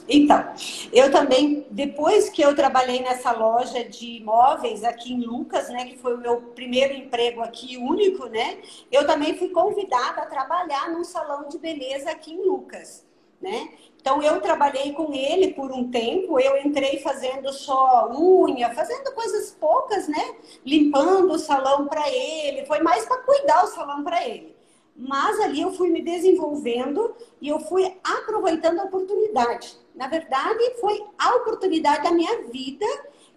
Então, 0.08 0.54
eu 0.94 1.12
também, 1.12 1.66
depois 1.72 2.30
que 2.30 2.42
eu 2.42 2.56
trabalhei 2.56 3.02
nessa 3.02 3.32
loja 3.32 3.84
de 3.84 4.18
imóveis 4.18 4.84
aqui 4.84 5.14
em 5.14 5.22
Lucas, 5.22 5.70
né, 5.70 5.86
que 5.86 5.98
foi 5.98 6.16
o 6.16 6.20
meu 6.20 6.42
primeiro 6.42 6.94
emprego 6.94 7.42
aqui, 7.42 7.78
único, 7.78 8.28
né, 8.28 8.60
eu 8.92 9.06
também 9.06 9.38
fui 9.38 9.50
convidada 9.50 10.22
a 10.22 10.26
trabalhar 10.26 10.92
num 10.92 11.04
salão 11.04 11.48
de 11.48 11.58
beleza 11.58 12.12
aqui 12.12 12.34
em 12.34 12.44
Lucas, 12.44 13.06
né? 13.42 13.70
Então 14.02 14.22
eu 14.22 14.40
trabalhei 14.42 14.94
com 14.94 15.14
ele 15.14 15.54
por 15.54 15.72
um 15.72 15.90
tempo, 15.92 16.40
eu 16.40 16.58
entrei 16.58 17.00
fazendo 17.00 17.52
só 17.52 18.10
unha, 18.12 18.74
fazendo 18.74 19.12
coisas 19.14 19.52
poucas, 19.52 20.08
né? 20.08 20.36
Limpando 20.66 21.34
o 21.34 21.40
salão 21.40 21.88
para 21.88 22.10
ele, 22.10 22.66
foi 22.66 22.80
mais 22.80 23.06
para 23.06 23.18
cuidar 23.18 23.64
o 23.64 23.68
salão 23.68 24.04
para 24.04 24.26
ele. 24.28 24.56
Mas 24.96 25.40
ali 25.40 25.62
eu 25.62 25.72
fui 25.72 25.90
me 25.90 26.02
desenvolvendo 26.02 27.16
e 27.40 27.48
eu 27.48 27.60
fui 27.60 27.98
aproveitando 28.04 28.80
a 28.80 28.84
oportunidade. 28.84 29.78
Na 29.96 30.08
verdade, 30.08 30.60
foi 30.82 31.02
a 31.18 31.36
oportunidade 31.36 32.04
da 32.04 32.12
minha 32.12 32.44
vida 32.50 32.86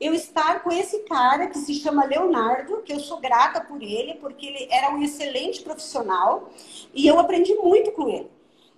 eu 0.00 0.12
estar 0.12 0.64
com 0.64 0.72
esse 0.72 1.00
cara 1.04 1.46
que 1.46 1.58
se 1.58 1.74
chama 1.74 2.04
Leonardo, 2.04 2.82
que 2.82 2.92
eu 2.92 2.98
sou 2.98 3.20
grata 3.20 3.60
por 3.60 3.80
ele, 3.80 4.14
porque 4.14 4.46
ele 4.46 4.68
era 4.68 4.90
um 4.92 5.00
excelente 5.00 5.62
profissional 5.62 6.50
e 6.92 7.06
eu 7.06 7.20
aprendi 7.20 7.54
muito 7.54 7.92
com 7.92 8.08
ele. 8.08 8.28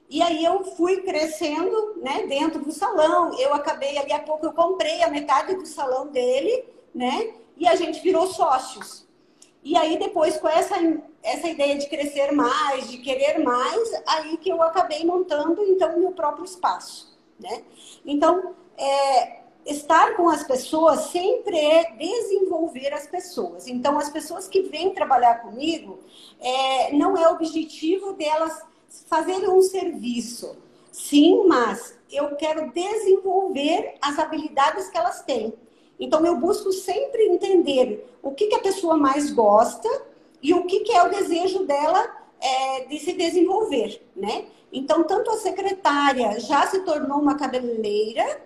E 0.08 0.22
aí 0.22 0.44
eu 0.44 0.64
fui 0.76 1.02
crescendo, 1.02 1.94
né, 1.96 2.26
dentro 2.26 2.62
do 2.62 2.72
salão. 2.72 3.38
Eu 3.38 3.54
acabei 3.54 3.96
ali 3.98 4.12
a 4.12 4.20
pouco 4.20 4.46
eu 4.46 4.52
comprei 4.52 5.02
a 5.02 5.10
metade 5.10 5.54
do 5.54 5.66
salão 5.66 6.08
dele, 6.08 6.64
né? 6.94 7.34
E 7.56 7.66
a 7.66 7.74
gente 7.74 8.00
virou 8.00 8.26
sócios. 8.26 9.06
E 9.62 9.76
aí 9.76 9.98
depois 9.98 10.36
com 10.36 10.48
essa 10.48 10.76
essa 11.24 11.48
ideia 11.48 11.78
de 11.78 11.88
crescer 11.88 12.32
mais, 12.32 12.90
de 12.90 12.98
querer 12.98 13.38
mais, 13.38 13.90
aí 14.06 14.36
que 14.36 14.50
eu 14.50 14.62
acabei 14.62 15.04
montando 15.06 15.64
então 15.64 15.98
meu 15.98 16.12
próprio 16.12 16.44
espaço, 16.44 17.18
né? 17.40 17.64
Então, 18.04 18.54
é, 18.76 19.40
estar 19.64 20.16
com 20.16 20.28
as 20.28 20.44
pessoas 20.44 21.06
sempre 21.06 21.58
é 21.58 21.92
desenvolver 21.92 22.92
as 22.92 23.06
pessoas. 23.06 23.66
Então, 23.66 23.98
as 23.98 24.10
pessoas 24.10 24.46
que 24.46 24.62
vêm 24.62 24.92
trabalhar 24.92 25.40
comigo, 25.40 26.00
é, 26.38 26.92
não 26.92 27.16
é 27.16 27.26
objetivo 27.28 28.12
delas 28.12 28.60
fazer 29.06 29.48
um 29.48 29.62
serviço. 29.62 30.56
Sim, 30.92 31.46
mas 31.46 31.98
eu 32.10 32.36
quero 32.36 32.72
desenvolver 32.72 33.94
as 34.00 34.18
habilidades 34.18 34.88
que 34.88 34.96
elas 34.96 35.22
têm. 35.22 35.52
Então, 35.98 36.24
eu 36.24 36.36
busco 36.36 36.72
sempre 36.72 37.26
entender 37.26 38.06
o 38.22 38.32
que, 38.32 38.46
que 38.46 38.54
a 38.54 38.60
pessoa 38.60 38.96
mais 38.96 39.30
gosta 39.30 39.88
e 40.42 40.52
o 40.52 40.64
que, 40.64 40.80
que 40.80 40.92
é 40.92 41.02
o 41.02 41.10
desejo 41.10 41.64
dela 41.64 42.24
é, 42.40 42.84
de 42.84 42.98
se 42.98 43.12
desenvolver, 43.12 44.02
né? 44.14 44.46
Então, 44.72 45.04
tanto 45.04 45.30
a 45.30 45.38
secretária 45.38 46.38
já 46.40 46.66
se 46.66 46.80
tornou 46.80 47.18
uma 47.18 47.36
cabeleireira, 47.36 48.42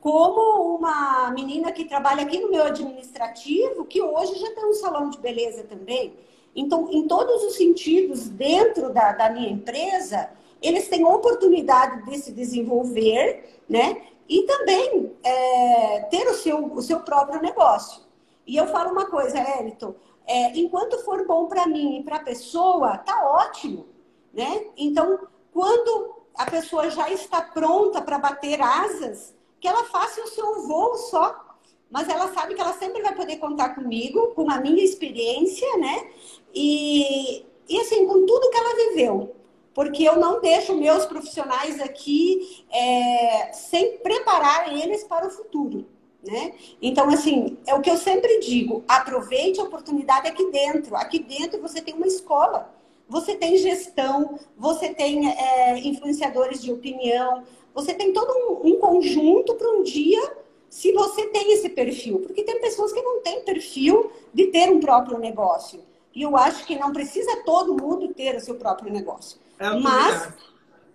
como 0.00 0.76
uma 0.76 1.30
menina 1.30 1.70
que 1.70 1.84
trabalha 1.84 2.22
aqui 2.22 2.40
no 2.40 2.50
meu 2.50 2.64
administrativo, 2.64 3.84
que 3.84 4.02
hoje 4.02 4.34
já 4.38 4.50
tem 4.54 4.64
um 4.64 4.72
salão 4.72 5.10
de 5.10 5.18
beleza 5.18 5.62
também. 5.64 6.14
Então, 6.54 6.88
em 6.90 7.06
todos 7.06 7.44
os 7.44 7.56
sentidos, 7.56 8.28
dentro 8.28 8.92
da, 8.92 9.12
da 9.12 9.30
minha 9.30 9.50
empresa, 9.50 10.30
eles 10.60 10.88
têm 10.88 11.04
oportunidade 11.04 12.04
de 12.04 12.18
se 12.18 12.32
desenvolver, 12.32 13.62
né? 13.68 14.02
E 14.28 14.42
também 14.42 15.16
é, 15.22 16.00
ter 16.10 16.26
o 16.28 16.34
seu, 16.34 16.72
o 16.72 16.82
seu 16.82 17.00
próprio 17.00 17.40
negócio. 17.40 18.02
E 18.46 18.56
eu 18.56 18.66
falo 18.66 18.90
uma 18.90 19.06
coisa, 19.06 19.38
Elton, 19.38 19.94
é, 20.26 20.58
enquanto 20.58 21.02
for 21.04 21.26
bom 21.26 21.46
para 21.46 21.66
mim 21.66 21.98
e 21.98 22.02
para 22.02 22.16
a 22.16 22.24
pessoa, 22.24 22.98
tá 22.98 23.24
ótimo, 23.24 23.86
né? 24.32 24.66
Então, 24.76 25.18
quando 25.52 26.14
a 26.36 26.46
pessoa 26.46 26.90
já 26.90 27.10
está 27.10 27.42
pronta 27.42 28.00
para 28.00 28.18
bater 28.18 28.60
asas, 28.60 29.34
que 29.60 29.68
ela 29.68 29.84
faça 29.84 30.22
o 30.22 30.28
seu 30.28 30.66
voo 30.66 30.96
só, 30.96 31.49
mas 31.90 32.08
ela 32.08 32.32
sabe 32.32 32.54
que 32.54 32.60
ela 32.60 32.72
sempre 32.74 33.02
vai 33.02 33.14
poder 33.14 33.36
contar 33.36 33.70
comigo, 33.70 34.28
com 34.28 34.48
a 34.50 34.60
minha 34.60 34.84
experiência, 34.84 35.66
né? 35.78 36.08
E, 36.54 37.44
e 37.68 37.80
assim, 37.80 38.06
com 38.06 38.24
tudo 38.24 38.50
que 38.50 38.56
ela 38.56 38.76
viveu. 38.76 39.34
Porque 39.74 40.04
eu 40.04 40.16
não 40.16 40.40
deixo 40.40 40.76
meus 40.76 41.06
profissionais 41.06 41.80
aqui 41.80 42.64
é, 42.70 43.52
sem 43.52 43.98
preparar 43.98 44.72
eles 44.72 45.04
para 45.04 45.26
o 45.26 45.30
futuro. 45.30 45.86
Né? 46.22 46.52
Então, 46.82 47.08
assim, 47.08 47.56
é 47.66 47.74
o 47.74 47.80
que 47.80 47.90
eu 47.90 47.96
sempre 47.96 48.40
digo: 48.40 48.84
aproveite 48.86 49.60
a 49.60 49.64
oportunidade 49.64 50.28
aqui 50.28 50.50
dentro. 50.50 50.94
Aqui 50.96 51.18
dentro 51.18 51.60
você 51.60 51.80
tem 51.80 51.94
uma 51.94 52.06
escola, 52.06 52.72
você 53.08 53.34
tem 53.34 53.56
gestão, 53.56 54.38
você 54.56 54.92
tem 54.92 55.30
é, 55.30 55.78
influenciadores 55.78 56.62
de 56.62 56.72
opinião, 56.72 57.42
Você 57.72 57.94
tem 57.94 58.12
todo 58.12 58.30
um, 58.30 58.68
um 58.68 58.80
conjunto 58.80 59.54
para 59.54 59.70
um 59.70 59.82
dia, 59.82 60.36
se 60.70 60.92
você 60.92 61.26
tem 61.26 61.52
esse 61.52 61.68
perfil. 61.68 62.20
Porque 62.20 62.44
tem 62.44 62.60
pessoas 62.60 62.92
que 62.92 63.02
não 63.02 63.20
têm 63.20 63.42
perfil 63.42 64.10
de 64.32 64.46
ter 64.46 64.70
um 64.70 64.78
próprio 64.78 65.18
negócio. 65.18 65.82
E 66.14 66.22
eu 66.22 66.36
acho 66.36 66.64
que 66.64 66.78
não 66.78 66.92
precisa 66.92 67.42
todo 67.44 67.74
mundo 67.74 68.14
ter 68.14 68.36
o 68.36 68.40
seu 68.40 68.54
próprio 68.54 68.92
negócio. 68.92 69.38
É 69.58 69.68
Mas, 69.70 70.32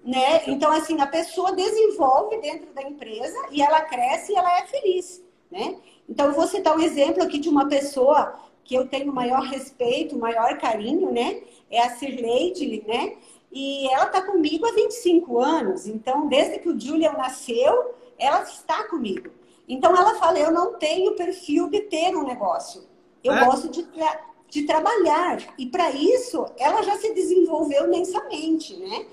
né? 0.04 0.42
Então, 0.48 0.72
assim, 0.72 1.00
a 1.00 1.08
pessoa 1.08 1.52
desenvolve 1.52 2.38
dentro 2.40 2.74
da 2.74 2.82
empresa 2.82 3.38
e 3.52 3.62
ela 3.62 3.82
cresce 3.82 4.32
e 4.32 4.36
ela 4.36 4.60
é 4.60 4.66
feliz, 4.66 5.22
né? 5.52 5.76
Então, 6.08 6.28
eu 6.28 6.34
vou 6.34 6.48
citar 6.48 6.76
um 6.76 6.82
exemplo 6.82 7.22
aqui 7.22 7.38
de 7.38 7.50
uma 7.50 7.68
pessoa 7.68 8.40
que 8.64 8.76
eu 8.76 8.88
tenho 8.88 9.14
maior 9.14 9.42
respeito, 9.42 10.18
maior 10.18 10.58
carinho, 10.58 11.12
né? 11.12 11.42
É 11.70 11.82
a 11.82 11.92
Sirleide, 11.92 12.84
né? 12.88 13.16
E 13.52 13.88
ela 13.94 14.06
está 14.06 14.22
comigo 14.22 14.66
há 14.66 14.72
25 14.72 15.40
anos. 15.40 15.88
Então, 15.88 16.28
desde 16.28 16.60
que 16.60 16.70
o 16.70 16.80
Julian 16.80 17.14
nasceu, 17.14 17.94
ela 18.18 18.42
está 18.42 18.84
comigo. 18.86 19.30
Então, 19.68 19.96
ela 19.96 20.16
fala: 20.16 20.40
eu 20.40 20.52
não 20.52 20.74
tenho 20.74 21.16
perfil 21.16 21.70
de 21.70 21.82
ter 21.82 22.16
um 22.16 22.24
negócio. 22.24 22.84
Eu 23.24 23.34
é? 23.34 23.46
gosto 23.46 23.70
de, 23.70 23.84
tra 23.84 24.22
de 24.48 24.64
trabalhar. 24.64 25.38
E 25.58 25.66
para 25.66 25.92
isso, 25.92 26.46
ela 26.58 26.82
já 26.84 26.98
se 26.98 27.14
desenvolveu 27.14 27.86
imensamente, 27.86 28.78
né? 28.78 29.06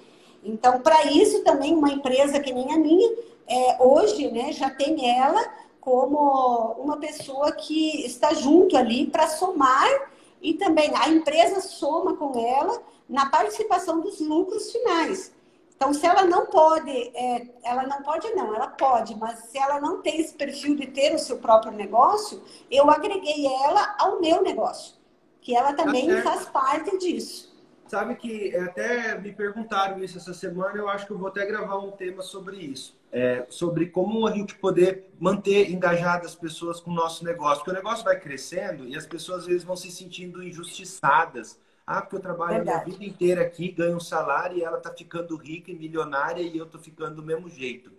Então, 0.44 0.80
para 0.80 1.05
isso 1.07 1.42
também, 1.44 1.74
uma 1.74 1.90
empresa 1.90 2.40
que 2.40 2.53
nem 2.53 2.72
a 2.72 2.78
minha, 2.78 3.16
é, 3.46 3.76
hoje, 3.80 4.30
né, 4.30 4.53
já 4.53 4.68
tem 4.70 5.09
ela 5.18 5.40
como 5.80 6.74
uma 6.78 6.96
pessoa 6.96 7.53
que 7.53 8.05
está 8.07 8.32
junto 8.34 8.76
ali 8.76 9.07
para 9.07 9.28
somar 9.28 9.88
e 10.40 10.55
também 10.55 10.90
a 10.94 11.09
empresa 11.09 11.61
soma 11.61 12.16
com 12.16 12.38
ela 12.38 12.82
na 13.09 13.26
participação 13.26 14.00
dos 14.00 14.20
lucros 14.20 14.70
finais. 14.70 15.32
Então, 15.83 15.93
se 15.93 16.07
ela 16.07 16.22
não 16.22 16.47
pode, 16.47 16.93
é, 16.93 17.45
ela 17.64 17.85
não 17.89 18.05
pode 18.05 18.30
não, 18.37 18.55
ela 18.55 18.68
pode, 18.68 19.16
mas 19.16 19.37
se 19.47 19.59
ela 19.59 19.80
não 19.80 20.01
tem 20.01 20.20
esse 20.20 20.33
perfil 20.33 20.76
de 20.76 20.87
ter 20.87 21.12
o 21.12 21.18
seu 21.18 21.39
próprio 21.39 21.72
negócio, 21.72 22.41
eu 22.70 22.89
agreguei 22.89 23.45
ela 23.47 23.97
ao 23.99 24.20
meu 24.20 24.45
negócio, 24.45 24.95
que 25.41 25.57
ela 25.57 25.72
também 25.72 26.07
tá 26.07 26.22
faz 26.22 26.45
parte 26.45 26.97
disso. 26.99 27.53
Sabe 27.89 28.14
que 28.14 28.57
até 28.57 29.18
me 29.18 29.33
perguntaram 29.33 29.99
isso 29.99 30.18
essa 30.18 30.33
semana, 30.33 30.76
eu 30.76 30.89
acho 30.89 31.05
que 31.05 31.12
eu 31.12 31.18
vou 31.18 31.26
até 31.26 31.45
gravar 31.45 31.78
um 31.78 31.91
tema 31.91 32.22
sobre 32.22 32.59
isso. 32.59 32.97
É, 33.11 33.45
sobre 33.51 33.87
como 33.87 34.24
a 34.24 34.30
gente 34.30 34.55
poder 34.55 35.11
manter 35.18 35.68
engajadas 35.68 36.30
as 36.30 36.35
pessoas 36.37 36.80
com 36.80 36.93
o 36.93 36.95
nosso 36.95 37.24
negócio. 37.24 37.57
Porque 37.57 37.72
o 37.72 37.74
negócio 37.74 38.05
vai 38.05 38.18
crescendo 38.18 38.87
e 38.87 38.97
as 38.97 39.05
pessoas 39.05 39.41
às 39.41 39.47
vezes 39.47 39.64
vão 39.64 39.76
se 39.76 39.91
sentindo 39.91 40.43
injustiçadas 40.43 41.59
ah, 41.87 42.01
porque 42.01 42.16
eu 42.16 42.20
trabalho 42.20 42.57
Verdade. 42.57 42.83
a 42.83 42.85
minha 42.85 42.99
vida 42.99 43.05
inteira 43.05 43.43
aqui, 43.43 43.70
ganho 43.70 43.97
um 43.97 44.01
salário 44.01 44.57
e 44.57 44.62
ela 44.62 44.78
tá 44.78 44.93
ficando 44.93 45.37
rica 45.37 45.70
e 45.70 45.74
milionária 45.74 46.43
e 46.43 46.57
eu 46.57 46.66
tô 46.66 46.78
ficando 46.78 47.16
do 47.16 47.22
mesmo 47.22 47.49
jeito. 47.49 47.91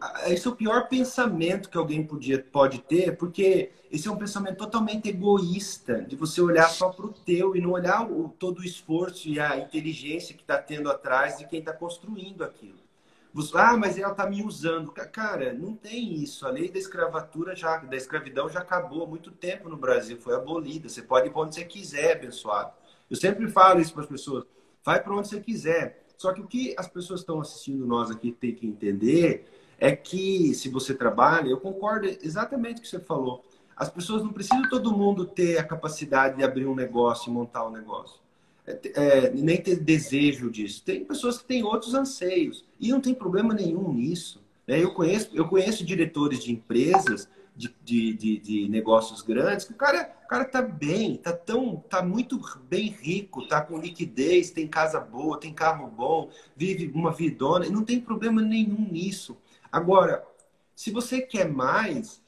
Ah, 0.00 0.30
esse 0.30 0.46
é 0.46 0.50
o 0.50 0.56
pior 0.56 0.88
pensamento 0.88 1.68
que 1.68 1.76
alguém 1.76 2.04
podia, 2.04 2.38
pode 2.42 2.78
ter, 2.80 3.16
porque 3.16 3.72
esse 3.90 4.06
é 4.06 4.10
um 4.10 4.16
pensamento 4.16 4.58
totalmente 4.58 5.08
egoísta, 5.08 6.02
de 6.02 6.16
você 6.16 6.40
olhar 6.40 6.68
só 6.68 6.90
para 6.90 7.06
o 7.06 7.12
teu 7.12 7.56
e 7.56 7.60
não 7.60 7.70
olhar 7.70 8.08
o, 8.10 8.28
todo 8.28 8.58
o 8.60 8.64
esforço 8.64 9.28
e 9.28 9.40
a 9.40 9.56
inteligência 9.56 10.34
que 10.34 10.42
está 10.42 10.58
tendo 10.58 10.90
atrás 10.90 11.38
de 11.38 11.46
quem 11.46 11.60
está 11.60 11.72
construindo 11.72 12.44
aquilo. 12.44 12.84
Você, 13.32 13.56
ah, 13.56 13.76
mas 13.76 13.98
ela 13.98 14.12
está 14.12 14.30
me 14.30 14.44
usando. 14.44 14.92
Cara, 14.92 15.52
não 15.52 15.74
tem 15.74 16.14
isso. 16.14 16.46
A 16.46 16.50
lei 16.50 16.70
da 16.70 16.78
escravatura 16.78 17.56
já, 17.56 17.78
da 17.78 17.96
escravidão 17.96 18.48
já 18.48 18.60
acabou 18.60 19.02
há 19.02 19.06
muito 19.08 19.32
tempo 19.32 19.68
no 19.68 19.76
Brasil, 19.76 20.16
foi 20.16 20.36
abolida. 20.36 20.88
Você 20.88 21.02
pode 21.02 21.26
ir 21.26 21.30
para 21.30 21.42
onde 21.42 21.56
você 21.56 21.64
quiser, 21.64 22.12
abençoado. 22.12 22.72
Eu 23.14 23.20
sempre 23.20 23.48
falo 23.48 23.80
isso 23.80 23.92
para 23.92 24.02
as 24.02 24.08
pessoas. 24.08 24.44
Vai 24.84 25.00
para 25.00 25.14
onde 25.14 25.28
você 25.28 25.40
quiser. 25.40 26.04
Só 26.18 26.32
que 26.32 26.40
o 26.40 26.46
que 26.46 26.74
as 26.76 26.88
pessoas 26.88 27.20
estão 27.20 27.40
assistindo 27.40 27.86
nós 27.86 28.10
aqui 28.10 28.32
tem 28.32 28.52
que 28.52 28.66
entender 28.66 29.46
é 29.78 29.94
que 29.94 30.52
se 30.54 30.68
você 30.68 30.94
trabalha, 30.94 31.48
eu 31.48 31.60
concordo 31.60 32.08
exatamente 32.22 32.74
com 32.74 32.80
o 32.80 32.82
que 32.82 32.88
você 32.88 32.98
falou. 32.98 33.44
As 33.76 33.88
pessoas 33.88 34.22
não 34.22 34.32
precisam 34.32 34.68
todo 34.68 34.96
mundo 34.96 35.24
ter 35.24 35.58
a 35.58 35.64
capacidade 35.64 36.36
de 36.36 36.44
abrir 36.44 36.66
um 36.66 36.74
negócio 36.74 37.30
e 37.30 37.32
montar 37.32 37.66
um 37.66 37.70
negócio. 37.70 38.18
É, 38.66 38.80
é, 38.94 39.30
nem 39.30 39.60
ter 39.60 39.76
desejo 39.76 40.50
disso. 40.50 40.82
Tem 40.84 41.04
pessoas 41.04 41.38
que 41.38 41.44
têm 41.44 41.62
outros 41.62 41.94
anseios 41.94 42.64
e 42.80 42.88
não 42.88 43.00
tem 43.00 43.14
problema 43.14 43.54
nenhum 43.54 43.92
nisso. 43.92 44.40
Né? 44.66 44.82
Eu 44.82 44.92
conheço, 44.92 45.30
eu 45.34 45.46
conheço 45.46 45.84
diretores 45.84 46.42
de 46.42 46.52
empresas 46.52 47.28
de, 47.56 47.72
de, 47.84 48.12
de, 48.14 48.38
de, 48.38 48.68
negócios 48.68 49.22
grandes, 49.22 49.64
que 49.64 49.72
o 49.72 49.76
cara, 49.76 50.04
cara 50.34 50.44
tá 50.44 50.62
bem, 50.62 51.16
tá 51.16 51.32
tão, 51.32 51.76
tá 51.76 52.02
muito 52.02 52.40
bem 52.64 52.88
rico, 52.88 53.46
tá 53.46 53.60
com 53.60 53.78
liquidez, 53.78 54.50
tem 54.50 54.66
casa 54.66 54.98
boa, 54.98 55.38
tem 55.38 55.54
carro 55.54 55.86
bom, 55.86 56.28
vive 56.56 56.90
uma 56.92 57.12
vidona, 57.12 57.66
e 57.66 57.70
não 57.70 57.84
tem 57.84 58.00
problema 58.00 58.42
nenhum 58.42 58.80
nisso. 58.90 59.36
Agora, 59.70 60.26
se 60.74 60.90
você 60.90 61.22
quer 61.22 61.48
mais, 61.48 62.20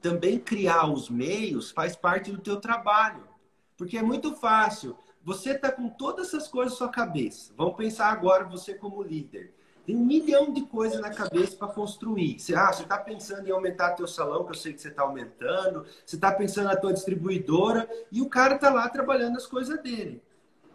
também 0.00 0.38
criar 0.38 0.90
os 0.90 1.10
meios 1.10 1.70
faz 1.70 1.94
parte 1.94 2.32
do 2.32 2.38
teu 2.38 2.58
trabalho. 2.58 3.28
Porque 3.76 3.98
é 3.98 4.02
muito 4.02 4.34
fácil. 4.34 4.96
Você 5.22 5.56
tá 5.56 5.70
com 5.70 5.90
todas 5.90 6.28
essas 6.28 6.48
coisas 6.48 6.72
na 6.72 6.78
sua 6.78 6.88
cabeça. 6.88 7.52
Vamos 7.58 7.76
pensar 7.76 8.10
agora 8.10 8.44
você 8.44 8.72
como 8.72 9.02
líder. 9.02 9.54
Tem 9.88 9.96
um 9.96 10.04
milhão 10.04 10.52
de 10.52 10.66
coisas 10.66 11.00
na 11.00 11.08
cabeça 11.08 11.56
para 11.56 11.68
construir. 11.68 12.38
Você, 12.38 12.54
ah, 12.54 12.70
você 12.70 12.82
está 12.82 12.98
pensando 12.98 13.48
em 13.48 13.50
aumentar 13.50 13.94
teu 13.94 14.06
salão, 14.06 14.44
que 14.44 14.50
eu 14.50 14.54
sei 14.54 14.74
que 14.74 14.82
você 14.82 14.88
está 14.88 15.00
aumentando. 15.00 15.86
Você 16.04 16.16
está 16.16 16.30
pensando 16.30 16.66
na 16.66 16.76
tua 16.76 16.92
distribuidora. 16.92 17.88
E 18.12 18.20
o 18.20 18.28
cara 18.28 18.56
está 18.56 18.68
lá 18.68 18.86
trabalhando 18.90 19.38
as 19.38 19.46
coisas 19.46 19.82
dele. 19.82 20.22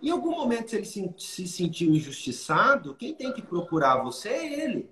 Em 0.01 0.09
algum 0.09 0.31
momento, 0.31 0.71
se 0.71 0.77
ele 0.77 0.85
se, 0.85 1.13
se 1.15 1.47
sentiu 1.47 1.91
injustiçado, 1.91 2.95
quem 2.95 3.13
tem 3.13 3.31
que 3.31 3.43
procurar 3.43 4.01
você 4.01 4.29
é 4.29 4.63
ele. 4.63 4.89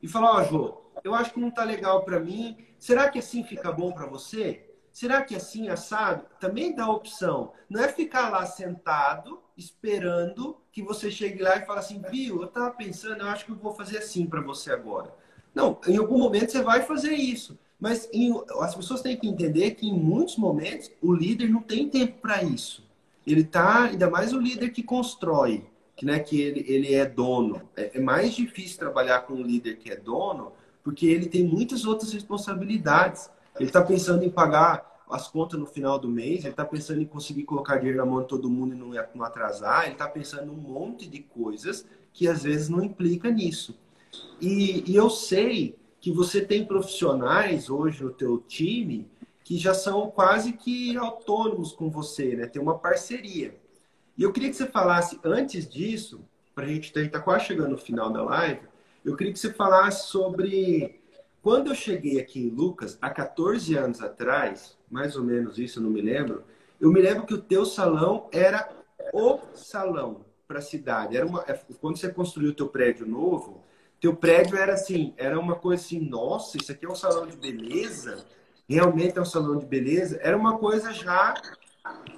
E 0.00 0.06
falar, 0.06 0.36
ó, 0.36 0.40
oh, 0.40 0.44
Jô, 0.44 0.80
eu 1.02 1.12
acho 1.12 1.32
que 1.32 1.40
não 1.40 1.48
está 1.48 1.64
legal 1.64 2.04
para 2.04 2.20
mim. 2.20 2.64
Será 2.78 3.08
que 3.08 3.18
assim 3.18 3.42
fica 3.42 3.72
bom 3.72 3.90
para 3.90 4.06
você? 4.06 4.67
Será 4.98 5.22
que 5.22 5.36
assim, 5.36 5.68
assado? 5.68 6.24
Também 6.40 6.74
dá 6.74 6.90
opção. 6.90 7.52
Não 7.70 7.80
é 7.80 7.86
ficar 7.86 8.30
lá 8.30 8.44
sentado, 8.44 9.38
esperando 9.56 10.56
que 10.72 10.82
você 10.82 11.08
chegue 11.08 11.40
lá 11.40 11.56
e 11.56 11.64
fale 11.64 11.78
assim, 11.78 12.02
viu, 12.10 12.40
eu 12.40 12.48
estava 12.48 12.72
pensando, 12.72 13.20
eu 13.20 13.28
acho 13.28 13.44
que 13.44 13.52
eu 13.52 13.56
vou 13.56 13.72
fazer 13.72 13.98
assim 13.98 14.26
para 14.26 14.40
você 14.40 14.72
agora. 14.72 15.14
Não, 15.54 15.78
em 15.86 15.96
algum 15.96 16.18
momento 16.18 16.50
você 16.50 16.62
vai 16.62 16.82
fazer 16.82 17.12
isso. 17.12 17.56
Mas 17.78 18.08
em, 18.12 18.34
as 18.58 18.74
pessoas 18.74 19.00
têm 19.00 19.16
que 19.16 19.28
entender 19.28 19.70
que 19.76 19.86
em 19.86 19.96
muitos 19.96 20.36
momentos 20.36 20.90
o 21.00 21.14
líder 21.14 21.48
não 21.48 21.62
tem 21.62 21.88
tempo 21.88 22.20
para 22.20 22.42
isso. 22.42 22.84
Ele 23.24 23.44
tá, 23.44 23.84
ainda 23.84 24.10
mais 24.10 24.32
o 24.32 24.40
líder 24.40 24.70
que 24.70 24.82
constrói, 24.82 25.64
que, 25.94 26.04
né, 26.04 26.18
que 26.18 26.40
ele, 26.40 26.64
ele 26.66 26.92
é 26.92 27.06
dono. 27.06 27.62
É, 27.76 27.98
é 27.98 28.00
mais 28.00 28.34
difícil 28.34 28.76
trabalhar 28.80 29.20
com 29.20 29.34
um 29.34 29.42
líder 29.42 29.76
que 29.76 29.92
é 29.92 29.96
dono, 29.96 30.54
porque 30.82 31.06
ele 31.06 31.28
tem 31.28 31.44
muitas 31.44 31.84
outras 31.84 32.12
responsabilidades. 32.12 33.30
Ele 33.58 33.68
está 33.68 33.82
pensando 33.82 34.24
em 34.24 34.30
pagar 34.30 34.88
as 35.10 35.28
contas 35.28 35.58
no 35.58 35.66
final 35.66 35.98
do 35.98 36.08
mês, 36.08 36.40
ele 36.40 36.50
está 36.50 36.64
pensando 36.64 37.00
em 37.00 37.06
conseguir 37.06 37.44
colocar 37.44 37.76
dinheiro 37.76 37.98
na 37.98 38.06
mão 38.06 38.20
de 38.22 38.28
todo 38.28 38.50
mundo 38.50 38.74
e 38.74 38.78
não, 38.78 39.24
atrasar, 39.24 39.84
ele 39.84 39.92
está 39.92 40.06
pensando 40.06 40.52
um 40.52 40.56
monte 40.56 41.08
de 41.08 41.20
coisas 41.20 41.86
que 42.12 42.28
às 42.28 42.42
vezes 42.42 42.68
não 42.68 42.82
implica 42.82 43.30
nisso. 43.30 43.78
E, 44.40 44.90
e 44.90 44.94
eu 44.94 45.08
sei 45.08 45.76
que 46.00 46.12
você 46.12 46.40
tem 46.40 46.64
profissionais 46.64 47.70
hoje 47.70 48.02
no 48.02 48.10
teu 48.10 48.38
time 48.38 49.08
que 49.42 49.56
já 49.56 49.72
são 49.72 50.10
quase 50.10 50.52
que 50.52 50.96
autônomos 50.96 51.72
com 51.72 51.88
você, 51.90 52.36
né? 52.36 52.46
Tem 52.46 52.60
uma 52.60 52.78
parceria. 52.78 53.56
E 54.16 54.22
eu 54.22 54.32
queria 54.32 54.50
que 54.50 54.56
você 54.56 54.66
falasse, 54.66 55.18
antes 55.24 55.66
disso, 55.66 56.20
para 56.54 56.64
a 56.66 56.68
gente 56.68 56.86
estar 56.86 57.08
tá 57.08 57.20
quase 57.20 57.46
chegando 57.46 57.70
no 57.70 57.78
final 57.78 58.12
da 58.12 58.22
live, 58.22 58.60
eu 59.04 59.16
queria 59.16 59.32
que 59.32 59.38
você 59.38 59.52
falasse 59.52 60.08
sobre 60.08 60.97
quando 61.48 61.68
eu 61.68 61.74
cheguei 61.74 62.20
aqui 62.20 62.40
em 62.40 62.50
Lucas, 62.50 62.98
há 63.00 63.08
14 63.08 63.74
anos 63.74 64.02
atrás, 64.02 64.76
mais 64.90 65.16
ou 65.16 65.24
menos 65.24 65.58
isso, 65.58 65.78
eu 65.78 65.82
não 65.82 65.88
me 65.88 66.02
lembro, 66.02 66.44
eu 66.78 66.92
me 66.92 67.00
lembro 67.00 67.24
que 67.24 67.32
o 67.32 67.40
teu 67.40 67.64
salão 67.64 68.28
era 68.30 68.68
o 69.14 69.38
salão 69.54 70.26
para 70.46 70.58
a 70.58 70.60
cidade. 70.60 71.16
Era 71.16 71.24
uma, 71.24 71.42
é, 71.48 71.58
quando 71.80 71.96
você 71.96 72.10
construiu 72.10 72.50
o 72.50 72.54
teu 72.54 72.68
prédio 72.68 73.06
novo, 73.06 73.64
teu 73.98 74.14
prédio 74.14 74.58
era 74.58 74.74
assim, 74.74 75.14
era 75.16 75.40
uma 75.40 75.54
coisa 75.54 75.82
assim, 75.82 75.98
nossa, 75.98 76.58
isso 76.58 76.70
aqui 76.70 76.84
é 76.84 76.88
um 76.90 76.94
salão 76.94 77.26
de 77.26 77.38
beleza? 77.38 78.26
Realmente 78.68 79.16
é 79.16 79.22
um 79.22 79.24
salão 79.24 79.56
de 79.56 79.64
beleza? 79.64 80.18
Era 80.20 80.36
uma 80.36 80.58
coisa 80.58 80.92
já 80.92 81.32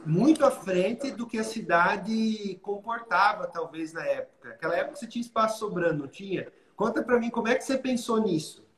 muito 0.04 0.44
à 0.44 0.50
frente 0.50 1.12
do 1.12 1.24
que 1.24 1.38
a 1.38 1.44
cidade 1.44 2.58
comportava, 2.62 3.46
talvez, 3.46 3.92
na 3.92 4.04
época. 4.04 4.48
Naquela 4.48 4.76
época 4.76 4.96
você 4.96 5.06
tinha 5.06 5.22
espaço 5.22 5.60
sobrando, 5.60 6.00
não 6.00 6.08
tinha? 6.08 6.48
Conta 6.74 7.00
para 7.00 7.20
mim 7.20 7.30
como 7.30 7.46
é 7.46 7.54
que 7.54 7.62
você 7.62 7.78
pensou 7.78 8.20
nisso. 8.20 8.68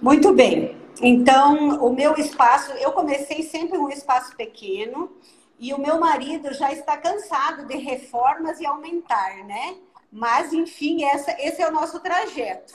Muito 0.00 0.32
bem. 0.32 0.76
Então, 1.00 1.84
o 1.84 1.92
meu 1.92 2.14
espaço, 2.14 2.72
eu 2.72 2.92
comecei 2.92 3.42
sempre 3.42 3.76
um 3.78 3.88
espaço 3.88 4.36
pequeno 4.36 5.12
e 5.58 5.72
o 5.72 5.78
meu 5.78 5.98
marido 5.98 6.52
já 6.52 6.72
está 6.72 6.96
cansado 6.96 7.66
de 7.66 7.76
reformas 7.76 8.60
e 8.60 8.66
aumentar, 8.66 9.44
né? 9.44 9.76
Mas, 10.10 10.52
enfim, 10.52 11.04
essa, 11.04 11.34
esse 11.40 11.60
é 11.60 11.68
o 11.68 11.72
nosso 11.72 11.98
trajeto. 12.00 12.74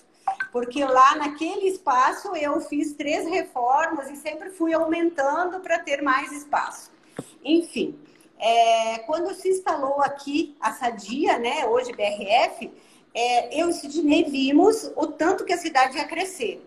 Porque 0.51 0.83
lá 0.83 1.15
naquele 1.15 1.67
espaço 1.67 2.35
eu 2.35 2.59
fiz 2.61 2.93
três 2.93 3.27
reformas 3.27 4.09
e 4.09 4.15
sempre 4.15 4.49
fui 4.49 4.73
aumentando 4.73 5.59
para 5.59 5.79
ter 5.79 6.01
mais 6.01 6.31
espaço. 6.31 6.91
Enfim, 7.43 7.97
é, 8.37 8.99
quando 8.99 9.33
se 9.33 9.49
instalou 9.49 10.01
aqui 10.01 10.55
a 10.59 10.73
Sadia, 10.73 11.37
né, 11.37 11.65
hoje 11.67 11.91
BRF, 11.91 12.71
é, 13.13 13.61
eu 13.61 13.69
e 13.69 13.73
Sidney 13.73 14.23
vimos 14.25 14.91
o 14.95 15.07
tanto 15.07 15.45
que 15.45 15.53
a 15.53 15.57
cidade 15.57 15.97
ia 15.97 16.05
crescer. 16.05 16.65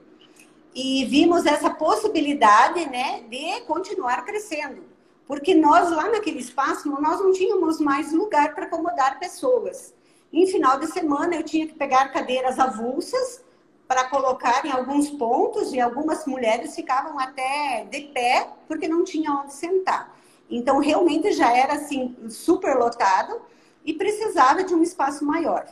E 0.75 1.05
vimos 1.05 1.47
essa 1.47 1.71
possibilidade 1.71 2.89
né, 2.89 3.23
de 3.29 3.61
continuar 3.63 4.25
crescendo. 4.25 4.83
Porque 5.27 5.55
nós, 5.55 5.91
lá 5.91 6.11
naquele 6.11 6.41
espaço, 6.41 6.91
nós 7.01 7.21
não 7.21 7.33
tínhamos 7.33 7.79
mais 7.79 8.13
lugar 8.13 8.55
para 8.55 8.65
acomodar 8.65 9.19
pessoas. 9.19 9.95
Em 10.33 10.47
final 10.47 10.79
de 10.79 10.87
semana, 10.87 11.37
eu 11.37 11.43
tinha 11.43 11.67
que 11.67 11.75
pegar 11.75 12.09
cadeiras 12.09 12.59
avulsas 12.59 13.45
para 13.87 14.09
colocar 14.09 14.65
em 14.65 14.71
alguns 14.71 15.11
pontos 15.11 15.73
e 15.73 15.81
algumas 15.81 16.25
mulheres 16.27 16.75
ficavam 16.75 17.19
até 17.19 17.87
de 17.91 18.01
pé 18.09 18.49
porque 18.67 18.89
não 18.89 19.05
tinha 19.05 19.31
onde 19.31 19.53
sentar. 19.53 20.17
Então, 20.51 20.79
realmente 20.79 21.33
já 21.33 21.55
era 21.55 21.75
assim 21.75 22.17
super 22.29 22.77
lotado 22.77 23.41
e 23.85 23.93
precisava 23.93 24.65
de 24.65 24.75
um 24.75 24.83
espaço 24.83 25.25
maior. 25.25 25.67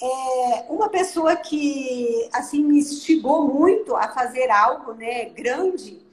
É, 0.00 0.66
uma 0.68 0.88
pessoa 0.88 1.36
que 1.36 2.28
assim 2.32 2.62
me 2.62 2.78
instigou 2.78 3.48
muito 3.48 3.96
a 3.96 4.08
fazer 4.08 4.50
algo 4.50 4.92
né, 4.92 5.26
grande, 5.26 6.04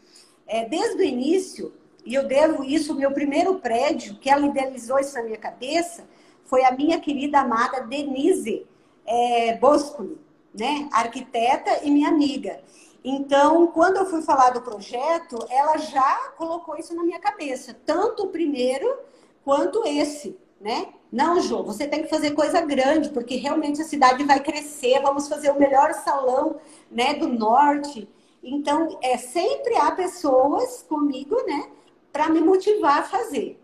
é, 0.47 0.65
desde 0.65 1.01
o 1.01 1.03
início, 1.03 1.73
e 2.05 2.13
eu 2.13 2.27
devo 2.27 2.63
isso, 2.63 2.95
meu 2.95 3.11
primeiro 3.11 3.59
prédio, 3.59 4.15
que 4.15 4.29
ela 4.29 4.45
idealizou 4.45 4.99
isso 4.99 5.13
na 5.15 5.23
minha 5.23 5.37
cabeça, 5.37 6.07
foi 6.45 6.63
a 6.63 6.71
minha 6.71 6.99
querida 6.99 7.39
amada 7.39 7.81
Denise 7.81 8.65
é, 9.05 9.55
Boscoli, 9.57 10.17
né? 10.53 10.87
arquiteta 10.91 11.83
e 11.83 11.89
minha 11.89 12.09
amiga. 12.09 12.59
Então, 13.03 13.67
quando 13.67 13.97
eu 13.97 14.05
fui 14.05 14.21
falar 14.21 14.51
do 14.51 14.61
projeto, 14.61 15.37
ela 15.49 15.77
já 15.77 16.31
colocou 16.37 16.77
isso 16.77 16.95
na 16.95 17.03
minha 17.03 17.19
cabeça, 17.19 17.75
tanto 17.85 18.23
o 18.23 18.29
primeiro 18.29 18.97
quanto 19.43 19.85
esse, 19.85 20.37
né? 20.59 20.87
Não, 21.13 21.39
Jô, 21.39 21.61
você 21.61 21.87
tem 21.87 22.01
que 22.01 22.09
fazer 22.09 22.31
coisa 22.31 22.59
grande, 22.61 23.09
porque 23.09 23.35
realmente 23.35 23.79
a 23.79 23.85
cidade 23.85 24.23
vai 24.23 24.39
crescer, 24.39 24.99
vamos 24.99 25.27
fazer 25.27 25.51
o 25.51 25.59
melhor 25.59 25.93
salão, 25.93 26.55
né, 26.89 27.13
do 27.13 27.27
norte. 27.27 28.09
Então, 28.43 28.97
é 28.99 29.15
sempre 29.15 29.75
há 29.75 29.91
pessoas 29.91 30.83
comigo, 30.89 31.35
né, 31.45 31.69
para 32.11 32.29
me 32.29 32.41
motivar 32.41 32.97
a 32.97 33.03
fazer. 33.03 33.61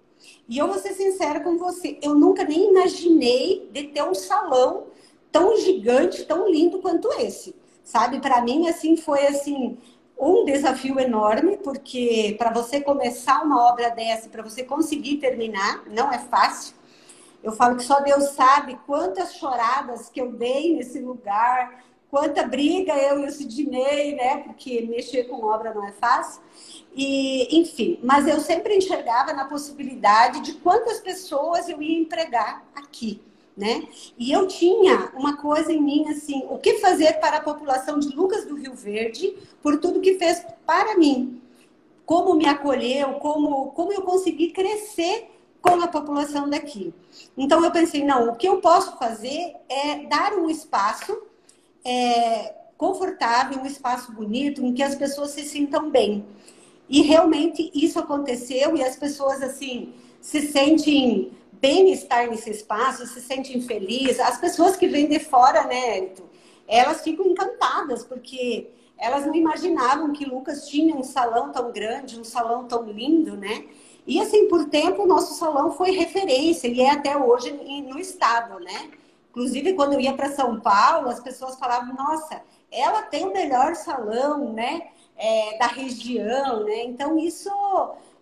E 0.47 0.59
eu 0.59 0.67
vou 0.67 0.77
ser 0.77 0.93
sincera 0.93 1.39
com 1.39 1.57
você, 1.57 1.97
eu 2.03 2.13
nunca 2.13 2.43
nem 2.43 2.69
imaginei 2.69 3.67
de 3.73 3.85
ter 3.87 4.03
um 4.03 4.13
salão 4.13 4.83
tão 5.31 5.57
gigante, 5.57 6.25
tão 6.25 6.47
lindo 6.47 6.77
quanto 6.77 7.11
esse. 7.13 7.55
Sabe, 7.83 8.19
para 8.19 8.43
mim 8.43 8.67
assim 8.67 8.95
foi 8.95 9.25
assim 9.25 9.75
um 10.19 10.45
desafio 10.45 10.99
enorme, 10.99 11.57
porque 11.57 12.35
para 12.37 12.53
você 12.53 12.79
começar 12.79 13.41
uma 13.43 13.71
obra 13.71 13.89
dessa, 13.89 14.29
para 14.29 14.43
você 14.43 14.63
conseguir 14.63 15.17
terminar, 15.17 15.83
não 15.87 16.11
é 16.11 16.19
fácil. 16.19 16.77
Eu 17.41 17.51
falo 17.53 17.77
que 17.77 17.83
só 17.83 18.01
Deus 18.01 18.31
sabe 18.31 18.77
quantas 18.85 19.35
choradas 19.35 20.09
que 20.09 20.19
eu 20.19 20.31
dei 20.31 20.75
nesse 20.75 20.99
lugar, 20.99 21.83
quanta 22.09 22.43
briga 22.43 22.93
eu 22.93 23.23
e 23.23 23.27
o 23.27 23.31
Sidney, 23.31 24.15
né? 24.15 24.37
Porque 24.37 24.81
mexer 24.81 25.25
com 25.25 25.45
obra 25.45 25.73
não 25.73 25.85
é 25.85 25.91
fácil. 25.93 26.41
E, 26.93 27.59
enfim, 27.59 27.99
mas 28.03 28.27
eu 28.27 28.39
sempre 28.39 28.75
enxergava 28.75 29.31
na 29.31 29.45
possibilidade 29.45 30.41
de 30.41 30.53
quantas 30.53 30.99
pessoas 30.99 31.69
eu 31.69 31.81
ia 31.81 31.99
empregar 31.99 32.65
aqui, 32.75 33.21
né? 33.55 33.87
E 34.17 34.31
eu 34.31 34.47
tinha 34.47 35.11
uma 35.13 35.37
coisa 35.37 35.71
em 35.71 35.81
mim 35.81 36.09
assim, 36.09 36.45
o 36.49 36.57
que 36.57 36.79
fazer 36.79 37.13
para 37.19 37.37
a 37.37 37.43
população 37.43 37.99
de 37.99 38.09
Lucas 38.09 38.45
do 38.45 38.55
Rio 38.55 38.73
Verde 38.73 39.37
por 39.61 39.79
tudo 39.79 40.01
que 40.01 40.17
fez 40.17 40.45
para 40.65 40.97
mim. 40.97 41.41
Como 42.05 42.33
me 42.33 42.47
acolheu, 42.47 43.13
como, 43.13 43.67
como 43.71 43.93
eu 43.93 44.01
consegui 44.01 44.51
crescer 44.51 45.29
com 45.61 45.81
a 45.81 45.87
população 45.87 46.49
daqui. 46.49 46.93
Então 47.37 47.63
eu 47.63 47.71
pensei, 47.71 48.03
não, 48.03 48.29
o 48.29 48.35
que 48.35 48.47
eu 48.47 48.61
posso 48.61 48.97
fazer 48.97 49.55
é 49.67 50.05
dar 50.07 50.33
um 50.33 50.49
espaço 50.49 51.17
é, 51.83 52.53
confortável, 52.77 53.59
um 53.59 53.65
espaço 53.65 54.11
bonito, 54.11 54.63
em 54.63 54.73
que 54.73 54.83
as 54.83 54.95
pessoas 54.95 55.31
se 55.31 55.43
sintam 55.43 55.89
bem. 55.89 56.25
E 56.87 57.01
realmente 57.01 57.69
isso 57.73 57.99
aconteceu 57.99 58.75
e 58.75 58.83
as 58.83 58.95
pessoas 58.95 59.41
assim 59.41 59.93
se 60.21 60.41
sentem 60.47 61.31
bem 61.53 61.91
estar 61.91 62.27
nesse 62.27 62.49
espaço, 62.49 63.05
se 63.05 63.21
sentem 63.21 63.61
felizes. 63.61 64.19
As 64.19 64.37
pessoas 64.39 64.75
que 64.75 64.87
vêm 64.87 65.07
de 65.07 65.19
fora, 65.19 65.65
né, 65.65 66.09
elas 66.67 67.01
ficam 67.01 67.25
encantadas 67.27 68.03
porque 68.03 68.69
elas 68.97 69.25
não 69.25 69.33
imaginavam 69.33 70.11
que 70.11 70.25
Lucas 70.25 70.67
tinha 70.67 70.95
um 70.95 71.03
salão 71.03 71.51
tão 71.51 71.71
grande, 71.71 72.19
um 72.19 72.23
salão 72.23 72.65
tão 72.65 72.83
lindo, 72.83 73.37
né? 73.37 73.65
E 74.09 74.19
assim, 74.19 74.47
por 74.47 74.65
tempo, 74.69 75.03
o 75.03 75.05
nosso 75.05 75.35
salão 75.35 75.71
foi 75.71 75.91
referência 75.91 76.67
e 76.67 76.81
é 76.81 76.89
até 76.89 77.15
hoje 77.15 77.51
no 77.51 77.99
estado, 77.99 78.59
né? 78.59 78.89
Inclusive, 79.29 79.73
quando 79.73 79.93
eu 79.93 79.99
ia 79.99 80.13
para 80.13 80.31
São 80.31 80.59
Paulo, 80.59 81.09
as 81.09 81.19
pessoas 81.19 81.59
falavam: 81.59 81.93
nossa, 81.93 82.41
ela 82.71 83.03
tem 83.03 83.23
o 83.27 83.31
melhor 83.31 83.75
salão, 83.75 84.51
né? 84.51 84.87
É, 85.15 85.59
da 85.59 85.67
região, 85.67 86.63
né? 86.63 86.85
Então, 86.85 87.19
isso 87.19 87.51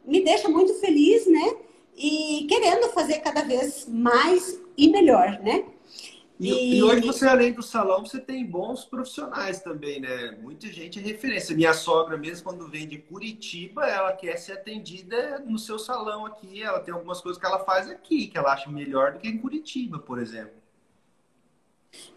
me 0.04 0.22
deixa 0.26 0.50
muito 0.50 0.74
feliz, 0.74 1.26
né? 1.26 1.56
E 1.96 2.46
querendo 2.50 2.90
fazer 2.90 3.20
cada 3.20 3.44
vez 3.44 3.88
mais 3.88 4.60
e 4.78 4.90
melhor, 4.90 5.40
né? 5.40 5.64
E, 6.40 6.78
e, 6.78 6.84
hoje 6.84 7.02
você, 7.02 7.28
além 7.28 7.52
do 7.52 7.64
salão, 7.64 8.06
você 8.06 8.20
tem 8.20 8.46
bons 8.46 8.86
profissionais 8.86 9.60
também, 9.60 10.00
né? 10.00 10.38
Muita 10.40 10.68
gente 10.68 11.00
é 11.00 11.02
referência. 11.02 11.56
Minha 11.56 11.74
sogra 11.74 12.16
mesmo, 12.16 12.44
quando 12.44 12.68
vem 12.68 12.88
de 12.88 13.00
Curitiba, 13.00 13.88
ela 13.88 14.14
quer 14.14 14.38
ser 14.38 14.54
atendida 14.54 15.40
no 15.40 15.58
seu 15.58 15.80
salão 15.80 16.28
aqui. 16.28 16.62
Ela 16.62 16.80
tem 16.80 16.94
algumas 16.94 17.22
coisas 17.22 17.40
que 17.40 17.46
ela 17.46 17.60
faz 17.60 17.90
aqui, 17.90 18.28
que 18.28 18.38
ela 18.38 18.54
acha 18.54 18.70
melhor 18.70 19.14
do 19.14 19.20
que 19.20 19.28
em 19.28 19.38
Curitiba, 19.40 19.98
por 19.98 20.20
exemplo. 20.20 20.54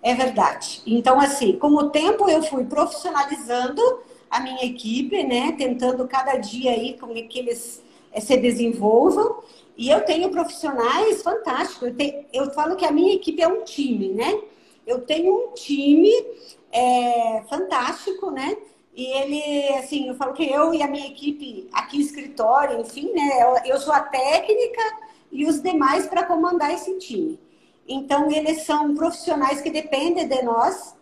É 0.03 0.15
verdade. 0.15 0.83
Então, 0.87 1.19
assim, 1.19 1.59
com 1.59 1.69
o 1.69 1.89
tempo 1.89 2.29
eu 2.29 2.43
fui 2.43 2.65
profissionalizando 2.65 3.81
a 4.31 4.41
minha 4.41 4.65
equipe, 4.65 5.25
né? 5.25 5.53
Tentando 5.53 6.07
cada 6.07 6.37
dia 6.37 6.73
aí 6.73 6.99
com 6.99 7.15
que 7.27 7.39
eles 7.39 7.83
eh, 8.13 8.21
se 8.21 8.37
desenvolvam. 8.37 9.43
E 9.81 9.89
eu 9.89 10.05
tenho 10.05 10.29
profissionais 10.29 11.23
fantásticos. 11.23 11.89
Eu, 11.89 11.97
tenho, 11.97 12.27
eu 12.35 12.51
falo 12.51 12.77
que 12.77 12.85
a 12.85 12.93
minha 12.93 13.15
equipe 13.15 13.41
é 13.41 13.49
um 13.49 13.65
time, 13.65 14.11
né? 14.11 14.39
Eu 14.87 15.01
tenho 15.01 15.35
um 15.35 15.55
time 15.55 16.13
é, 16.71 17.43
fantástico, 17.49 18.31
né? 18.31 18.59
E 18.95 19.07
ele, 19.07 19.69
assim, 19.79 20.09
eu 20.09 20.15
falo 20.17 20.35
que 20.35 20.45
eu 20.45 20.75
e 20.75 20.83
a 20.83 20.87
minha 20.87 21.07
equipe 21.07 21.67
aqui 21.73 21.97
no 21.97 22.03
escritório, 22.03 22.79
enfim, 22.79 23.11
né? 23.15 23.63
Eu, 23.65 23.81
sou 23.81 23.95
a 23.95 24.01
técnica 24.01 24.83
e 25.33 25.47
os 25.47 25.63
demais 25.63 26.07
para 26.07 26.27
comandar 26.27 26.75
esse 26.75 26.99
time. 26.99 27.41
Então, 27.89 28.31
eles 28.31 28.65
são 28.65 28.95
profissionais 28.95 29.63
que 29.63 29.71
dependem 29.71 30.29
de 30.29 30.43
nós, 30.43 30.95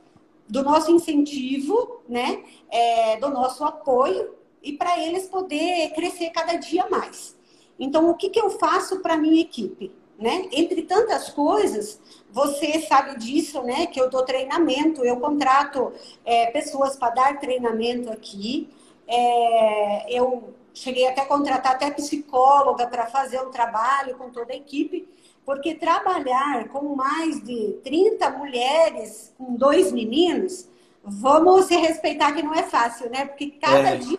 do 0.48 0.62
nosso 0.62 0.92
incentivo, 0.92 2.00
né? 2.08 2.44
É, 2.70 3.16
do 3.16 3.28
nosso 3.28 3.64
apoio, 3.64 4.36
e 4.62 4.74
para 4.74 5.00
eles 5.00 5.26
poder 5.26 5.90
crescer 5.96 6.30
cada 6.30 6.54
dia 6.54 6.86
mais. 6.88 7.36
Então, 7.78 8.10
o 8.10 8.14
que, 8.14 8.30
que 8.30 8.40
eu 8.40 8.50
faço 8.50 9.00
para 9.00 9.14
a 9.14 9.16
minha 9.16 9.40
equipe? 9.40 9.92
Né? 10.18 10.48
Entre 10.50 10.82
tantas 10.82 11.30
coisas, 11.30 12.00
você 12.30 12.80
sabe 12.80 13.16
disso, 13.18 13.62
né? 13.62 13.86
Que 13.86 14.00
eu 14.00 14.10
dou 14.10 14.24
treinamento, 14.24 15.04
eu 15.04 15.18
contrato 15.18 15.92
é, 16.24 16.46
pessoas 16.46 16.96
para 16.96 17.14
dar 17.14 17.38
treinamento 17.38 18.10
aqui. 18.10 18.68
É, 19.06 20.18
eu 20.18 20.54
cheguei 20.74 21.06
até 21.06 21.22
a 21.22 21.26
contratar 21.26 21.72
até 21.72 21.90
psicóloga 21.92 22.86
para 22.88 23.06
fazer 23.06 23.40
um 23.40 23.50
trabalho 23.50 24.16
com 24.16 24.28
toda 24.30 24.52
a 24.52 24.56
equipe. 24.56 25.08
Porque 25.44 25.74
trabalhar 25.74 26.68
com 26.68 26.96
mais 26.96 27.42
de 27.42 27.78
30 27.84 28.30
mulheres, 28.30 29.32
com 29.38 29.54
dois 29.54 29.92
meninos, 29.92 30.68
vamos 31.02 31.66
se 31.66 31.76
respeitar 31.76 32.32
que 32.32 32.42
não 32.42 32.54
é 32.54 32.64
fácil, 32.64 33.08
né? 33.08 33.24
Porque 33.24 33.52
cada, 33.52 33.90
é. 33.90 33.96
dia, 33.96 34.18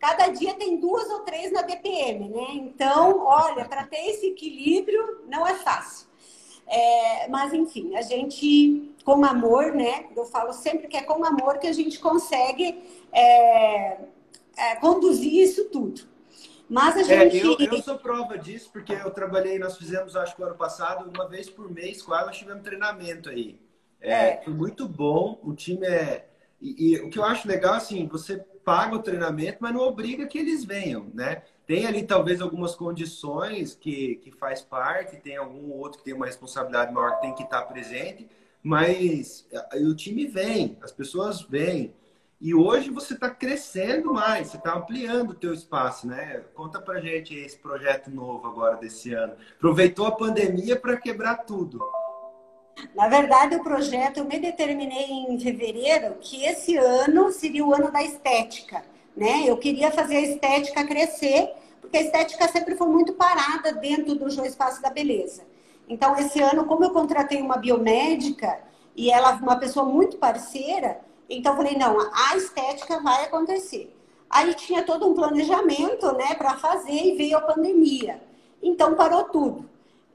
cada 0.00 0.28
dia 0.28 0.54
tem 0.54 0.80
duas 0.80 1.08
ou 1.10 1.20
três 1.20 1.52
na 1.52 1.60
DPM, 1.60 2.30
né? 2.30 2.46
Então, 2.54 3.22
olha, 3.24 3.66
para 3.66 3.86
ter 3.86 4.08
esse 4.08 4.28
equilíbrio 4.28 5.20
não 5.28 5.46
é 5.46 5.54
fácil. 5.54 6.08
É, 6.66 7.28
mas, 7.28 7.52
enfim, 7.52 7.94
a 7.96 8.02
gente, 8.02 8.94
com 9.04 9.24
amor, 9.24 9.72
né? 9.72 10.06
Eu 10.16 10.24
falo 10.24 10.52
sempre 10.52 10.88
que 10.88 10.96
é 10.96 11.02
com 11.02 11.24
amor 11.24 11.58
que 11.58 11.66
a 11.66 11.72
gente 11.72 11.98
consegue 11.98 12.82
é, 13.12 13.98
é, 14.56 14.76
conduzir 14.80 15.34
isso 15.34 15.66
tudo. 15.66 16.02
Mas 16.68 16.96
a 16.96 17.00
é, 17.00 17.28
gente. 17.28 17.44
Eu, 17.44 17.58
eu, 17.58 17.82
sou 17.82 17.98
prova 17.98 18.38
disso, 18.38 18.70
porque 18.72 18.92
eu 18.92 19.10
trabalhei, 19.10 19.58
nós 19.58 19.76
fizemos, 19.76 20.16
acho 20.16 20.34
que 20.34 20.42
o 20.42 20.46
ano 20.46 20.54
passado, 20.54 21.10
uma 21.14 21.28
vez 21.28 21.50
por 21.50 21.68
mês 21.68 22.00
com 22.00 22.14
ela, 22.14 22.26
nós 22.26 22.38
tivemos 22.38 22.62
treinamento 22.62 23.28
aí. 23.28 23.60
É, 24.00 24.12
é. 24.12 24.40
Foi 24.42 24.54
muito 24.54 24.88
bom, 24.88 25.38
o 25.42 25.52
time 25.52 25.86
é. 25.86 26.28
E, 26.60 26.92
e, 26.92 27.00
o 27.00 27.10
que 27.10 27.18
eu 27.18 27.24
acho 27.24 27.48
legal, 27.48 27.74
assim, 27.74 28.06
você 28.06 28.44
paga 28.64 28.96
o 28.96 29.02
treinamento, 29.02 29.58
mas 29.60 29.72
não 29.72 29.80
obriga 29.80 30.26
que 30.26 30.38
eles 30.38 30.64
venham, 30.64 31.10
né? 31.14 31.42
Tem 31.66 31.86
ali 31.86 32.02
talvez 32.02 32.40
algumas 32.40 32.74
condições 32.74 33.74
que, 33.74 34.16
que 34.16 34.30
faz 34.32 34.60
parte, 34.60 35.16
tem 35.16 35.36
algum 35.36 35.70
outro 35.72 35.98
que 35.98 36.04
tem 36.04 36.14
uma 36.14 36.26
responsabilidade 36.26 36.92
maior 36.92 37.16
que 37.16 37.22
tem 37.22 37.34
que 37.34 37.44
estar 37.44 37.62
presente, 37.62 38.28
mas 38.62 39.46
o 39.74 39.94
time 39.94 40.26
vem, 40.26 40.78
as 40.82 40.92
pessoas 40.92 41.42
vêm. 41.42 41.94
E 42.40 42.54
hoje 42.54 42.90
você 42.90 43.14
está 43.14 43.28
crescendo 43.28 44.14
mais, 44.14 44.48
você 44.48 44.56
está 44.56 44.74
ampliando 44.74 45.30
o 45.30 45.34
teu 45.34 45.52
espaço, 45.52 46.06
né? 46.06 46.42
Conta 46.54 46.80
pra 46.80 46.98
gente 46.98 47.34
esse 47.34 47.58
projeto 47.58 48.10
novo 48.10 48.48
agora 48.48 48.76
desse 48.76 49.12
ano. 49.12 49.34
Aproveitou 49.56 50.06
a 50.06 50.12
pandemia 50.12 50.74
para 50.74 50.96
quebrar 50.96 51.44
tudo. 51.44 51.80
Na 52.94 53.08
verdade, 53.08 53.56
o 53.56 53.62
projeto 53.62 54.18
eu 54.18 54.24
me 54.24 54.38
determinei 54.38 55.10
em 55.10 55.38
fevereiro 55.38 56.16
que 56.20 56.44
esse 56.44 56.76
ano 56.76 57.30
seria 57.32 57.64
o 57.64 57.74
ano 57.74 57.90
da 57.90 58.02
estética, 58.02 58.84
né? 59.16 59.44
Eu 59.46 59.56
queria 59.56 59.90
fazer 59.90 60.16
a 60.16 60.20
estética 60.20 60.86
crescer, 60.86 61.52
porque 61.80 61.96
a 61.96 62.02
estética 62.02 62.48
sempre 62.48 62.76
foi 62.76 62.88
muito 62.88 63.12
parada 63.14 63.72
dentro 63.72 64.14
do 64.14 64.30
João 64.30 64.46
Espaço 64.46 64.80
da 64.82 64.90
Beleza. 64.90 65.42
Então, 65.88 66.16
esse 66.16 66.40
ano, 66.40 66.64
como 66.64 66.84
eu 66.84 66.90
contratei 66.90 67.40
uma 67.42 67.56
biomédica 67.56 68.60
e 68.94 69.10
ela 69.10 69.32
uma 69.32 69.56
pessoa 69.56 69.84
muito 69.84 70.18
parceira, 70.18 71.00
então 71.28 71.56
falei, 71.56 71.76
não, 71.76 71.96
a 72.12 72.36
estética 72.36 73.00
vai 73.00 73.24
acontecer. 73.24 73.96
Aí 74.28 74.54
tinha 74.54 74.82
todo 74.84 75.08
um 75.08 75.14
planejamento, 75.14 76.12
né, 76.12 76.34
para 76.34 76.56
fazer 76.56 76.92
e 76.92 77.16
veio 77.16 77.36
a 77.36 77.40
pandemia. 77.40 78.22
Então 78.62 78.94
parou 78.94 79.24
tudo. 79.24 79.68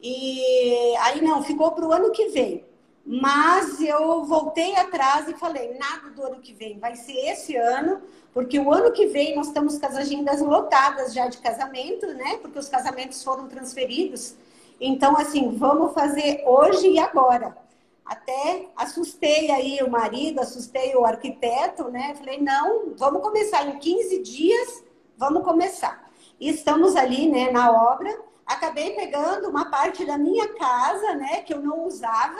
E 0.07 0.95
aí 0.97 1.19
não, 1.19 1.41
ficou 1.41 1.71
para 1.71 1.83
o 1.83 1.91
ano 1.91 2.11
que 2.11 2.27
vem. 2.27 2.63
Mas 3.03 3.81
eu 3.81 4.23
voltei 4.23 4.75
atrás 4.75 5.27
e 5.27 5.33
falei, 5.33 5.75
nada 5.79 6.11
do 6.11 6.21
ano 6.21 6.39
que 6.39 6.53
vem, 6.53 6.77
vai 6.77 6.95
ser 6.95 7.13
esse 7.13 7.55
ano, 7.55 8.03
porque 8.31 8.59
o 8.59 8.71
ano 8.71 8.91
que 8.91 9.07
vem 9.07 9.35
nós 9.35 9.47
estamos 9.47 9.79
com 9.79 9.85
as 9.87 9.95
agendas 9.95 10.41
lotadas 10.41 11.11
já 11.11 11.27
de 11.27 11.39
casamento, 11.39 12.05
né? 12.13 12.37
Porque 12.39 12.59
os 12.59 12.69
casamentos 12.69 13.23
foram 13.23 13.47
transferidos. 13.47 14.35
Então, 14.79 15.17
assim, 15.17 15.57
vamos 15.57 15.91
fazer 15.95 16.43
hoje 16.45 16.87
e 16.87 16.99
agora. 16.99 17.57
Até 18.05 18.67
assustei 18.75 19.49
aí 19.49 19.79
o 19.81 19.89
marido, 19.89 20.39
assustei 20.39 20.95
o 20.95 21.03
arquiteto, 21.03 21.85
né? 21.89 22.13
Falei, 22.13 22.39
não, 22.39 22.93
vamos 22.95 23.23
começar 23.23 23.67
em 23.67 23.79
15 23.79 24.21
dias, 24.21 24.83
vamos 25.17 25.43
começar. 25.43 26.07
E 26.39 26.47
estamos 26.47 26.95
ali, 26.95 27.27
né, 27.27 27.49
na 27.49 27.71
obra 27.71 28.24
acabei 28.45 28.91
pegando 28.91 29.49
uma 29.49 29.65
parte 29.65 30.05
da 30.05 30.17
minha 30.17 30.53
casa, 30.53 31.15
né, 31.15 31.41
que 31.41 31.53
eu 31.53 31.61
não 31.61 31.85
usava, 31.85 32.39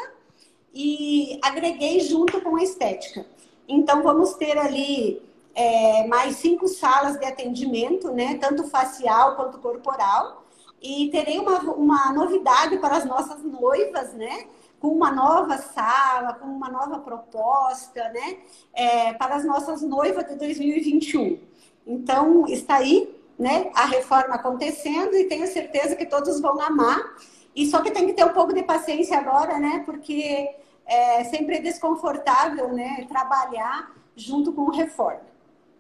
e 0.74 1.40
agreguei 1.42 2.02
junto 2.02 2.42
com 2.42 2.56
a 2.58 2.64
estética. 2.64 3.26
Então, 3.68 4.04
vamos 4.04 4.34
ter 4.34 4.58
ali 4.58 5.22
é, 5.56 6.06
mais 6.08 6.36
cinco 6.36 6.68
salas 6.68 7.18
de 7.18 7.26
atendimento, 7.26 8.12
né, 8.12 8.38
tanto 8.38 8.66
facial 8.66 9.36
quanto 9.36 9.58
corporal. 9.60 10.44
E 10.82 11.10
terei 11.10 11.40
uma, 11.40 11.60
uma 11.74 12.14
novidade 12.14 12.78
para 12.78 12.98
as 12.98 13.06
nossas 13.06 13.42
noivas, 13.42 14.14
né? 14.14 14.46
Com 14.80 14.90
uma 14.90 15.10
nova 15.10 15.58
sala, 15.58 16.34
com 16.34 16.46
uma 16.46 16.70
nova 16.70 17.00
proposta, 17.00 18.08
né? 18.10 18.38
É, 18.72 19.14
para 19.14 19.36
as 19.36 19.46
nossas 19.46 19.82
noivas 19.82 20.28
de 20.28 20.36
2021. 20.36 21.40
Então, 21.88 22.46
está 22.48 22.76
aí 22.76 23.15
né, 23.38 23.72
a 23.76 23.86
reforma 23.86 24.36
acontecendo 24.36 25.16
e 25.16 25.26
tenho 25.26 25.48
certeza 25.48 25.96
que 25.96 26.06
todos 26.06 26.40
vão 26.40 26.60
amar. 26.62 27.16
E 27.56 27.66
só 27.68 27.82
que 27.82 27.92
tem 27.92 28.06
que 28.06 28.14
ter 28.14 28.26
um 28.26 28.34
pouco 28.34 28.54
de 28.54 28.64
paciência 28.64 29.18
agora, 29.18 29.58
né? 29.60 29.84
Porque 29.86 30.50
é 30.86 31.24
sempre 31.26 31.60
desconfortável, 31.60 32.74
né? 32.74 33.06
Trabalhar 33.08 33.94
junto 34.16 34.52
com 34.52 34.70
reforma. 34.70 35.22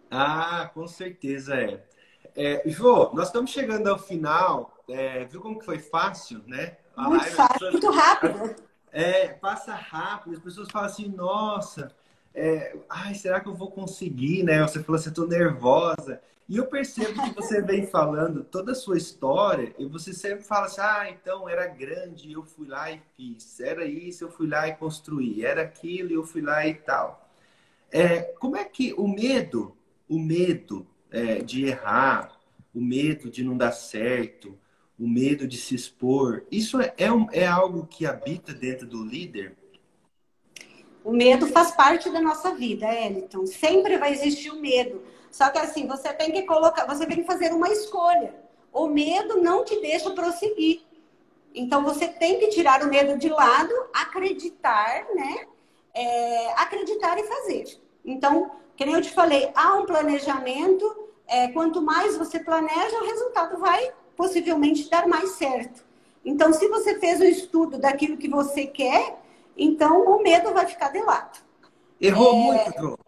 Ah, 0.10 0.70
com 0.74 0.88
certeza 0.88 1.56
é. 1.56 1.84
é 2.36 2.64
Jô, 2.66 3.12
nós 3.14 3.28
estamos 3.28 3.52
chegando 3.52 3.88
ao 3.88 4.00
final. 4.00 4.74
É, 4.88 5.26
viu 5.26 5.42
como 5.42 5.60
que 5.60 5.66
foi 5.66 5.80
fácil, 5.80 6.42
né? 6.48 6.78
A 6.96 7.10
muito 7.10 7.22
live, 7.22 7.36
fácil, 7.36 7.54
pessoas... 7.54 7.74
muito 7.74 7.92
rápido. 7.92 8.56
É, 8.98 9.28
passa 9.28 9.76
rápido. 9.76 10.38
As 10.38 10.42
pessoas 10.42 10.70
falam 10.72 10.88
assim, 10.88 11.10
nossa, 11.10 11.92
é, 12.34 12.78
ai, 12.90 13.14
será 13.14 13.42
que 13.42 13.50
eu 13.50 13.54
vou 13.54 13.70
conseguir, 13.70 14.42
né? 14.42 14.62
Você 14.62 14.82
falou 14.82 14.98
assim, 14.98 15.10
eu 15.10 15.14
tô 15.14 15.26
nervosa. 15.26 16.22
E 16.48 16.58
eu 16.58 16.68
percebo 16.68 17.24
que 17.24 17.34
você 17.34 17.60
vem 17.60 17.88
falando 17.88 18.44
toda 18.44 18.74
a 18.74 18.76
sua 18.76 18.98
história 18.98 19.74
e 19.80 19.86
você 19.86 20.14
sempre 20.14 20.44
fala 20.44 20.68
assim: 20.68 20.82
ah, 20.82 21.10
então 21.10 21.50
era 21.50 21.66
grande, 21.66 22.32
eu 22.32 22.44
fui 22.44 22.68
lá 22.68 22.92
e 22.92 23.02
fiz. 23.18 23.60
Era 23.60 23.86
isso, 23.86 24.24
eu 24.24 24.30
fui 24.30 24.48
lá 24.48 24.68
e 24.68 24.76
construí. 24.76 25.44
Era 25.44 25.64
aquilo, 25.64 26.14
eu 26.14 26.24
fui 26.24 26.42
lá 26.42 26.66
e 26.68 26.76
tal. 26.76 27.28
É, 27.92 28.20
como 28.20 28.58
é 28.58 28.64
que 28.64 28.94
o 28.94 29.08
medo, 29.08 29.76
o 30.08 30.20
medo 30.20 30.86
é, 31.10 31.42
de 31.42 31.66
errar, 31.66 32.40
o 32.74 32.82
medo 32.82 33.30
de 33.32 33.44
não 33.44 33.58
dar 33.58 33.72
certo, 33.72 34.56
o 35.00 35.08
medo 35.08 35.48
de 35.48 35.58
se 35.58 35.74
expor, 35.74 36.46
isso 36.52 36.80
é, 36.80 36.94
é, 36.98 37.08
é 37.42 37.48
algo 37.48 37.88
que 37.88 38.06
habita 38.06 38.54
dentro 38.54 38.86
do 38.86 39.04
líder? 39.04 39.56
O 41.04 41.12
medo 41.12 41.48
faz 41.48 41.72
parte 41.72 42.10
da 42.12 42.22
nossa 42.22 42.54
vida, 42.54 42.86
Eliton. 42.94 43.46
Sempre 43.46 43.98
vai 43.98 44.12
existir 44.12 44.52
o 44.52 44.60
medo 44.60 45.02
só 45.36 45.50
que 45.50 45.58
assim, 45.58 45.86
você 45.86 46.14
tem 46.14 46.32
que 46.32 46.44
colocar, 46.44 46.86
você 46.86 47.06
tem 47.06 47.18
que 47.18 47.26
fazer 47.26 47.52
uma 47.52 47.68
escolha. 47.68 48.34
O 48.72 48.88
medo 48.88 49.42
não 49.42 49.66
te 49.66 49.82
deixa 49.82 50.10
prosseguir. 50.12 50.82
Então 51.54 51.84
você 51.84 52.08
tem 52.08 52.40
que 52.40 52.48
tirar 52.48 52.82
o 52.82 52.88
medo 52.88 53.18
de 53.18 53.28
lado, 53.28 53.74
acreditar, 53.94 55.06
né? 55.14 55.46
É, 55.94 56.54
acreditar 56.54 57.20
e 57.20 57.24
fazer. 57.24 57.82
Então, 58.06 58.50
que 58.78 58.86
nem 58.86 58.96
eu 58.96 59.02
te 59.02 59.12
falei, 59.12 59.52
há 59.54 59.74
um 59.74 59.86
planejamento. 59.86 61.10
É, 61.28 61.50
quanto 61.50 61.82
mais 61.82 62.16
você 62.16 62.40
planeja, 62.40 62.98
o 62.98 63.06
resultado 63.06 63.58
vai 63.60 63.92
possivelmente 64.16 64.90
dar 64.90 65.06
mais 65.06 65.32
certo. 65.32 65.84
Então, 66.24 66.54
se 66.54 66.66
você 66.70 66.98
fez 66.98 67.20
o 67.20 67.26
estudo 67.26 67.78
daquilo 67.78 68.16
que 68.16 68.30
você 68.30 68.68
quer, 68.68 69.22
então 69.58 70.06
o 70.06 70.24
medo 70.24 70.54
vai 70.54 70.66
ficar 70.66 70.94
de 70.94 71.02
lado. 71.02 71.40
Errou 72.00 72.32
é... 72.32 72.36
muito, 72.36 72.72
Dro. 72.72 73.00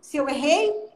Se 0.00 0.16
eu 0.16 0.28
errei, 0.28 0.87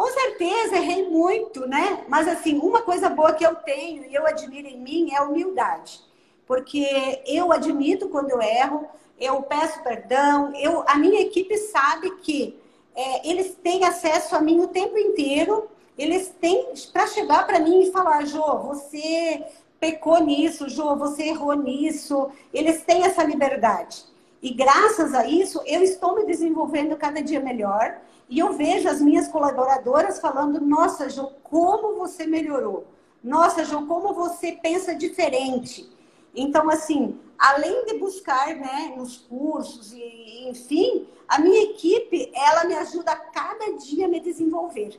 com 0.00 0.06
certeza, 0.06 0.76
errei 0.76 1.10
muito, 1.10 1.68
né? 1.68 2.04
Mas, 2.08 2.26
assim, 2.26 2.58
uma 2.58 2.80
coisa 2.80 3.10
boa 3.10 3.34
que 3.34 3.44
eu 3.44 3.54
tenho 3.56 4.06
e 4.06 4.14
eu 4.14 4.26
admiro 4.26 4.66
em 4.66 4.78
mim 4.78 5.10
é 5.12 5.18
a 5.18 5.24
humildade. 5.24 6.00
Porque 6.46 7.22
eu 7.26 7.52
admito 7.52 8.08
quando 8.08 8.30
eu 8.30 8.40
erro, 8.40 8.88
eu 9.20 9.42
peço 9.42 9.82
perdão, 9.82 10.54
eu, 10.56 10.82
a 10.86 10.96
minha 10.96 11.20
equipe 11.20 11.54
sabe 11.58 12.16
que 12.22 12.58
é, 12.96 13.28
eles 13.28 13.54
têm 13.62 13.84
acesso 13.84 14.34
a 14.34 14.40
mim 14.40 14.60
o 14.60 14.68
tempo 14.68 14.96
inteiro, 14.96 15.68
eles 15.98 16.34
têm 16.40 16.72
para 16.94 17.06
chegar 17.06 17.46
para 17.46 17.60
mim 17.60 17.82
e 17.82 17.92
falar, 17.92 18.24
Jô, 18.24 18.56
você 18.56 19.44
pecou 19.78 20.18
nisso, 20.18 20.66
Jô, 20.70 20.96
você 20.96 21.24
errou 21.24 21.52
nisso. 21.52 22.30
Eles 22.54 22.82
têm 22.84 23.04
essa 23.04 23.22
liberdade. 23.22 24.02
E 24.42 24.48
graças 24.48 25.12
a 25.12 25.26
isso, 25.26 25.60
eu 25.66 25.82
estou 25.82 26.14
me 26.14 26.24
desenvolvendo 26.24 26.96
cada 26.96 27.22
dia 27.22 27.38
melhor. 27.38 28.00
E 28.30 28.38
eu 28.38 28.52
vejo 28.52 28.88
as 28.88 29.00
minhas 29.00 29.26
colaboradoras 29.26 30.20
falando: 30.20 30.60
Nossa, 30.60 31.10
Jo, 31.10 31.32
como 31.42 31.96
você 31.96 32.26
melhorou. 32.26 32.86
Nossa, 33.22 33.64
Jo, 33.64 33.84
como 33.86 34.14
você 34.14 34.52
pensa 34.52 34.94
diferente. 34.94 35.90
Então, 36.32 36.70
assim, 36.70 37.18
além 37.36 37.84
de 37.86 37.98
buscar 37.98 38.54
né, 38.54 38.94
nos 38.96 39.18
cursos 39.18 39.92
e 39.92 40.48
enfim, 40.48 41.08
a 41.26 41.40
minha 41.40 41.62
equipe, 41.64 42.30
ela 42.32 42.64
me 42.64 42.74
ajuda 42.74 43.10
a 43.10 43.16
cada 43.16 43.72
dia 43.76 44.06
a 44.06 44.08
me 44.08 44.20
desenvolver. 44.20 44.98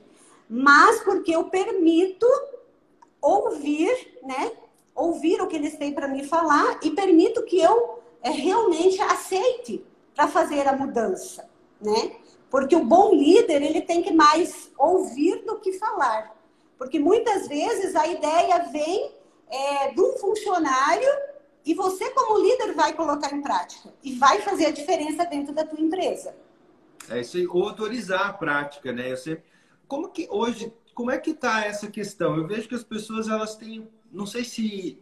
Mas 0.50 1.00
porque 1.00 1.34
eu 1.34 1.46
permito 1.46 2.28
ouvir, 3.22 4.20
né? 4.24 4.52
Ouvir 4.94 5.42
o 5.42 5.48
que 5.48 5.56
eles 5.56 5.78
têm 5.78 5.94
para 5.94 6.10
me 6.10 6.26
falar 6.26 6.80
e 6.84 6.92
permito 6.92 7.44
que 7.44 7.62
eu 7.62 8.00
é, 8.22 8.30
realmente 8.30 9.02
aceite 9.02 9.86
para 10.14 10.28
fazer 10.28 10.68
a 10.68 10.76
mudança, 10.76 11.50
né? 11.80 12.12
Porque 12.52 12.76
o 12.76 12.84
bom 12.84 13.16
líder, 13.16 13.62
ele 13.62 13.82
tem 13.82 14.04
que 14.04 14.12
mais 14.12 14.70
ouvir 14.78 15.45
do 15.45 15.58
que 15.60 15.72
falar. 15.80 16.36
Porque 16.78 16.99
muitas 16.99 17.47
vezes 17.47 17.95
a 17.95 18.06
ideia 18.06 18.70
vem 18.70 19.16
é, 19.47 19.93
de 19.93 20.02
um 20.02 20.18
funcionário 20.18 21.10
e 21.66 21.74
você, 21.74 22.10
como 22.10 22.41
líder, 22.41 22.74
vai 22.74 22.93
colocar 22.93 23.34
em 23.34 23.41
prática 23.41 23.93
e 24.04 24.16
vai 24.16 24.41
fazer 24.41 24.66
a 24.66 24.72
diferença 24.72 25.24
dentro 25.26 25.54
da 25.54 25.66
tua 25.66 25.80
empresa. 25.80 26.36
É 27.10 27.22
isso 27.22 27.38
aí, 27.38 27.45
autorizar 27.45 28.28
a 28.28 28.34
prática, 28.34 28.91
né? 28.91 29.12
Eu 29.12 29.18
sempre... 29.18 29.45
Como 29.88 30.10
que 30.10 30.28
hoje, 30.30 30.74
como 30.93 31.10
é 31.10 31.18
que 31.18 31.32
está 31.32 31.66
essa 31.66 31.88
questão? 31.88 32.36
Eu 32.36 32.47
vejo 32.47 32.68
que 32.68 32.76
as 32.76 32.84
pessoas, 32.84 33.30
elas 33.30 33.56
têm, 33.56 33.88
não 34.12 34.26
sei 34.26 34.43
se 34.43 34.99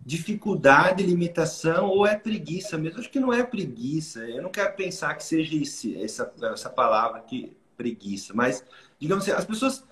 dificuldade, 0.00 1.02
limitação 1.02 1.88
ou 1.88 2.06
é 2.06 2.16
preguiça 2.16 2.76
mesmo. 2.76 3.00
Acho 3.00 3.10
que 3.10 3.20
não 3.20 3.32
é 3.32 3.42
preguiça. 3.42 4.20
Eu 4.20 4.42
não 4.42 4.50
quero 4.50 4.74
pensar 4.74 5.14
que 5.14 5.24
seja 5.24 5.56
esse, 5.56 5.96
essa, 6.02 6.32
essa 6.42 6.70
palavra 6.70 7.18
aqui, 7.18 7.56
preguiça. 7.76 8.34
Mas, 8.34 8.64
digamos 8.98 9.24
assim, 9.24 9.32
as 9.32 9.44
pessoas. 9.44 9.84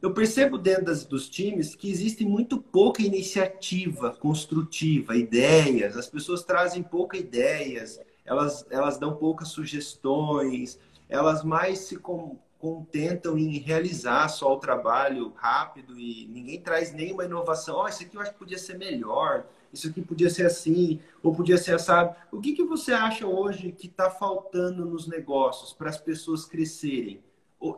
Eu 0.00 0.12
percebo 0.12 0.58
dentro 0.58 0.86
das, 0.86 1.04
dos 1.04 1.28
times 1.28 1.76
que 1.76 1.88
existe 1.88 2.24
muito 2.24 2.58
pouca 2.58 3.02
iniciativa 3.02 4.10
construtiva, 4.10 5.16
ideias. 5.16 5.96
As 5.96 6.08
pessoas 6.08 6.42
trazem 6.42 6.82
pouca 6.82 7.16
ideias, 7.16 8.00
elas, 8.24 8.66
elas 8.68 8.98
dão 8.98 9.14
poucas 9.14 9.48
sugestões, 9.48 10.76
elas 11.08 11.44
mais 11.44 11.80
se 11.80 11.96
com, 11.96 12.36
contentam 12.62 13.36
em 13.36 13.58
realizar 13.58 14.28
só 14.28 14.54
o 14.54 14.56
trabalho 14.56 15.32
rápido 15.34 15.98
e 15.98 16.28
ninguém 16.28 16.60
traz 16.60 16.92
nenhuma 16.92 17.24
inovação. 17.24 17.80
Oh, 17.82 17.88
isso 17.88 18.04
aqui 18.04 18.16
eu 18.16 18.20
acho 18.20 18.30
que 18.30 18.38
podia 18.38 18.56
ser 18.56 18.78
melhor, 18.78 19.44
isso 19.72 19.88
aqui 19.88 20.00
podia 20.00 20.30
ser 20.30 20.46
assim, 20.46 21.00
ou 21.24 21.34
podia 21.34 21.58
ser 21.58 21.74
assado. 21.74 22.14
O 22.30 22.40
que, 22.40 22.52
que 22.52 22.62
você 22.62 22.92
acha 22.92 23.26
hoje 23.26 23.72
que 23.72 23.88
está 23.88 24.08
faltando 24.08 24.84
nos 24.84 25.08
negócios 25.08 25.72
para 25.72 25.90
as 25.90 25.98
pessoas 25.98 26.44
crescerem? 26.44 27.20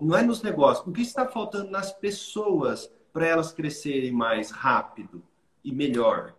Não 0.03 0.15
é 0.15 0.23
nos 0.23 0.43
negócios, 0.43 0.87
o 0.87 0.93
que 0.93 1.01
está 1.01 1.27
faltando 1.27 1.71
nas 1.71 1.91
pessoas 1.91 2.93
para 3.11 3.27
elas 3.27 3.53
crescerem 3.53 4.13
mais 4.13 4.51
rápido 4.51 5.23
e 5.65 5.73
melhor? 5.73 6.35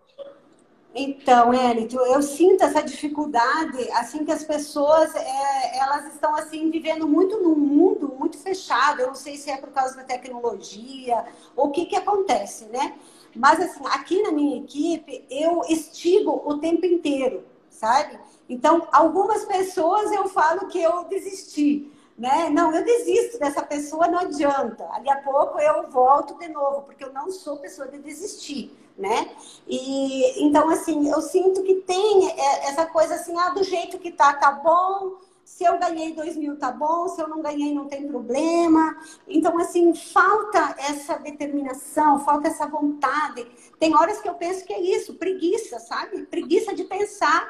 Então, 0.98 1.54
Elito, 1.54 1.98
eu 1.98 2.22
sinto 2.22 2.64
essa 2.64 2.82
dificuldade, 2.82 3.92
assim 3.92 4.24
que 4.24 4.32
as 4.32 4.46
pessoas 4.46 5.14
é, 5.14 5.78
elas 5.78 6.14
estão 6.14 6.34
assim 6.36 6.72
vivendo 6.72 7.06
muito 7.06 7.38
num 7.42 7.58
mundo 7.58 8.05
fechado. 8.46 9.02
Eu 9.02 9.08
não 9.08 9.16
sei 9.16 9.36
se 9.36 9.50
é 9.50 9.58
por 9.58 9.72
causa 9.72 9.96
da 9.98 10.04
tecnologia 10.04 11.26
ou 11.56 11.68
o 11.68 11.72
que 11.72 11.88
que 11.88 11.96
acontece, 11.96 12.66
né? 12.66 12.96
Mas 13.36 13.60
assim, 13.60 13.84
aqui 13.88 14.22
na 14.22 14.32
minha 14.32 14.58
equipe 14.58 15.26
eu 15.30 15.64
estigo 15.68 16.44
o 16.46 16.60
tempo 16.60 16.86
inteiro, 16.86 17.44
sabe? 17.70 18.18
Então, 18.48 18.88
algumas 18.92 19.44
pessoas 19.46 20.12
eu 20.12 20.30
falo 20.30 20.68
que 20.68 20.80
eu 20.80 21.06
desisti, 21.06 21.92
né? 22.18 22.50
Não, 22.50 22.74
eu 22.74 22.86
desisto 22.86 23.40
dessa 23.40 23.64
pessoa, 23.64 24.08
não 24.08 24.20
adianta. 24.20 24.88
Ali 24.94 25.10
a 25.10 25.18
pouco 25.18 25.60
eu 25.60 25.90
volto 25.90 26.38
de 26.38 26.48
novo, 26.48 26.84
porque 26.84 27.04
eu 27.04 27.12
não 27.12 27.32
sou 27.32 27.58
pessoa 27.58 27.88
de 27.88 27.98
desistir 27.98 28.72
né? 28.98 29.30
E 29.68 30.46
então 30.46 30.70
assim, 30.70 31.10
eu 31.10 31.22
sinto 31.22 31.64
que 31.64 31.76
tem 31.82 32.30
é, 32.30 32.70
essa 32.70 32.86
coisa 32.86 33.16
assim, 33.16 33.38
ah, 33.38 33.50
do 33.50 33.64
jeito 33.64 34.00
que 34.00 34.12
tá, 34.12 34.34
tá 34.34 34.52
bom. 34.52 35.18
Se 35.46 35.64
eu 35.64 35.78
ganhei 35.78 36.12
dois 36.14 36.36
mil, 36.36 36.58
tá 36.58 36.72
bom. 36.72 37.08
Se 37.08 37.22
eu 37.22 37.28
não 37.28 37.40
ganhei, 37.40 37.72
não 37.72 37.88
tem 37.88 38.08
problema. 38.08 38.98
Então, 39.28 39.58
assim, 39.60 39.94
falta 39.94 40.76
essa 40.80 41.18
determinação, 41.20 42.20
falta 42.26 42.48
essa 42.48 42.66
vontade. 42.66 43.46
Tem 43.80 43.96
horas 43.96 44.20
que 44.20 44.28
eu 44.28 44.34
penso 44.34 44.66
que 44.66 44.74
é 44.74 44.82
isso, 44.82 45.14
preguiça, 45.14 45.80
sabe? 45.80 46.24
Preguiça 46.24 46.74
de 46.74 46.84
pensar, 46.84 47.48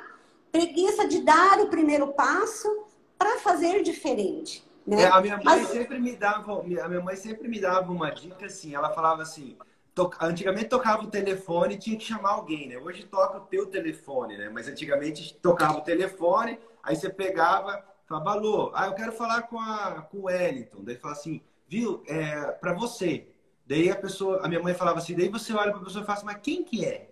preguiça 0.51 1.07
de 1.07 1.21
dar 1.21 1.61
o 1.61 1.69
primeiro 1.69 2.09
passo 2.09 2.67
para 3.17 3.39
fazer 3.39 3.81
diferente. 3.81 4.61
Né? 4.85 5.03
É, 5.03 5.07
a 5.07 5.21
minha 5.21 5.37
mãe 5.37 5.43
Mas... 5.45 5.69
sempre 5.69 5.97
me 5.97 6.17
dava, 6.17 6.59
a 6.59 6.63
minha 6.63 7.01
mãe 7.01 7.15
sempre 7.15 7.47
me 7.47 7.59
dava 7.61 7.91
uma 7.91 8.11
dica 8.11 8.47
assim. 8.47 8.75
Ela 8.75 8.91
falava 8.91 9.21
assim: 9.21 9.57
Antigamente 10.19 10.67
tocava 10.67 11.03
o 11.03 11.07
telefone 11.07 11.75
e 11.75 11.77
tinha 11.77 11.97
que 11.97 12.03
chamar 12.03 12.31
alguém, 12.31 12.67
né? 12.67 12.77
Hoje 12.77 13.05
toca 13.05 13.37
o 13.37 13.41
teu 13.41 13.65
telefone, 13.67 14.37
né? 14.37 14.49
Mas 14.49 14.67
antigamente 14.67 15.33
tocava 15.41 15.77
o 15.77 15.81
telefone, 15.81 16.59
aí 16.85 16.95
você 16.95 17.09
pegava, 17.09 17.83
falava, 18.07 18.31
alô, 18.31 18.71
ah, 18.73 18.85
eu 18.85 18.93
quero 18.93 19.11
falar 19.11 19.41
com, 19.43 19.59
a, 19.59 20.03
com 20.03 20.19
o 20.19 20.23
Wellington. 20.25 20.83
Daí 20.83 20.95
fala 20.95 21.13
assim, 21.13 21.41
viu, 21.67 22.03
é 22.07 22.51
para 22.51 22.73
você. 22.73 23.27
Daí 23.65 23.89
a 23.89 23.95
pessoa, 23.95 24.39
a 24.45 24.47
minha 24.47 24.61
mãe 24.61 24.73
falava 24.73 24.99
assim, 24.99 25.15
daí 25.15 25.27
você 25.27 25.51
olha 25.53 25.71
para 25.71 25.81
a 25.81 25.83
pessoa 25.83 26.03
e 26.03 26.05
fala 26.05 26.17
assim, 26.17 26.25
mas 26.27 26.39
quem 26.41 26.63
que 26.63 26.85
é? 26.85 27.09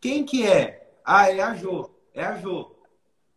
Quem 0.00 0.24
que 0.24 0.46
é? 0.46 0.92
Ah, 1.04 1.30
é 1.30 1.40
a 1.40 1.54
Jo, 1.54 1.90
é 2.12 2.22
a 2.22 2.36
Jo. 2.36 2.76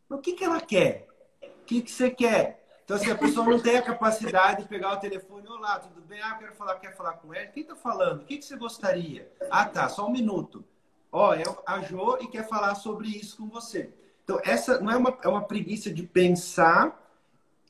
Mas 0.09 0.19
o 0.19 0.21
que 0.21 0.33
que 0.33 0.43
ela 0.43 0.59
quer? 0.59 1.07
O 1.41 1.65
que 1.65 1.81
que 1.81 1.91
você 1.91 2.11
quer? 2.11 2.57
Então, 2.83 2.95
assim, 2.95 3.11
a 3.11 3.17
pessoa 3.17 3.45
não 3.45 3.59
tem 3.59 3.77
a 3.77 3.81
capacidade 3.81 4.63
de 4.63 4.69
pegar 4.69 4.93
o 4.93 4.99
telefone, 4.99 5.45
olá, 5.47 5.79
tudo 5.79 6.01
bem? 6.01 6.21
Ah, 6.21 6.35
quero 6.35 6.53
falar, 6.53 6.75
quer 6.75 6.95
falar 6.95 7.13
com 7.13 7.33
ela? 7.33 7.47
Quem 7.47 7.63
está 7.63 7.75
falando? 7.75 8.21
O 8.21 8.25
que, 8.25 8.37
que 8.37 8.45
você 8.45 8.55
gostaria? 8.55 9.29
Ah, 9.51 9.65
tá, 9.65 9.89
só 9.89 10.07
um 10.07 10.11
minuto. 10.11 10.63
Ó, 11.11 11.33
é 11.33 11.43
a 11.65 11.81
Jo 11.81 12.17
e 12.21 12.27
quer 12.27 12.47
falar 12.47 12.75
sobre 12.75 13.09
isso 13.09 13.37
com 13.37 13.49
você. 13.49 13.93
Então, 14.27 14.41
essa 14.43 14.77
não 14.81 14.91
é 14.91 14.97
uma, 14.97 15.17
é 15.23 15.27
uma 15.29 15.41
preguiça 15.41 15.89
de 15.89 16.03
pensar 16.03 17.01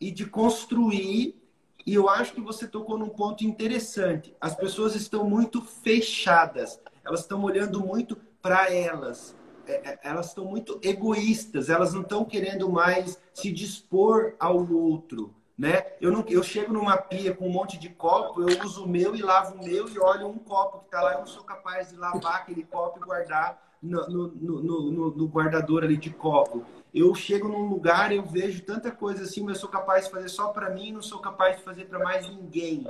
e 0.02 0.10
de 0.10 0.26
construir. 0.26 1.40
E 1.86 1.94
eu 1.94 2.10
acho 2.10 2.34
que 2.34 2.42
você 2.42 2.68
tocou 2.68 2.98
num 2.98 3.10
ponto 3.10 3.46
interessante. 3.46 4.36
As 4.42 4.56
pessoas 4.56 4.96
estão 4.96 5.30
muito 5.30 5.62
fechadas. 5.62 6.80
Elas 7.06 7.20
estão 7.20 7.44
olhando 7.44 7.80
muito 7.80 8.18
para 8.42 8.74
elas. 8.74 9.36
É, 9.68 9.92
é, 9.92 10.00
elas 10.02 10.30
estão 10.30 10.46
muito 10.46 10.80
egoístas, 10.82 11.70
elas 11.70 11.94
não 11.94 12.02
estão 12.02 12.26
querendo 12.26 12.72
mais 12.72 13.22
se 13.34 13.52
dispor 13.52 14.34
ao 14.40 14.58
outro, 14.74 15.36
né? 15.58 15.86
Eu, 16.00 16.10
não, 16.10 16.24
eu 16.28 16.42
chego 16.42 16.72
numa 16.72 16.96
pia 16.96 17.36
com 17.36 17.48
um 17.48 17.52
monte 17.52 17.78
de 17.78 17.90
copo, 17.90 18.42
eu 18.42 18.64
uso 18.64 18.86
o 18.86 18.88
meu 18.88 19.14
e 19.14 19.22
lavo 19.22 19.56
o 19.56 19.64
meu 19.64 19.90
e 19.90 20.00
olho 20.00 20.28
um 20.28 20.38
copo 20.38 20.80
que 20.80 20.86
está 20.86 21.02
lá, 21.02 21.14
eu 21.14 21.20
não 21.20 21.28
sou 21.28 21.44
capaz 21.44 21.90
de 21.90 21.98
lavar 21.98 22.36
aquele 22.36 22.64
copo 22.64 22.98
e 22.98 23.04
guardar 23.04 23.67
no, 23.82 24.08
no, 24.08 24.62
no, 24.62 25.12
no, 25.12 25.28
guardador 25.28 25.84
ali 25.84 25.98
de 25.98 26.10
copo. 26.10 26.64
Eu 26.94 27.14
chego 27.14 27.48
num 27.48 27.68
lugar, 27.68 28.12
eu 28.12 28.24
vejo 28.24 28.64
tanta 28.64 28.92
coisa 28.92 29.24
assim, 29.24 29.42
mas 29.44 29.56
eu 29.56 29.62
sou 29.62 29.70
capaz 29.70 30.06
de 30.06 30.12
fazer 30.12 30.30
só 30.30 30.48
para 30.50 30.70
mim, 30.70 30.92
não 30.92 31.02
sou 31.02 31.20
capaz 31.20 31.58
de 31.58 31.64
fazer 31.64 31.86
para 31.86 32.00
mais 32.00 32.28
ninguém. 32.30 32.88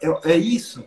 É, 0.00 0.32
é 0.32 0.36
isso? 0.36 0.84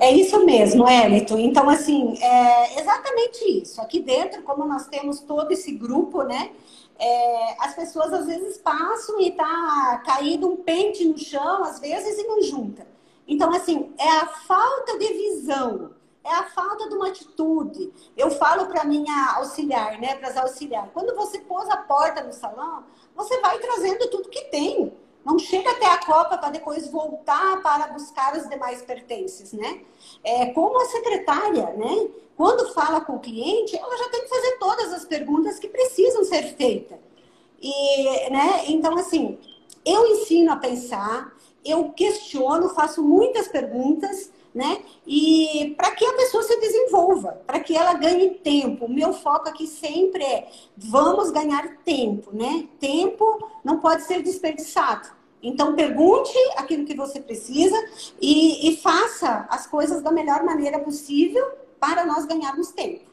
É 0.00 0.10
isso 0.10 0.44
mesmo, 0.44 0.88
Elito. 0.88 1.38
Então, 1.38 1.68
assim, 1.68 2.16
é 2.20 2.80
exatamente 2.80 3.44
isso. 3.62 3.80
Aqui 3.80 4.00
dentro, 4.00 4.42
como 4.42 4.64
nós 4.64 4.86
temos 4.88 5.20
todo 5.20 5.52
esse 5.52 5.72
grupo, 5.72 6.22
né? 6.22 6.50
É, 6.98 7.56
as 7.60 7.74
pessoas 7.74 8.12
às 8.12 8.26
vezes 8.26 8.58
passam 8.58 9.20
e 9.20 9.32
tá 9.32 10.02
caído 10.04 10.48
um 10.48 10.56
pente 10.56 11.04
no 11.04 11.18
chão, 11.18 11.64
às 11.64 11.78
vezes, 11.78 12.18
e 12.18 12.26
não 12.26 12.42
junta. 12.42 12.86
Então, 13.26 13.50
assim, 13.54 13.92
é 13.98 14.08
a 14.08 14.26
falta 14.26 14.98
de 14.98 15.12
visão, 15.12 15.90
é 16.24 16.32
a 16.32 16.44
falta 16.44 16.88
de 16.88 16.94
uma 16.94 17.08
atitude. 17.08 17.92
Eu 18.16 18.30
falo 18.30 18.66
para 18.66 18.84
minha 18.84 19.34
auxiliar, 19.36 19.98
né, 20.00 20.14
para 20.14 20.28
as 20.28 20.36
auxiliares, 20.36 20.90
quando 20.92 21.14
você 21.14 21.40
pôs 21.40 21.68
a 21.68 21.76
porta 21.76 22.22
no 22.22 22.32
salão, 22.32 22.84
você 23.14 23.40
vai 23.40 23.58
trazendo 23.58 24.08
tudo 24.08 24.28
que 24.28 24.44
tem. 24.44 24.92
Não 25.24 25.38
chega 25.38 25.70
até 25.70 25.86
a 25.86 26.04
Copa 26.04 26.36
para 26.36 26.50
depois 26.50 26.88
voltar 26.88 27.62
para 27.62 27.88
buscar 27.88 28.36
os 28.36 28.48
demais 28.48 28.82
pertences, 28.82 29.52
né? 29.52 29.82
É, 30.24 30.46
como 30.46 30.80
a 30.80 30.86
secretária, 30.86 31.70
né? 31.76 32.08
Quando 32.36 32.72
fala 32.72 33.00
com 33.00 33.14
o 33.14 33.20
cliente, 33.20 33.76
ela 33.76 33.96
já 33.96 34.08
tem 34.08 34.22
que 34.22 34.28
fazer 34.28 34.58
todas 34.58 34.92
as 34.92 35.04
perguntas 35.04 35.60
que 35.60 35.68
precisam 35.68 36.24
ser 36.24 36.56
feitas. 36.56 36.98
E, 37.60 38.30
né? 38.30 38.64
Então, 38.66 38.98
assim, 38.98 39.38
eu 39.84 40.04
ensino 40.08 40.52
a 40.52 40.56
pensar, 40.56 41.32
eu 41.64 41.90
questiono, 41.90 42.70
faço 42.70 43.00
muitas 43.00 43.46
perguntas, 43.46 44.32
né? 44.54 44.82
E 45.06 45.74
para 45.76 45.92
que 45.92 46.04
a 46.04 46.12
pessoa 46.14 46.42
se 46.42 46.58
desenvolva, 46.60 47.40
para 47.46 47.60
que 47.60 47.76
ela 47.76 47.94
ganhe 47.94 48.30
tempo. 48.34 48.84
O 48.84 48.92
meu 48.92 49.12
foco 49.12 49.48
aqui 49.48 49.66
sempre 49.66 50.22
é 50.22 50.50
vamos 50.76 51.30
ganhar 51.30 51.78
tempo, 51.84 52.34
né? 52.34 52.68
Tempo 52.78 53.48
não 53.64 53.80
pode 53.80 54.02
ser 54.02 54.22
desperdiçado. 54.22 55.08
Então 55.42 55.74
pergunte 55.74 56.36
aquilo 56.56 56.84
que 56.84 56.94
você 56.94 57.20
precisa 57.20 57.76
e, 58.20 58.68
e 58.68 58.76
faça 58.76 59.46
as 59.50 59.66
coisas 59.66 60.02
da 60.02 60.12
melhor 60.12 60.44
maneira 60.44 60.78
possível 60.78 61.44
para 61.80 62.04
nós 62.04 62.26
ganharmos 62.26 62.70
tempo. 62.70 63.10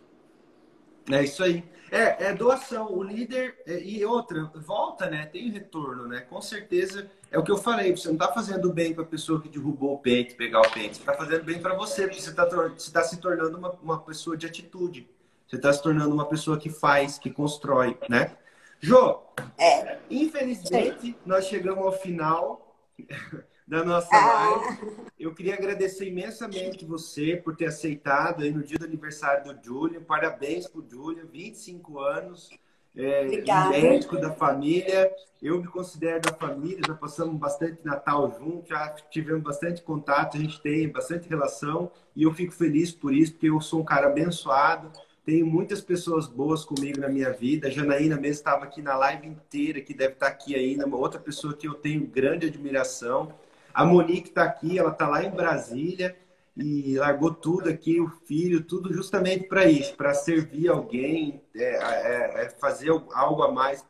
É 1.11 1.23
isso 1.23 1.43
aí. 1.43 1.63
É, 1.91 2.27
é 2.27 2.33
doação. 2.33 2.93
O 2.93 3.01
líder 3.01 3.57
é, 3.65 3.81
e 3.81 4.05
outra, 4.05 4.43
volta, 4.55 5.09
né? 5.09 5.25
Tem 5.25 5.49
retorno, 5.49 6.07
né? 6.07 6.21
Com 6.21 6.39
certeza 6.39 7.09
é 7.31 7.37
o 7.37 7.43
que 7.43 7.51
eu 7.51 7.57
falei, 7.57 7.95
você 7.95 8.07
não 8.07 8.15
está 8.15 8.31
fazendo 8.31 8.73
bem 8.73 8.93
para 8.93 9.03
a 9.03 9.07
pessoa 9.07 9.39
que 9.41 9.49
derrubou 9.49 9.93
o 9.93 9.99
pente, 9.99 10.33
pegar 10.33 10.61
o 10.61 10.71
pente. 10.71 10.95
Você 10.95 11.01
está 11.01 11.13
fazendo 11.13 11.43
bem 11.43 11.61
para 11.61 11.75
você, 11.75 12.03
porque 12.07 12.21
você 12.21 12.29
está 12.29 12.45
tá 12.45 13.03
se 13.03 13.17
tornando 13.17 13.57
uma, 13.57 13.71
uma 13.83 13.99
pessoa 13.99 14.35
de 14.35 14.47
atitude. 14.47 15.07
Você 15.47 15.55
está 15.55 15.71
se 15.71 15.81
tornando 15.81 16.13
uma 16.13 16.25
pessoa 16.25 16.57
que 16.57 16.69
faz, 16.69 17.19
que 17.19 17.29
constrói, 17.29 17.97
né? 18.09 18.35
Jô, 18.79 19.19
é. 19.57 19.99
infelizmente, 20.09 21.15
nós 21.25 21.45
chegamos 21.45 21.85
ao 21.85 21.91
final 21.91 22.75
da 23.67 23.83
nossa 23.83 24.15
ah. 24.15 24.49
live. 24.49 24.95
Eu 25.19 25.33
queria 25.33 25.53
agradecer 25.53 26.07
imensamente 26.07 26.85
você 26.85 27.35
por 27.35 27.55
ter 27.55 27.65
aceitado 27.65 28.41
aí 28.41 28.51
no 28.51 28.63
dia 28.63 28.79
do 28.79 28.85
aniversário 28.85 29.53
do 29.53 29.63
Julian. 29.63 30.01
Parabéns 30.01 30.67
para 30.67 30.81
o 30.81 30.89
Julian, 30.89 31.25
25 31.25 31.99
anos 31.99 32.49
é, 32.95 33.23
médico 33.69 34.17
da 34.17 34.31
família. 34.31 35.11
Eu 35.41 35.61
me 35.61 35.67
considero 35.67 36.21
da 36.21 36.33
família, 36.33 36.81
já 36.85 36.93
passamos 36.93 37.37
bastante 37.39 37.79
Natal 37.83 38.29
junto, 38.37 38.67
já 38.67 38.89
tivemos 39.09 39.41
bastante 39.41 39.81
contato, 39.81 40.35
a 40.35 40.39
gente 40.39 40.61
tem 40.61 40.89
bastante 40.89 41.29
relação 41.29 41.91
e 42.13 42.23
eu 42.23 42.33
fico 42.33 42.51
feliz 42.51 42.91
por 42.91 43.13
isso, 43.13 43.33
porque 43.33 43.49
eu 43.49 43.61
sou 43.61 43.79
um 43.81 43.85
cara 43.85 44.07
abençoado. 44.07 44.91
Tenho 45.25 45.45
muitas 45.45 45.79
pessoas 45.79 46.27
boas 46.27 46.65
comigo 46.65 46.99
na 46.99 47.07
minha 47.07 47.31
vida. 47.31 47.67
A 47.67 47.71
Janaína 47.71 48.15
mesmo 48.15 48.39
estava 48.39 48.65
aqui 48.65 48.81
na 48.81 48.97
live 48.97 49.27
inteira, 49.27 49.79
que 49.79 49.93
deve 49.93 50.13
estar 50.13 50.27
aqui 50.27 50.55
ainda, 50.55 50.85
uma 50.85 50.97
outra 50.97 51.19
pessoa 51.19 51.53
que 51.53 51.67
eu 51.67 51.75
tenho 51.75 52.05
grande 52.05 52.47
admiração. 52.47 53.33
A 53.73 53.85
Monique 53.85 54.29
está 54.29 54.43
aqui, 54.43 54.77
ela 54.77 54.91
está 54.91 55.07
lá 55.07 55.23
em 55.23 55.29
Brasília 55.29 56.15
e 56.61 56.97
largou 56.97 57.33
tudo 57.33 57.69
aqui, 57.69 58.01
o 58.01 58.09
filho, 58.09 58.63
tudo 58.63 58.93
justamente 58.93 59.47
para 59.47 59.65
isso, 59.65 59.95
para 59.95 60.13
servir 60.13 60.67
alguém, 60.67 61.41
é, 61.55 61.63
é, 61.63 62.45
é, 62.45 62.49
fazer 62.49 62.89
algo 63.13 63.43
a 63.43 63.51
mais 63.51 63.85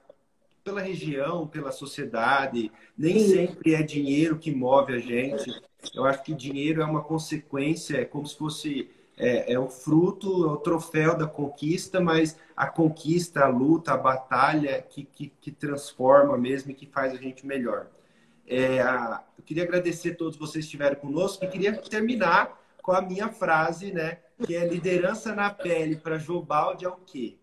pela 0.64 0.80
região, 0.80 1.48
pela 1.48 1.72
sociedade. 1.72 2.72
Nem 2.96 3.20
sempre 3.20 3.74
é 3.74 3.82
dinheiro 3.82 4.38
que 4.38 4.54
move 4.54 4.94
a 4.94 5.00
gente. 5.00 5.52
Eu 5.96 6.06
acho 6.06 6.22
que 6.22 6.34
dinheiro 6.34 6.82
é 6.82 6.86
uma 6.86 7.02
consequência, 7.02 7.98
é 7.98 8.06
como 8.06 8.28
se 8.28 8.38
fosse 8.38 8.90
é, 9.18 9.54
é 9.54 9.60
o 9.60 9.68
fruto, 9.68 10.46
é 10.46 10.52
o 10.52 10.58
troféu 10.58 11.18
da 11.18 11.26
conquista, 11.26 12.00
mas 12.00 12.38
a 12.56 12.68
conquista, 12.68 13.46
a 13.46 13.48
luta, 13.48 13.94
a 13.94 13.98
batalha 13.98 14.82
que, 14.82 15.04
que, 15.06 15.34
que 15.42 15.52
transforma 15.52 16.38
mesmo 16.38 16.72
e 16.72 16.76
que 16.76 16.86
faz 16.86 17.14
a 17.14 17.18
gente 17.18 17.46
melhor. 17.48 17.88
É, 18.48 18.80
eu 19.38 19.44
queria 19.44 19.64
agradecer 19.64 20.12
a 20.12 20.16
todos 20.16 20.38
vocês 20.38 20.66
que 20.66 20.70
estiveram 20.70 20.96
conosco 20.96 21.44
e 21.44 21.48
queria 21.48 21.76
terminar 21.78 22.59
com 22.90 22.96
a 22.96 23.02
minha 23.04 23.30
frase, 23.30 23.92
né? 23.92 24.18
Que 24.44 24.56
é 24.56 24.66
liderança 24.66 25.36
na 25.36 25.52
pele 25.52 25.98
para 25.98 26.18
Jobaldi 26.18 26.86
é 26.86 26.90
o 26.90 26.98
quê? 27.06 27.38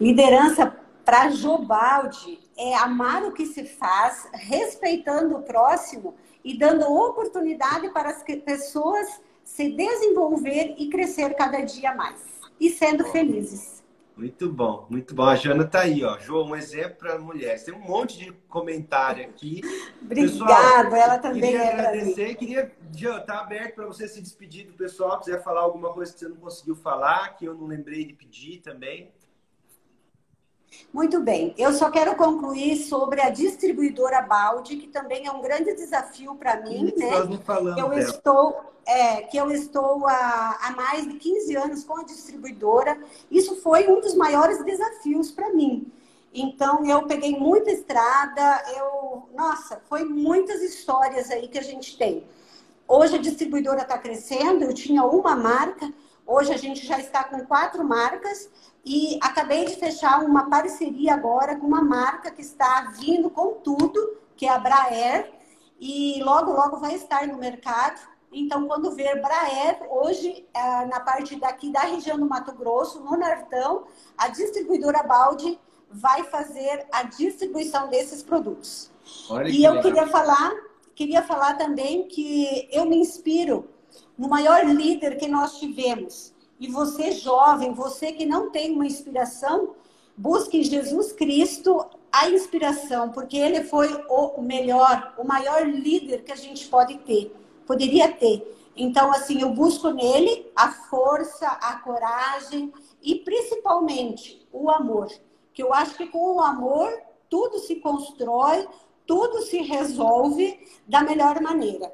Liderança 0.00 0.74
para 1.04 1.28
Jobaldi 1.28 2.40
é 2.56 2.74
amar 2.76 3.24
o 3.24 3.32
que 3.32 3.44
se 3.44 3.66
faz, 3.66 4.26
respeitando 4.32 5.36
o 5.36 5.42
próximo 5.42 6.14
e 6.42 6.58
dando 6.58 6.90
oportunidade 6.90 7.90
para 7.90 8.08
as 8.08 8.22
pessoas 8.22 9.20
se 9.44 9.70
desenvolver 9.70 10.76
e 10.78 10.88
crescer 10.88 11.34
cada 11.34 11.60
dia 11.60 11.94
mais. 11.94 12.38
e 12.58 12.70
sendo 12.70 13.04
felizes. 13.04 13.77
Muito 14.18 14.50
bom, 14.52 14.84
muito 14.90 15.14
bom. 15.14 15.22
A 15.22 15.36
Jana 15.36 15.64
tá 15.64 15.82
aí, 15.82 16.04
ó. 16.04 16.18
João, 16.18 16.48
um 16.48 16.56
exemplo 16.56 16.96
para 16.96 17.16
mulheres. 17.20 17.62
Tem 17.62 17.72
um 17.72 17.78
monte 17.78 18.18
de 18.18 18.32
comentário 18.48 19.24
aqui. 19.24 19.60
Obrigada, 20.02 20.98
ela 20.98 21.18
também 21.18 21.52
queria 21.52 21.62
é 21.62 21.72
agradecer. 21.72 22.34
Queria, 22.34 22.72
Jana, 22.92 23.20
tá 23.20 23.38
aberto 23.38 23.76
para 23.76 23.86
você 23.86 24.08
se 24.08 24.20
despedir 24.20 24.66
do 24.66 24.72
pessoal. 24.72 25.20
Quiser 25.20 25.40
falar 25.44 25.60
alguma 25.60 25.92
coisa 25.92 26.12
que 26.12 26.18
você 26.18 26.28
não 26.28 26.36
conseguiu 26.36 26.74
falar, 26.74 27.36
que 27.36 27.44
eu 27.44 27.54
não 27.54 27.68
lembrei 27.68 28.04
de 28.04 28.12
pedir 28.12 28.58
também. 28.58 29.12
Muito 30.92 31.20
bem, 31.20 31.54
eu 31.58 31.72
só 31.72 31.90
quero 31.90 32.14
concluir 32.16 32.76
sobre 32.76 33.20
a 33.20 33.30
distribuidora 33.30 34.22
Balde, 34.22 34.76
que 34.76 34.88
também 34.88 35.26
é 35.26 35.30
um 35.30 35.40
grande 35.40 35.74
desafio 35.74 36.34
para 36.34 36.60
mim, 36.62 36.86
Isso, 36.86 36.98
né? 36.98 37.10
Eu 37.76 37.88
dela. 37.88 37.98
estou, 37.98 38.60
é, 38.86 39.22
que 39.22 39.36
eu 39.36 39.50
estou 39.50 40.06
há, 40.06 40.58
há 40.62 40.70
mais 40.72 41.06
de 41.06 41.14
15 41.14 41.56
anos 41.56 41.84
com 41.84 41.98
a 41.98 42.04
distribuidora. 42.04 42.98
Isso 43.30 43.56
foi 43.56 43.86
um 43.88 44.00
dos 44.00 44.14
maiores 44.14 44.64
desafios 44.64 45.30
para 45.30 45.52
mim. 45.52 45.90
Então, 46.32 46.84
eu 46.84 47.04
peguei 47.04 47.38
muita 47.38 47.70
estrada, 47.70 48.62
eu, 48.76 49.28
nossa, 49.34 49.82
foi 49.88 50.04
muitas 50.04 50.62
histórias 50.62 51.30
aí 51.30 51.48
que 51.48 51.58
a 51.58 51.62
gente 51.62 51.96
tem. 51.96 52.24
Hoje 52.86 53.16
a 53.16 53.18
distribuidora 53.18 53.82
está 53.82 53.98
crescendo, 53.98 54.64
eu 54.64 54.72
tinha 54.72 55.04
uma 55.04 55.34
marca, 55.34 55.92
hoje 56.26 56.52
a 56.52 56.56
gente 56.56 56.86
já 56.86 56.98
está 56.98 57.24
com 57.24 57.44
quatro 57.44 57.84
marcas 57.84 58.48
e 58.84 59.18
acabei 59.22 59.64
de 59.64 59.76
fechar 59.76 60.24
uma 60.24 60.48
parceria 60.48 61.14
agora 61.14 61.56
com 61.56 61.66
uma 61.66 61.82
marca 61.82 62.30
que 62.30 62.42
está 62.42 62.92
vindo 62.98 63.28
com 63.30 63.54
tudo, 63.54 64.18
que 64.36 64.46
é 64.46 64.50
a 64.50 64.58
Braer, 64.58 65.32
e 65.80 66.22
logo, 66.22 66.52
logo 66.52 66.78
vai 66.78 66.94
estar 66.94 67.26
no 67.26 67.38
mercado. 67.38 68.00
Então, 68.32 68.66
quando 68.66 68.94
ver 68.94 69.20
Braer, 69.22 69.80
hoje, 69.90 70.46
é, 70.52 70.86
na 70.86 71.00
parte 71.00 71.36
daqui 71.36 71.70
da 71.70 71.80
região 71.80 72.18
do 72.18 72.26
Mato 72.26 72.52
Grosso, 72.52 73.00
no 73.00 73.16
Nortão, 73.16 73.84
a 74.16 74.28
distribuidora 74.28 75.02
Balde 75.02 75.58
vai 75.90 76.24
fazer 76.24 76.86
a 76.92 77.04
distribuição 77.04 77.88
desses 77.88 78.22
produtos. 78.22 78.90
Olha 79.30 79.48
e 79.48 79.52
que 79.52 79.64
eu 79.64 79.72
legal. 79.72 79.82
queria 79.82 80.06
falar, 80.08 80.52
queria 80.94 81.22
falar 81.22 81.54
também 81.54 82.06
que 82.06 82.68
eu 82.70 82.84
me 82.84 82.96
inspiro 82.96 83.68
no 84.16 84.28
maior 84.28 84.64
líder 84.66 85.16
que 85.16 85.28
nós 85.28 85.58
tivemos. 85.58 86.34
E 86.60 86.66
você, 86.66 87.12
jovem, 87.12 87.72
você 87.72 88.12
que 88.12 88.26
não 88.26 88.50
tem 88.50 88.72
uma 88.72 88.86
inspiração, 88.86 89.74
busque 90.16 90.58
em 90.58 90.64
Jesus 90.64 91.12
Cristo 91.12 91.86
a 92.10 92.28
inspiração, 92.28 93.10
porque 93.10 93.36
ele 93.36 93.62
foi 93.64 93.88
o 94.08 94.40
melhor, 94.40 95.14
o 95.18 95.24
maior 95.24 95.66
líder 95.66 96.24
que 96.24 96.32
a 96.32 96.36
gente 96.36 96.66
pode 96.66 96.98
ter, 96.98 97.32
poderia 97.66 98.10
ter. 98.10 98.56
Então, 98.76 99.10
assim, 99.10 99.40
eu 99.40 99.50
busco 99.50 99.90
nele 99.90 100.50
a 100.54 100.70
força, 100.70 101.46
a 101.46 101.76
coragem 101.80 102.72
e 103.02 103.16
principalmente 103.16 104.46
o 104.52 104.70
amor. 104.70 105.08
Que 105.52 105.62
eu 105.62 105.72
acho 105.74 105.96
que 105.96 106.06
com 106.06 106.36
o 106.36 106.40
amor 106.40 106.92
tudo 107.28 107.58
se 107.58 107.76
constrói, 107.76 108.66
tudo 109.06 109.42
se 109.42 109.58
resolve 109.58 110.58
da 110.86 111.02
melhor 111.02 111.40
maneira. 111.40 111.92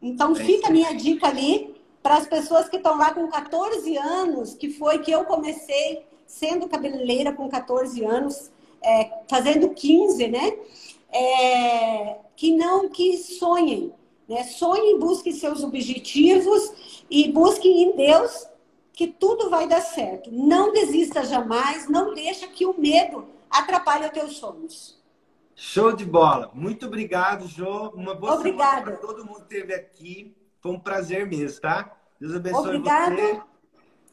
Então, 0.00 0.34
fica 0.34 0.68
a 0.68 0.70
minha 0.70 0.94
dica 0.94 1.26
ali 1.28 1.69
para 2.02 2.16
as 2.16 2.26
pessoas 2.26 2.68
que 2.68 2.76
estão 2.76 2.96
lá 2.96 3.12
com 3.12 3.28
14 3.28 3.96
anos, 3.96 4.54
que 4.54 4.70
foi 4.70 4.98
que 4.98 5.10
eu 5.10 5.24
comecei 5.24 6.04
sendo 6.26 6.68
cabeleireira 6.68 7.32
com 7.32 7.48
14 7.48 8.04
anos, 8.04 8.50
é, 8.82 9.10
fazendo 9.28 9.70
15, 9.70 10.28
né? 10.28 10.56
É, 11.12 12.16
que 12.36 12.56
não 12.56 12.88
que 12.88 13.18
sonhem, 13.18 13.92
né? 14.28 14.44
Sonhem, 14.44 14.98
busquem 14.98 15.32
seus 15.32 15.62
objetivos 15.62 16.72
e 17.10 17.30
busquem 17.30 17.82
em 17.82 17.96
Deus 17.96 18.46
que 18.92 19.06
tudo 19.08 19.50
vai 19.50 19.66
dar 19.66 19.80
certo. 19.80 20.30
Não 20.30 20.72
desista 20.72 21.24
jamais, 21.24 21.88
não 21.88 22.14
deixa 22.14 22.46
que 22.46 22.64
o 22.64 22.78
medo 22.78 23.26
atrapalhe 23.50 24.06
os 24.06 24.12
teus 24.12 24.36
sonhos. 24.36 25.00
Show 25.54 25.92
de 25.92 26.06
bola. 26.06 26.50
Muito 26.54 26.86
obrigado, 26.86 27.46
Jô. 27.46 27.90
Uma 27.90 28.14
boa 28.14 28.34
Obrigada. 28.34 28.78
semana 28.78 28.82
para 28.82 29.06
todo 29.06 29.26
mundo 29.26 29.44
que 29.46 29.54
esteve 29.54 29.74
aqui. 29.74 30.34
Foi 30.60 30.72
um 30.72 30.78
prazer 30.78 31.26
mesmo, 31.26 31.60
tá? 31.60 31.96
Deus 32.20 32.34
abençoe 32.34 32.76
Obrigado. 32.76 33.16
você. 33.16 33.40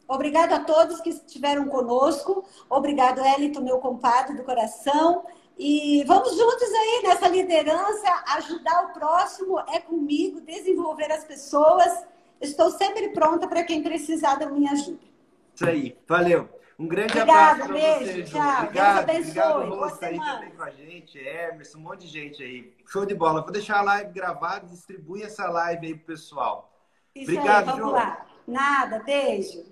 Obrigado 0.08 0.52
a 0.54 0.60
todos 0.60 1.00
que 1.02 1.10
estiveram 1.10 1.66
conosco. 1.66 2.42
Obrigado, 2.70 3.20
Elito, 3.20 3.62
meu 3.62 3.78
compadre 3.78 4.34
do 4.34 4.42
coração. 4.42 5.26
E 5.58 6.02
vamos 6.06 6.34
juntos 6.36 6.68
aí 6.72 7.02
nessa 7.02 7.28
liderança, 7.28 8.24
ajudar 8.36 8.86
o 8.86 8.92
próximo 8.92 9.58
é 9.68 9.78
comigo, 9.80 10.40
desenvolver 10.40 11.12
as 11.12 11.24
pessoas. 11.24 12.06
Estou 12.40 12.70
sempre 12.70 13.10
pronta 13.10 13.46
para 13.46 13.64
quem 13.64 13.82
precisar 13.82 14.36
da 14.36 14.46
minha 14.46 14.72
ajuda. 14.72 15.00
Isso 15.54 15.68
aí. 15.68 15.98
Valeu. 16.06 16.48
Um 16.78 16.86
grande 16.86 17.18
Obrigada, 17.18 17.64
abraço 17.64 17.72
para 17.72 17.74
beijo, 17.74 18.30
tchau. 18.30 18.62
Obrigado. 18.62 19.06
Deus 19.06 19.18
abençoe. 19.18 19.40
Obrigado, 19.40 19.74
Rosa, 19.74 20.06
aí 20.06 20.20
também 20.20 20.50
com 20.50 20.62
a 20.62 20.70
gente. 20.70 21.18
Emerson, 21.18 21.78
um 21.78 21.80
monte 21.80 22.00
de 22.02 22.06
gente 22.06 22.42
aí. 22.42 22.72
Show 22.86 23.04
de 23.04 23.14
bola. 23.16 23.42
Vou 23.42 23.50
deixar 23.50 23.78
a 23.78 23.82
live 23.82 24.12
gravada, 24.12 24.66
distribui 24.68 25.22
essa 25.24 25.48
live 25.48 25.86
aí 25.86 25.94
pro 25.96 26.14
pessoal. 26.14 26.72
Isso 27.16 27.32
Obrigado, 27.32 27.70
aí, 27.70 27.76
vamos 27.80 27.90
Jô. 27.90 27.90
lá. 27.90 28.26
Nada, 28.46 29.00
beijo. 29.00 29.64